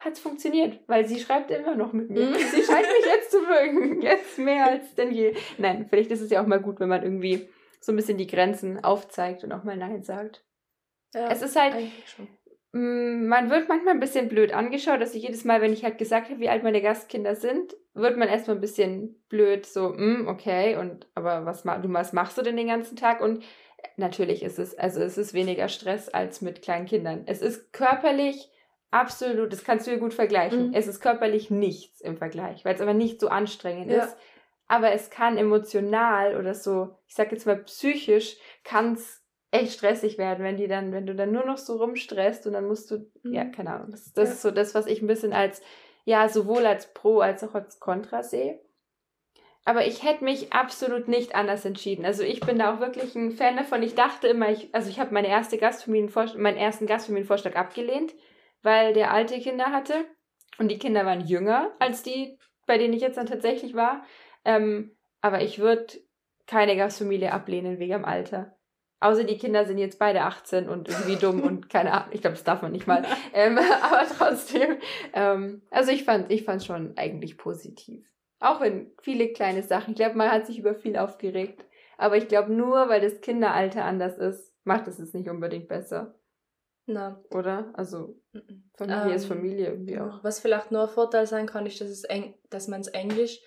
hat 0.00 0.12
es 0.12 0.20
funktioniert, 0.20 0.78
weil 0.86 1.06
sie 1.06 1.18
schreibt 1.18 1.50
immer 1.50 1.74
noch 1.74 1.92
mit 1.92 2.10
mir. 2.10 2.26
Mhm. 2.26 2.34
Sie 2.52 2.62
scheint 2.62 2.86
mich 2.86 3.06
jetzt 3.06 3.30
zu 3.32 3.40
mögen. 3.40 4.00
Jetzt 4.00 4.38
mehr 4.38 4.66
als 4.66 4.94
denn 4.94 5.10
je. 5.10 5.34
Nein, 5.56 5.86
vielleicht 5.88 6.10
ist 6.10 6.20
es 6.20 6.30
ja 6.30 6.42
auch 6.42 6.46
mal 6.46 6.60
gut, 6.60 6.78
wenn 6.78 6.88
man 6.88 7.02
irgendwie 7.02 7.48
so 7.80 7.90
ein 7.92 7.96
bisschen 7.96 8.18
die 8.18 8.26
Grenzen 8.26 8.84
aufzeigt 8.84 9.42
und 9.42 9.52
auch 9.52 9.64
mal 9.64 9.76
Nein 9.76 10.02
sagt. 10.04 10.44
Ja, 11.14 11.30
es 11.30 11.42
ist 11.42 11.56
halt, 11.56 11.74
man 12.72 13.50
wird 13.50 13.68
manchmal 13.68 13.94
ein 13.94 14.00
bisschen 14.00 14.28
blöd 14.28 14.52
angeschaut, 14.52 15.00
dass 15.00 15.14
ich 15.14 15.22
jedes 15.22 15.44
Mal, 15.44 15.62
wenn 15.62 15.72
ich 15.72 15.84
halt 15.84 15.96
gesagt 15.96 16.28
habe, 16.28 16.40
wie 16.40 16.50
alt 16.50 16.62
meine 16.62 16.82
Gastkinder 16.82 17.34
sind, 17.34 17.74
wird 17.94 18.18
man 18.18 18.28
erstmal 18.28 18.56
ein 18.56 18.60
bisschen 18.60 19.22
blöd, 19.28 19.64
so, 19.64 19.90
mm, 19.90 20.28
okay, 20.28 20.76
und 20.76 21.06
aber 21.14 21.46
was, 21.46 21.62
du, 21.62 21.92
was 21.92 22.12
machst 22.12 22.36
du 22.36 22.42
denn 22.42 22.56
den 22.56 22.68
ganzen 22.68 22.96
Tag? 22.96 23.22
Und 23.22 23.42
natürlich 23.96 24.42
ist 24.42 24.58
es, 24.58 24.78
also 24.78 25.00
es 25.00 25.16
ist 25.16 25.32
weniger 25.32 25.68
Stress 25.68 26.08
als 26.08 26.42
mit 26.42 26.60
kleinen 26.60 26.86
Kindern. 26.86 27.22
Es 27.26 27.40
ist 27.40 27.72
körperlich 27.72 28.50
absolut, 28.90 29.52
das 29.52 29.64
kannst 29.64 29.86
du 29.86 29.90
dir 29.90 29.98
gut 29.98 30.14
vergleichen. 30.14 30.68
Mhm. 30.68 30.74
Es 30.74 30.86
ist 30.86 31.00
körperlich 31.00 31.50
nichts 31.50 32.02
im 32.02 32.18
Vergleich, 32.18 32.64
weil 32.64 32.74
es 32.74 32.80
aber 32.80 32.94
nicht 32.94 33.20
so 33.20 33.28
anstrengend 33.28 33.90
ja. 33.90 34.04
ist. 34.04 34.16
Aber 34.66 34.92
es 34.92 35.08
kann 35.08 35.38
emotional 35.38 36.36
oder 36.36 36.52
so, 36.52 36.98
ich 37.06 37.14
sag 37.14 37.32
jetzt 37.32 37.46
mal 37.46 37.56
psychisch, 37.56 38.36
kann 38.64 38.92
es 38.92 39.24
echt 39.50 39.72
stressig 39.72 40.18
werden, 40.18 40.44
wenn 40.44 40.56
die 40.56 40.68
dann, 40.68 40.92
wenn 40.92 41.06
du 41.06 41.14
dann 41.14 41.32
nur 41.32 41.44
noch 41.44 41.58
so 41.58 41.76
rumstresst 41.76 42.46
und 42.46 42.52
dann 42.52 42.66
musst 42.66 42.90
du, 42.90 43.10
mhm. 43.22 43.32
ja, 43.32 43.44
keine 43.44 43.72
Ahnung. 43.72 43.90
Das, 43.90 44.12
das 44.12 44.28
ja. 44.28 44.34
ist 44.34 44.42
so 44.42 44.50
das, 44.50 44.74
was 44.74 44.86
ich 44.86 45.00
ein 45.00 45.06
bisschen 45.06 45.32
als, 45.32 45.62
ja, 46.04 46.28
sowohl 46.28 46.66
als 46.66 46.92
Pro 46.92 47.20
als 47.20 47.42
auch 47.44 47.54
als 47.54 47.80
Contra 47.80 48.22
sehe. 48.22 48.60
Aber 49.64 49.86
ich 49.86 50.02
hätte 50.02 50.24
mich 50.24 50.52
absolut 50.52 51.08
nicht 51.08 51.34
anders 51.34 51.64
entschieden. 51.64 52.06
Also 52.06 52.22
ich 52.22 52.40
bin 52.40 52.58
da 52.58 52.74
auch 52.74 52.80
wirklich 52.80 53.14
ein 53.14 53.32
Fan 53.32 53.56
davon. 53.56 53.82
Ich 53.82 53.94
dachte 53.94 54.26
immer, 54.26 54.50
ich, 54.50 54.74
also 54.74 54.88
ich 54.88 54.98
habe 54.98 55.12
meine 55.12 55.28
erste 55.28 55.58
Gastfamilienvorschlag, 55.58 56.40
meinen 56.40 56.56
ersten 56.56 56.86
Gastfamilienvorschlag 56.86 57.54
abgelehnt, 57.54 58.14
weil 58.62 58.94
der 58.94 59.12
alte 59.12 59.38
Kinder 59.40 59.66
hatte 59.66 60.06
und 60.58 60.68
die 60.68 60.78
Kinder 60.78 61.04
waren 61.04 61.20
jünger 61.20 61.74
als 61.80 62.02
die, 62.02 62.38
bei 62.66 62.78
denen 62.78 62.94
ich 62.94 63.02
jetzt 63.02 63.18
dann 63.18 63.26
tatsächlich 63.26 63.74
war. 63.74 64.04
Ähm, 64.44 64.96
aber 65.20 65.42
ich 65.42 65.58
würde 65.58 65.86
keine 66.46 66.76
Gastfamilie 66.76 67.32
ablehnen 67.32 67.78
wegen 67.78 67.92
dem 67.92 68.04
Alter. 68.06 68.57
Außer 69.00 69.24
die 69.24 69.38
Kinder 69.38 69.64
sind 69.64 69.78
jetzt 69.78 69.98
beide 69.98 70.22
18 70.22 70.68
und 70.68 70.88
irgendwie 70.88 71.16
dumm 71.16 71.40
und 71.40 71.70
keine 71.70 71.92
Ahnung. 71.92 72.08
Ich 72.12 72.20
glaube, 72.20 72.34
das 72.34 72.44
darf 72.44 72.62
man 72.62 72.72
nicht 72.72 72.86
mal. 72.86 73.04
Ähm, 73.32 73.58
aber 73.82 74.02
trotzdem. 74.16 74.78
Ähm, 75.12 75.62
also 75.70 75.92
ich 75.92 76.04
fand 76.04 76.32
ich 76.32 76.44
fand 76.44 76.64
schon 76.64 76.96
eigentlich 76.96 77.38
positiv. 77.38 78.12
Auch 78.40 78.60
wenn 78.60 78.92
viele 79.02 79.32
kleine 79.32 79.62
Sachen. 79.62 79.90
Ich 79.90 79.96
glaube, 79.96 80.16
man 80.16 80.30
hat 80.30 80.46
sich 80.46 80.58
über 80.58 80.74
viel 80.74 80.96
aufgeregt. 80.96 81.64
Aber 81.96 82.16
ich 82.16 82.28
glaube, 82.28 82.52
nur 82.52 82.88
weil 82.88 83.00
das 83.00 83.20
Kinderalter 83.20 83.84
anders 83.84 84.18
ist, 84.18 84.54
macht 84.64 84.86
es 84.86 84.98
es 84.98 85.14
nicht 85.14 85.28
unbedingt 85.28 85.68
besser. 85.68 86.14
Na. 86.86 87.22
Oder? 87.30 87.70
Also 87.74 88.20
Familie 88.76 89.02
ähm, 89.04 89.10
ist 89.10 89.26
Familie 89.26 89.66
irgendwie 89.68 89.98
auch. 89.98 90.22
Was 90.22 90.40
vielleicht 90.40 90.70
nur 90.70 90.82
ein 90.82 90.88
Vorteil 90.88 91.26
sein 91.26 91.46
kann, 91.46 91.66
ist, 91.66 91.80
dass, 91.80 91.88
es 91.88 92.04
eng, 92.04 92.34
dass 92.50 92.68
man 92.68 92.80
es 92.80 92.88
Englisch 92.88 93.40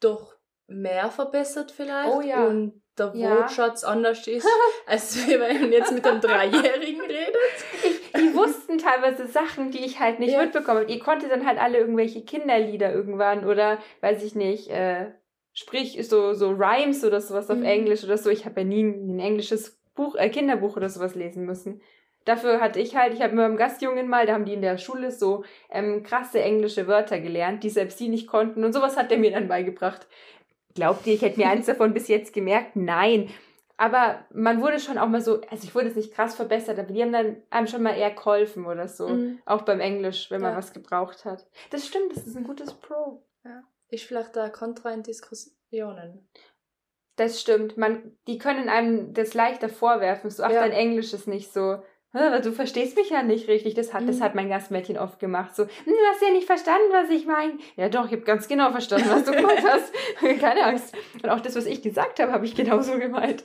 doch 0.00 0.36
mehr 0.66 1.10
verbessert 1.10 1.72
vielleicht. 1.72 2.14
Oh 2.14 2.20
ja. 2.20 2.46
Und 2.46 2.81
der 2.98 3.12
ja. 3.14 3.36
Wortschatz 3.36 3.84
anders 3.84 4.26
ist, 4.26 4.46
als 4.86 5.28
wenn 5.28 5.40
man 5.40 5.72
jetzt 5.72 5.92
mit 5.92 6.06
einem 6.06 6.20
Dreijährigen 6.20 7.00
redet. 7.00 7.36
Ich, 7.82 8.12
die 8.12 8.34
wussten 8.34 8.78
teilweise 8.78 9.26
Sachen, 9.26 9.70
die 9.70 9.84
ich 9.84 9.98
halt 10.00 10.20
nicht 10.20 10.32
ja. 10.32 10.42
mitbekommen 10.42 10.88
Ihr 10.88 10.98
konntet 10.98 11.30
dann 11.30 11.46
halt 11.46 11.58
alle 11.58 11.78
irgendwelche 11.78 12.22
Kinderlieder 12.22 12.92
irgendwann 12.92 13.46
oder, 13.46 13.78
weiß 14.00 14.22
ich 14.22 14.34
nicht, 14.34 14.68
äh, 14.68 15.12
sprich, 15.52 15.98
so, 16.08 16.34
so 16.34 16.50
Rhymes 16.50 17.04
oder 17.04 17.20
sowas 17.20 17.50
auf 17.50 17.58
mhm. 17.58 17.64
Englisch 17.64 18.04
oder 18.04 18.18
so. 18.18 18.30
Ich 18.30 18.44
habe 18.44 18.60
ja 18.60 18.66
nie 18.66 18.82
ein 18.82 19.18
englisches 19.18 19.80
Buch, 19.94 20.14
äh, 20.16 20.28
Kinderbuch 20.28 20.76
oder 20.76 20.88
sowas 20.88 21.14
lesen 21.14 21.44
müssen. 21.44 21.80
Dafür 22.24 22.60
hatte 22.60 22.78
ich 22.78 22.94
halt, 22.94 23.14
ich 23.14 23.20
habe 23.20 23.34
mit 23.34 23.42
meinem 23.42 23.56
Gastjungen 23.56 24.08
mal, 24.08 24.26
da 24.26 24.34
haben 24.34 24.44
die 24.44 24.54
in 24.54 24.62
der 24.62 24.78
Schule 24.78 25.10
so 25.10 25.44
ähm, 25.70 26.04
krasse 26.04 26.40
englische 26.40 26.86
Wörter 26.86 27.18
gelernt, 27.18 27.64
die 27.64 27.70
selbst 27.70 27.98
sie 27.98 28.08
nicht 28.08 28.28
konnten 28.28 28.64
und 28.64 28.72
sowas 28.72 28.96
hat 28.96 29.10
der 29.10 29.18
mir 29.18 29.32
dann 29.32 29.48
beigebracht. 29.48 30.06
Glaubt 30.74 31.06
ihr, 31.06 31.14
ich 31.14 31.22
hätte 31.22 31.38
mir 31.38 31.48
eins 31.48 31.66
davon 31.66 31.94
bis 31.94 32.08
jetzt 32.08 32.32
gemerkt? 32.32 32.76
Nein. 32.76 33.28
Aber 33.76 34.24
man 34.32 34.60
wurde 34.60 34.78
schon 34.78 34.98
auch 34.98 35.08
mal 35.08 35.20
so, 35.20 35.40
also 35.50 35.64
ich 35.64 35.74
wurde 35.74 35.88
es 35.88 35.96
nicht 35.96 36.14
krass 36.14 36.34
verbessert, 36.34 36.78
aber 36.78 36.92
die 36.92 37.02
haben 37.02 37.12
dann 37.12 37.36
einem 37.50 37.66
schon 37.66 37.82
mal 37.82 37.96
eher 37.96 38.12
geholfen 38.12 38.66
oder 38.66 38.86
so. 38.86 39.08
Mhm. 39.08 39.40
Auch 39.44 39.62
beim 39.62 39.80
Englisch, 39.80 40.30
wenn 40.30 40.40
man 40.40 40.52
ja. 40.52 40.56
was 40.58 40.72
gebraucht 40.72 41.24
hat. 41.24 41.46
Das 41.70 41.86
stimmt, 41.86 42.14
das 42.14 42.26
ist 42.26 42.36
ein 42.36 42.44
gutes 42.44 42.74
Pro. 42.74 43.22
Ja. 43.44 43.64
Ich 43.88 44.06
vielleicht 44.06 44.36
da 44.36 44.48
kontra 44.48 44.92
in 44.92 45.02
Diskussionen. 45.02 46.28
Das 47.16 47.40
stimmt. 47.40 47.76
Man, 47.76 48.16
die 48.26 48.38
können 48.38 48.68
einem 48.68 49.12
das 49.14 49.34
leichter 49.34 49.68
vorwerfen. 49.68 50.30
So, 50.30 50.44
ach, 50.44 50.50
ja. 50.50 50.60
dein 50.60 50.72
Englisch 50.72 51.12
ist 51.12 51.28
nicht 51.28 51.52
so 51.52 51.82
du 52.12 52.52
verstehst 52.52 52.96
mich 52.96 53.10
ja 53.10 53.22
nicht 53.22 53.48
richtig. 53.48 53.74
Das 53.74 53.94
hat, 53.94 54.02
mhm. 54.02 54.06
das 54.08 54.20
hat 54.20 54.34
mein 54.34 54.48
Gastmädchen 54.48 54.98
oft 54.98 55.18
gemacht. 55.18 55.56
So, 55.56 55.64
hm, 55.64 55.70
du 55.86 56.06
hast 56.10 56.22
ja 56.22 56.30
nicht 56.30 56.46
verstanden, 56.46 56.92
was 56.92 57.10
ich 57.10 57.26
meine. 57.26 57.54
Ja 57.76 57.88
doch, 57.88 58.06
ich 58.06 58.12
habe 58.12 58.22
ganz 58.22 58.48
genau 58.48 58.70
verstanden, 58.70 59.08
was 59.10 59.24
du 59.24 59.32
gemeint 59.36 59.64
hast. 59.66 59.92
Keine 60.40 60.64
Angst. 60.64 60.94
Und 61.22 61.30
auch 61.30 61.40
das, 61.40 61.56
was 61.56 61.66
ich 61.66 61.82
gesagt 61.82 62.20
habe, 62.20 62.32
habe 62.32 62.44
ich 62.44 62.54
genauso 62.54 62.98
gemeint. 62.98 63.44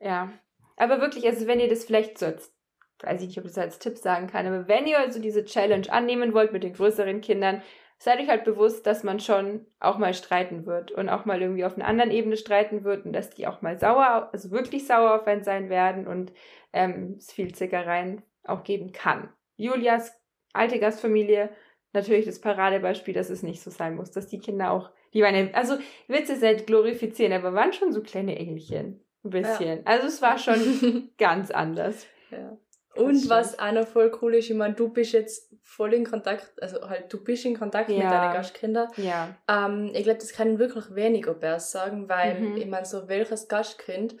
Ja. 0.00 0.30
Aber 0.76 1.00
wirklich, 1.00 1.26
also 1.26 1.46
wenn 1.46 1.60
ihr 1.60 1.68
das 1.68 1.84
vielleicht 1.84 2.18
so 2.18 2.26
als, 2.26 2.52
weiß 3.00 3.20
ich 3.20 3.28
nicht, 3.28 3.38
ob 3.38 3.44
ich 3.44 3.52
das 3.52 3.64
als 3.64 3.78
Tipp 3.78 3.98
sagen 3.98 4.26
kann, 4.26 4.46
aber 4.46 4.68
wenn 4.68 4.86
ihr 4.86 4.98
also 4.98 5.20
diese 5.20 5.44
Challenge 5.44 5.90
annehmen 5.90 6.34
wollt 6.34 6.52
mit 6.52 6.62
den 6.62 6.74
größeren 6.74 7.20
Kindern, 7.20 7.62
seid 7.98 8.20
euch 8.20 8.28
halt 8.28 8.44
bewusst, 8.44 8.86
dass 8.86 9.04
man 9.04 9.20
schon 9.20 9.66
auch 9.80 9.98
mal 9.98 10.12
streiten 10.12 10.66
wird 10.66 10.92
und 10.92 11.08
auch 11.08 11.24
mal 11.24 11.40
irgendwie 11.40 11.64
auf 11.64 11.76
einer 11.76 11.86
anderen 11.86 12.10
Ebene 12.10 12.36
streiten 12.36 12.84
wird 12.84 13.06
und 13.06 13.12
dass 13.12 13.30
die 13.30 13.46
auch 13.46 13.62
mal 13.62 13.78
sauer, 13.78 14.28
also 14.32 14.50
wirklich 14.50 14.86
sauer 14.86 15.14
auf 15.14 15.26
einen 15.26 15.44
sein 15.44 15.70
werden 15.70 16.06
und 16.06 16.32
ähm, 16.76 17.16
es 17.18 17.32
viel 17.32 17.54
Zickereien 17.54 18.22
auch 18.44 18.62
geben 18.62 18.92
kann. 18.92 19.28
Julias 19.56 20.12
alte 20.52 20.78
Gastfamilie, 20.78 21.50
natürlich 21.92 22.26
das 22.26 22.40
Paradebeispiel, 22.40 23.14
dass 23.14 23.30
es 23.30 23.42
nicht 23.42 23.62
so 23.62 23.70
sein 23.70 23.96
muss, 23.96 24.10
dass 24.10 24.28
die 24.28 24.38
Kinder 24.38 24.70
auch, 24.70 24.90
die 25.14 25.22
waren, 25.22 25.54
also 25.54 25.78
Witze 26.08 26.36
sind 26.36 26.66
glorifizieren, 26.66 27.32
aber 27.32 27.54
waren 27.54 27.72
schon 27.72 27.92
so 27.92 28.02
kleine 28.02 28.38
Engelchen. 28.38 29.00
Ein 29.24 29.30
bisschen. 29.30 29.78
Ja. 29.78 29.84
Also 29.84 30.06
es 30.06 30.22
war 30.22 30.38
schon 30.38 31.10
ganz 31.18 31.50
anders. 31.50 32.06
Ja. 32.30 32.56
Und 32.94 33.28
was 33.28 33.58
auch 33.58 33.72
noch 33.72 33.86
voll 33.86 34.10
cool 34.22 34.36
ist, 34.36 34.48
ich 34.48 34.56
meine, 34.56 34.74
du 34.74 34.88
bist 34.88 35.12
jetzt 35.12 35.54
voll 35.62 35.92
in 35.92 36.04
Kontakt, 36.04 36.50
also 36.62 36.88
halt, 36.88 37.12
du 37.12 37.22
bist 37.22 37.44
in 37.44 37.58
Kontakt 37.58 37.90
ja. 37.90 37.96
mit 37.96 38.04
deinen 38.04 38.32
Gastkindern. 38.32 38.88
Ja. 38.96 39.34
Ähm, 39.48 39.90
ich 39.92 40.04
glaube, 40.04 40.18
das 40.18 40.32
kann 40.32 40.58
wirklich 40.58 40.94
wenig 40.94 41.28
Au-pairs 41.28 41.72
sagen, 41.72 42.08
weil, 42.08 42.40
mhm. 42.40 42.56
ich 42.56 42.66
meine, 42.66 42.86
so 42.86 43.08
welches 43.08 43.48
Gastkind 43.48 44.16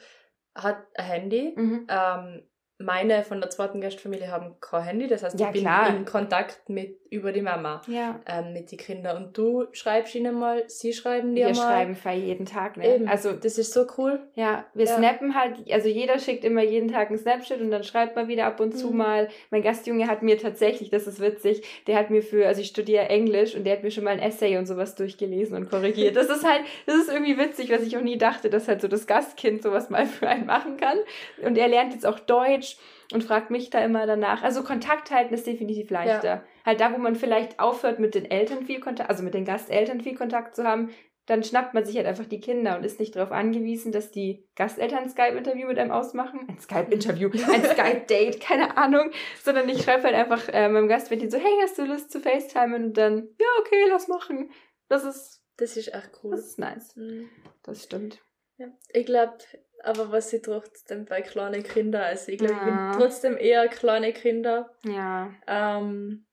hat 0.56 0.78
ein 0.94 1.04
Handy, 1.04 1.54
mhm. 1.56 1.86
ähm, 1.88 2.42
meine 2.78 3.24
von 3.24 3.40
der 3.40 3.50
zweiten 3.50 3.80
Gastfamilie 3.80 4.30
haben 4.30 4.60
kein 4.60 4.82
Handy, 4.82 5.06
das 5.06 5.22
heißt, 5.22 5.38
ja, 5.40 5.46
ich 5.46 5.52
bin 5.52 5.62
klar. 5.62 5.88
in 5.88 6.04
Kontakt 6.04 6.68
mit 6.68 6.98
über 7.10 7.32
die 7.32 7.42
Mama 7.42 7.82
ja. 7.86 8.20
ähm, 8.26 8.52
mit 8.52 8.70
den 8.70 8.78
Kindern. 8.78 9.16
Und 9.16 9.38
du 9.38 9.66
schreibst 9.72 10.14
ihnen 10.14 10.38
mal, 10.38 10.64
sie 10.66 10.92
schreiben 10.92 11.34
dir 11.34 11.46
wir 11.46 11.54
mal. 11.54 11.54
Wir 11.54 11.62
schreiben 11.62 11.94
für 11.94 12.10
jeden 12.10 12.46
Tag, 12.46 12.76
ne? 12.76 12.94
Eben. 12.94 13.08
Also 13.08 13.32
das 13.32 13.58
ist 13.58 13.72
so 13.72 13.86
cool. 13.98 14.20
Ja, 14.34 14.64
wir 14.74 14.86
ja. 14.86 14.96
snappen 14.96 15.34
halt, 15.34 15.70
also 15.70 15.88
jeder 15.88 16.18
schickt 16.18 16.44
immer 16.44 16.62
jeden 16.62 16.88
Tag 16.88 17.08
einen 17.08 17.18
Snapchat 17.18 17.60
und 17.60 17.70
dann 17.70 17.84
schreibt 17.84 18.16
man 18.16 18.28
wieder 18.28 18.46
ab 18.46 18.60
und 18.60 18.74
mhm. 18.74 18.78
zu 18.78 18.90
mal. 18.90 19.28
Mein 19.50 19.62
Gastjunge 19.62 20.08
hat 20.08 20.22
mir 20.22 20.38
tatsächlich, 20.38 20.90
das 20.90 21.06
ist 21.06 21.20
witzig, 21.20 21.62
der 21.86 21.96
hat 21.96 22.10
mir 22.10 22.22
für, 22.22 22.46
also 22.46 22.60
ich 22.60 22.68
studiere 22.68 23.08
Englisch 23.08 23.54
und 23.54 23.64
der 23.64 23.74
hat 23.74 23.82
mir 23.82 23.90
schon 23.90 24.04
mal 24.04 24.10
ein 24.10 24.20
Essay 24.20 24.56
und 24.56 24.66
sowas 24.66 24.94
durchgelesen 24.94 25.56
und 25.56 25.70
korrigiert. 25.70 26.16
Das 26.16 26.28
ist 26.28 26.44
halt, 26.44 26.62
das 26.86 26.96
ist 26.96 27.08
irgendwie 27.08 27.38
witzig, 27.38 27.70
was 27.70 27.82
ich 27.82 27.96
auch 27.96 28.02
nie 28.02 28.18
dachte, 28.18 28.50
dass 28.50 28.68
halt 28.68 28.80
so 28.80 28.88
das 28.88 29.06
Gastkind 29.06 29.62
sowas 29.62 29.90
mal 29.90 30.06
für 30.06 30.28
einen 30.28 30.46
machen 30.46 30.76
kann. 30.76 30.98
Und 31.42 31.58
er 31.58 31.68
lernt 31.68 31.92
jetzt 31.92 32.06
auch 32.06 32.18
Deutsch 32.18 32.76
und 33.12 33.22
fragt 33.22 33.50
mich 33.50 33.70
da 33.70 33.84
immer 33.84 34.06
danach. 34.06 34.42
Also 34.42 34.62
Kontakt 34.62 35.10
halten 35.10 35.34
ist 35.34 35.46
definitiv 35.46 35.90
leichter. 35.90 36.24
Ja. 36.24 36.42
Halt 36.66 36.80
da, 36.80 36.92
wo 36.92 36.98
man 36.98 37.14
vielleicht 37.14 37.60
aufhört, 37.60 38.00
mit 38.00 38.16
den 38.16 38.28
Eltern 38.28 38.66
viel 38.66 38.80
Kontakt, 38.80 39.08
also 39.08 39.22
mit 39.22 39.34
den 39.34 39.44
Gasteltern 39.44 40.00
viel 40.00 40.16
Kontakt 40.16 40.56
zu 40.56 40.64
haben, 40.64 40.90
dann 41.26 41.42
schnappt 41.42 41.74
man 41.74 41.84
sich 41.84 41.96
halt 41.96 42.06
einfach 42.06 42.26
die 42.26 42.40
Kinder 42.40 42.76
und 42.76 42.84
ist 42.84 43.00
nicht 43.00 43.14
darauf 43.14 43.32
angewiesen, 43.32 43.92
dass 43.92 44.10
die 44.10 44.48
Gasteltern 44.56 45.04
ein 45.04 45.10
Skype-Interview 45.10 45.66
mit 45.66 45.78
einem 45.78 45.92
ausmachen. 45.92 46.46
Ein 46.48 46.58
Skype-Interview, 46.58 47.30
ein 47.52 47.64
Skype-Date, 47.64 48.40
keine 48.40 48.76
Ahnung. 48.76 49.10
Sondern 49.42 49.68
ich 49.68 49.82
schreibe 49.82 50.04
halt 50.04 50.14
einfach 50.14 50.48
äh, 50.48 50.68
meinem 50.68 50.88
Gastmädchen 50.88 51.30
so, 51.30 51.38
hey, 51.38 51.52
hast 51.62 51.78
du 51.78 51.84
Lust 51.84 52.10
zu 52.10 52.20
FaceTimen? 52.20 52.86
Und 52.86 52.98
dann, 52.98 53.28
ja, 53.40 53.46
okay, 53.60 53.86
lass 53.88 54.08
machen. 54.08 54.50
Das 54.88 55.04
ist... 55.04 55.42
Das 55.56 55.76
ist 55.76 55.94
echt 55.94 56.10
cool. 56.22 56.32
Das 56.32 56.46
ist 56.46 56.58
nice. 56.58 56.94
Mhm. 56.96 57.30
Das 57.62 57.84
stimmt. 57.84 58.20
Ja. 58.58 58.66
Ich 58.92 59.06
glaube, 59.06 59.38
aber 59.82 60.12
was 60.12 60.30
sie 60.30 60.42
trotzdem 60.42 61.06
bei 61.06 61.22
kleinen 61.22 61.62
Kindern, 61.62 62.02
also 62.02 62.30
ich 62.30 62.38
glaube, 62.38 62.54
ja. 62.54 62.90
ich 62.90 62.96
bin 62.96 63.00
trotzdem 63.00 63.36
eher 63.36 63.68
kleine 63.68 64.12
Kinder. 64.12 64.70
Ja. 64.84 65.32
Ähm, 65.46 66.25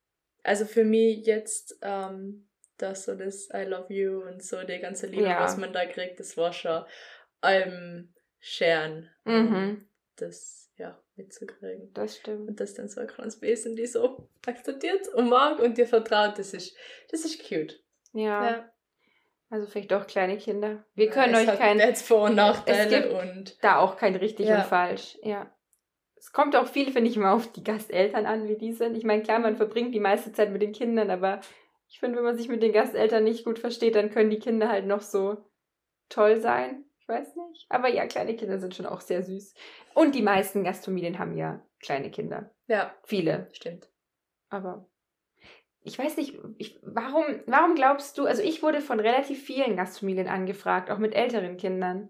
also 0.44 0.66
für 0.66 0.84
mich 0.84 1.26
jetzt, 1.26 1.78
ähm, 1.82 2.48
das 2.78 3.06
so 3.06 3.16
das 3.16 3.50
I 3.54 3.64
love 3.64 3.92
you 3.94 4.22
und 4.22 4.44
so 4.44 4.64
die 4.64 4.80
ganze 4.80 5.08
Liebe, 5.08 5.24
ja. 5.24 5.40
was 5.40 5.58
man 5.58 5.74
da 5.74 5.86
kriegt, 5.86 6.20
das 6.20 6.38
war 6.38 6.54
schon 6.54 6.84
ähm, 7.42 8.14
scheren. 8.40 9.10
Mhm. 9.24 9.88
Das, 10.18 10.72
ja, 10.78 11.02
mitzukriegen. 11.16 11.94
Das 11.94 12.18
stimmt. 12.18 12.50
Und 12.50 12.60
das 12.60 12.74
dann 12.74 12.90
so 12.90 13.02
ein 13.02 13.08
kleines 13.08 13.42
Wesen, 13.42 13.76
die 13.76 13.86
so 13.86 14.30
akzeptiert 14.46 15.08
und 15.10 15.30
mag 15.30 15.60
und 15.60 15.78
dir 15.78 15.88
vertraut, 15.88 16.38
das 16.38 16.54
ist, 16.54 16.76
das 17.10 17.26
ist 17.26 17.48
cute. 17.48 17.82
Ja. 18.14 18.46
ja. 18.46 18.74
Also 19.50 19.68
vielleicht 19.68 19.94
auch 19.94 20.08
kleine 20.08 20.38
Kinder. 20.38 20.84
Wir 20.96 21.10
können 21.10 21.34
ja, 21.34 21.40
euch 21.40 21.60
kein. 21.60 21.78
Jetzt 21.78 22.08
Vor- 22.08 22.24
und 22.24 22.36
Nachteile 22.36 23.16
und. 23.20 23.64
Da 23.64 23.78
auch 23.78 23.98
kein 23.98 24.16
richtig 24.16 24.48
ja. 24.48 24.58
und 24.58 24.66
falsch. 24.66 25.18
Ja. 25.22 25.56
Es 26.24 26.32
kommt 26.32 26.56
auch 26.56 26.68
viel, 26.68 26.90
finde 26.90 27.10
ich, 27.10 27.18
immer 27.18 27.34
auf 27.34 27.52
die 27.52 27.66
Gasteltern 27.66 28.26
an, 28.26 28.48
wie 28.48 28.56
die 28.56 28.72
sind. 28.72 28.96
Ich 28.96 29.04
meine, 29.04 29.24
klar, 29.24 29.40
man 29.40 29.58
verbringt 29.58 29.94
die 29.94 30.00
meiste 30.00 30.32
Zeit 30.32 30.52
mit 30.52 30.62
den 30.62 30.72
Kindern, 30.72 31.12
aber 31.12 31.42
ich 31.90 32.00
finde, 32.00 32.16
wenn 32.16 32.24
man 32.24 32.38
sich 32.38 32.48
mit 32.48 32.64
den 32.64 32.72
Gasteltern 32.72 33.26
nicht 33.26 33.44
gut 33.44 33.60
versteht, 33.60 33.96
dann 33.96 34.10
können 34.10 34.30
die 34.30 34.40
Kinder 34.40 34.70
halt 34.70 34.86
noch 34.86 35.02
so 35.02 35.44
toll 36.08 36.40
sein. 36.40 36.86
Ich 36.98 37.10
weiß 37.10 37.36
nicht. 37.36 37.66
Aber 37.68 37.90
ja, 37.90 38.08
kleine 38.08 38.38
Kinder 38.38 38.58
sind 38.58 38.74
schon 38.74 38.86
auch 38.86 39.02
sehr 39.02 39.22
süß. 39.22 39.54
Und 39.96 40.16
die 40.16 40.22
meisten 40.22 40.64
Gastfamilien 40.64 41.20
haben 41.20 41.36
ja 41.36 41.62
kleine 41.82 42.10
Kinder. 42.10 42.56
Ja. 42.68 42.96
Viele. 43.04 43.50
Stimmt. 43.52 43.90
Aber 44.48 44.90
ich 45.82 46.00
weiß 46.00 46.16
nicht, 46.16 46.40
ich, 46.58 46.80
warum, 46.84 47.26
warum 47.48 47.76
glaubst 47.76 48.18
du, 48.18 48.26
also 48.26 48.42
ich 48.42 48.64
wurde 48.64 48.80
von 48.80 49.02
relativ 49.02 49.44
vielen 49.44 49.76
Gastfamilien 49.76 50.30
angefragt, 50.30 50.90
auch 50.90 51.00
mit 51.00 51.16
älteren 51.16 51.58
Kindern. 51.58 52.08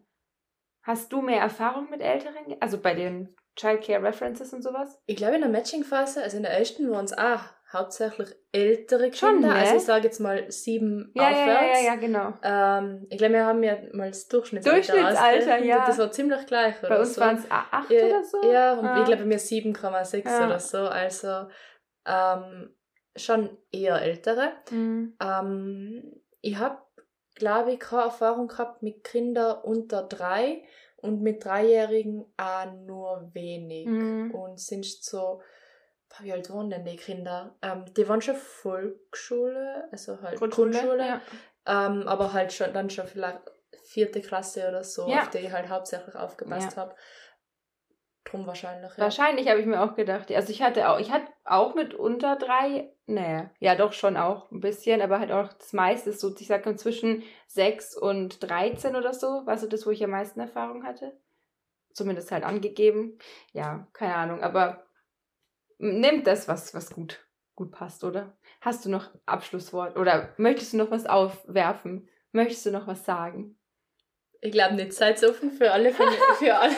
Hast 0.84 1.12
du 1.12 1.24
mehr 1.24 1.42
Erfahrung 1.42 1.90
mit 1.90 2.02
älteren, 2.02 2.56
also 2.60 2.80
bei 2.80 2.94
den 2.94 3.36
Childcare 3.56 4.02
References 4.04 4.54
und 4.54 4.62
sowas? 4.64 5.00
Ich 5.06 5.16
glaube 5.16 5.36
in 5.36 5.42
der 5.42 5.50
Matching-Phase, 5.50 6.22
also 6.24 6.38
in 6.38 6.44
der 6.44 6.58
ersten 6.58 6.90
waren 6.92 7.06
es 7.06 7.18
auch 7.18 7.42
hauptsächlich 7.72 8.30
ältere 8.52 9.10
Kinder. 9.10 9.16
Schon, 9.18 9.40
ne? 9.42 9.54
Also 9.54 9.76
ich 9.78 9.84
sage 9.84 10.04
jetzt 10.06 10.20
mal 10.20 10.50
sieben 10.52 11.12
Ja, 11.16 11.24
ja, 11.24 11.38
ja, 11.38 11.44
aufwärts. 11.44 11.82
ja, 11.82 11.86
ja, 11.88 11.96
genau. 11.96 12.34
Ähm, 12.44 13.08
ich 13.10 13.18
glaube, 13.18 13.34
wir 13.34 13.46
haben 13.46 13.64
ja 13.64 13.78
mal 13.94 14.10
das 14.10 14.28
Durchschnittsalter. 14.28 14.78
Durchschnittsalter, 14.94 15.58
ja. 15.64 15.86
Das 15.86 15.98
war 15.98 16.12
ziemlich 16.12 16.46
gleich. 16.46 16.80
Bei 16.82 16.88
oder 16.88 17.00
uns 17.00 17.16
so. 17.16 17.22
waren 17.22 17.38
es 17.38 17.46
acht 17.50 17.90
ja, 17.90 18.06
oder 18.06 18.24
so. 18.24 18.52
Ja, 18.52 18.74
und 18.74 18.86
Ah. 18.86 19.00
ich 19.00 19.06
glaube, 19.06 19.28
wir 19.28 19.40
7,6 19.40 20.30
Ja. 20.30 20.46
oder 20.46 20.60
so. 20.60 20.78
Also 20.80 21.48
ähm, 22.06 22.76
schon 23.16 23.58
eher 23.72 24.02
ältere. 24.02 24.52
Mhm. 24.70 25.16
Ähm, 25.22 26.22
ich 26.42 26.58
habe, 26.58 26.78
glaube 27.36 27.74
ich, 27.74 27.80
keine 27.80 28.04
Erfahrung 28.04 28.48
gehabt 28.48 28.84
mit 28.84 29.04
Kindern 29.04 29.62
unter 29.64 30.04
drei 30.04 30.64
und 31.04 31.22
mit 31.22 31.44
Dreijährigen 31.46 32.26
auch 32.38 32.72
nur 32.72 33.30
wenig. 33.34 33.86
Mhm. 33.88 34.32
Und 34.32 34.60
sind 34.60 34.86
so, 34.86 35.42
wie 36.20 36.32
alt 36.32 36.50
waren 36.50 36.70
denn 36.70 36.86
die 36.86 36.96
Kinder? 36.96 37.56
Ähm, 37.62 37.86
die 37.94 38.08
waren 38.08 38.22
schon 38.22 38.36
Volksschule, 38.36 39.88
also 39.92 40.22
halt 40.22 40.40
Grundschule, 40.40 41.06
Ja. 41.06 41.22
ähm, 41.68 42.08
aber 42.08 42.34
halt 42.34 42.54
schon 42.54 42.74
dann 42.74 42.90
schon 42.90 43.08
vielleicht 43.08 43.40
vierte 43.84 44.22
Klasse 44.22 44.68
oder 44.70 44.84
so, 44.84 45.10
Ja. 45.10 45.22
auf 45.24 45.30
die 45.30 45.40
ich 45.40 45.52
halt 45.52 45.70
hauptsächlich 45.70 46.16
aufgepasst 46.16 46.78
habe. 46.78 46.96
Drum 48.24 48.48
wahrscheinlich. 48.48 48.92
Ja. 48.92 49.04
Wahrscheinlich 49.04 49.50
habe 49.50 49.60
ich 49.60 49.66
mir 49.66 49.82
auch 49.82 49.96
gedacht. 49.96 50.32
Also 50.32 50.52
ich 50.52 50.62
hatte 50.62 50.88
auch, 50.90 51.00
ich 51.00 51.12
hatte 51.12 51.28
auch 51.44 51.76
mit 51.76 51.94
unter 51.94 52.38
drei, 52.38 52.93
nee, 53.06 53.50
ja 53.60 53.76
doch 53.76 53.94
schon 53.94 54.18
auch 54.18 54.52
ein 54.52 54.60
bisschen, 54.60 55.02
aber 55.02 55.20
halt 55.20 55.32
auch 55.32 55.54
das 55.54 55.74
meiste 55.74 56.12
ist 56.12 56.20
so, 56.20 56.34
ich 56.38 56.48
sag 56.48 56.66
mal 56.66 56.78
zwischen 56.78 57.24
6 57.48 57.96
und 57.96 58.42
13 58.44 58.96
oder 58.96 59.14
so, 59.14 59.46
war 59.46 59.58
so 59.58 59.68
das, 59.68 59.86
wo 59.86 59.92
ich 59.92 60.04
am 60.04 60.12
meisten 60.12 60.40
Erfahrung 60.40 60.84
hatte. 60.84 61.20
Zumindest 61.94 62.32
halt 62.32 62.44
angegeben. 62.44 63.20
Ja, 63.54 63.88
keine 63.94 64.16
Ahnung, 64.16 64.42
aber 64.42 64.86
nimmt 65.78 66.28
das, 66.28 66.48
was, 66.48 66.74
was 66.74 66.92
gut, 66.92 67.28
gut 67.56 67.72
passt, 67.72 68.04
oder? 68.04 68.38
Hast 68.62 68.86
du 68.86 68.90
noch 68.90 69.12
Abschlusswort 69.26 69.98
oder 69.98 70.34
möchtest 70.38 70.74
du 70.74 70.78
noch 70.78 70.92
was 70.92 71.06
aufwerfen? 71.06 72.10
Möchtest 72.32 72.66
du 72.66 72.72
noch 72.72 72.88
was 72.88 73.06
sagen? 73.06 73.58
Ich 74.44 74.52
glaube 74.52 74.76
nicht, 74.76 74.92
seid 74.94 75.24
offen 75.24 75.52
für 75.52 75.72
alle, 75.72 75.92
für, 75.92 76.04
für 76.40 76.54
alle 76.56 76.76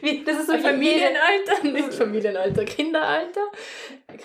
Wie, 0.00 0.24
das 0.24 0.40
ist 0.40 0.46
so 0.48 0.58
Familienalter, 0.58 1.62
nicht 1.62 1.94
Familienalter, 1.94 2.64
Kinderalter. 2.64 3.40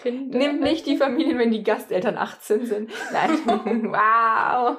Kinder. 0.01 0.37
Nimm 0.37 0.59
nicht 0.59 0.85
die 0.87 0.97
Familien, 0.97 1.37
wenn 1.37 1.51
die 1.51 1.63
Gasteltern 1.63 2.17
18 2.17 2.65
sind. 2.65 2.91
Nein. 3.11 3.29
wow. 3.91 4.77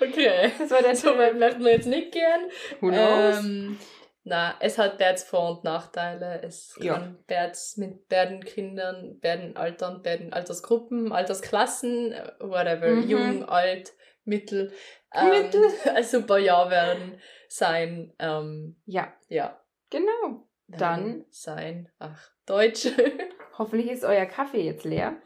Okay. 0.00 0.50
Das 0.58 0.70
war 0.70 0.82
der 0.82 0.96
So 0.96 1.16
weit 1.18 1.38
möchten 1.38 1.64
wir 1.64 1.72
jetzt 1.72 1.86
nicht 1.86 2.12
gehen. 2.12 2.50
Who 2.80 2.88
knows? 2.88 3.44
Ähm, 3.44 3.78
na, 4.24 4.54
es 4.60 4.78
hat 4.78 4.98
bereits 4.98 5.24
Vor- 5.24 5.50
und 5.58 5.64
Nachteile. 5.64 6.40
Es 6.42 6.76
Ja. 6.80 6.94
kann 6.94 7.18
bereits 7.26 7.76
mit 7.76 8.08
beiden 8.08 8.42
Kindern, 8.44 9.18
beiden 9.20 9.56
Altern, 9.56 10.02
beiden 10.02 10.32
Altersgruppen, 10.32 11.12
Altersklassen, 11.12 12.14
whatever, 12.38 12.88
Mhm. 12.88 13.08
jung, 13.08 13.44
alt, 13.48 13.92
mittel, 14.24 14.72
ähm, 15.14 15.30
Mittel. 15.30 15.62
ein 15.94 16.04
super 16.04 16.38
Jahr 16.38 16.70
werden 16.70 17.20
sein. 17.50 18.12
Ähm, 18.18 18.76
ja, 18.86 19.12
ja. 19.28 19.60
genau. 19.90 20.46
Dann- 20.68 21.04
Werden 21.04 21.26
sein. 21.30 21.88
Ach, 21.98 22.30
Deutsch. 22.46 22.88
Hoffentlich 23.58 23.90
ist 23.90 24.04
euer 24.04 24.26
Kaffee 24.26 24.62
jetzt 24.62 24.84
leer. 24.84 25.16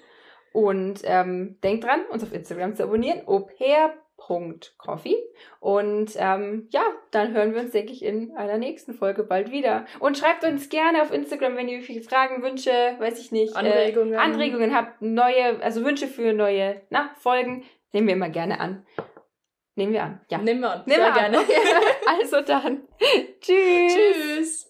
Und 0.52 1.00
ähm, 1.04 1.58
denkt 1.62 1.84
dran, 1.84 2.04
uns 2.10 2.22
auf 2.22 2.32
Instagram 2.32 2.74
zu 2.74 2.84
abonnieren, 2.84 3.22
opair.coffee. 3.26 5.16
Und 5.60 6.12
ähm, 6.16 6.68
ja, 6.70 6.82
dann 7.10 7.34
hören 7.34 7.52
wir 7.54 7.60
uns, 7.60 7.72
denke 7.72 7.92
ich, 7.92 8.02
in 8.04 8.34
einer 8.36 8.56
nächsten 8.56 8.94
Folge 8.94 9.24
bald 9.24 9.50
wieder. 9.50 9.84
Und 9.98 10.16
schreibt 10.16 10.44
uns 10.44 10.68
gerne 10.68 11.02
auf 11.02 11.12
Instagram, 11.12 11.56
wenn 11.56 11.68
ihr 11.68 11.82
viele 11.82 12.02
Fragen, 12.02 12.42
Wünsche, 12.42 12.70
weiß 12.70 13.20
ich 13.20 13.32
nicht, 13.32 13.54
Anregungen. 13.56 14.14
Äh, 14.14 14.18
Anregungen 14.18 14.74
habt, 14.74 15.02
neue, 15.02 15.60
also 15.62 15.84
Wünsche 15.84 16.06
für 16.06 16.32
neue 16.32 16.80
na, 16.88 17.10
Folgen, 17.18 17.64
nehmen 17.92 18.06
wir 18.06 18.14
immer 18.14 18.30
gerne 18.30 18.60
an. 18.60 18.86
Nehmen 19.76 19.92
wir 19.92 20.04
an, 20.04 20.20
ja. 20.30 20.38
Nehmen 20.38 20.60
wir 20.60 20.70
an. 20.70 20.82
Nehmen 20.86 21.02
wir 21.02 21.08
an. 21.08 21.14
gerne. 21.14 21.38
also 22.06 22.40
dann. 22.42 22.82
Tschüss. 23.40 23.94
Tschüss. 23.94 24.63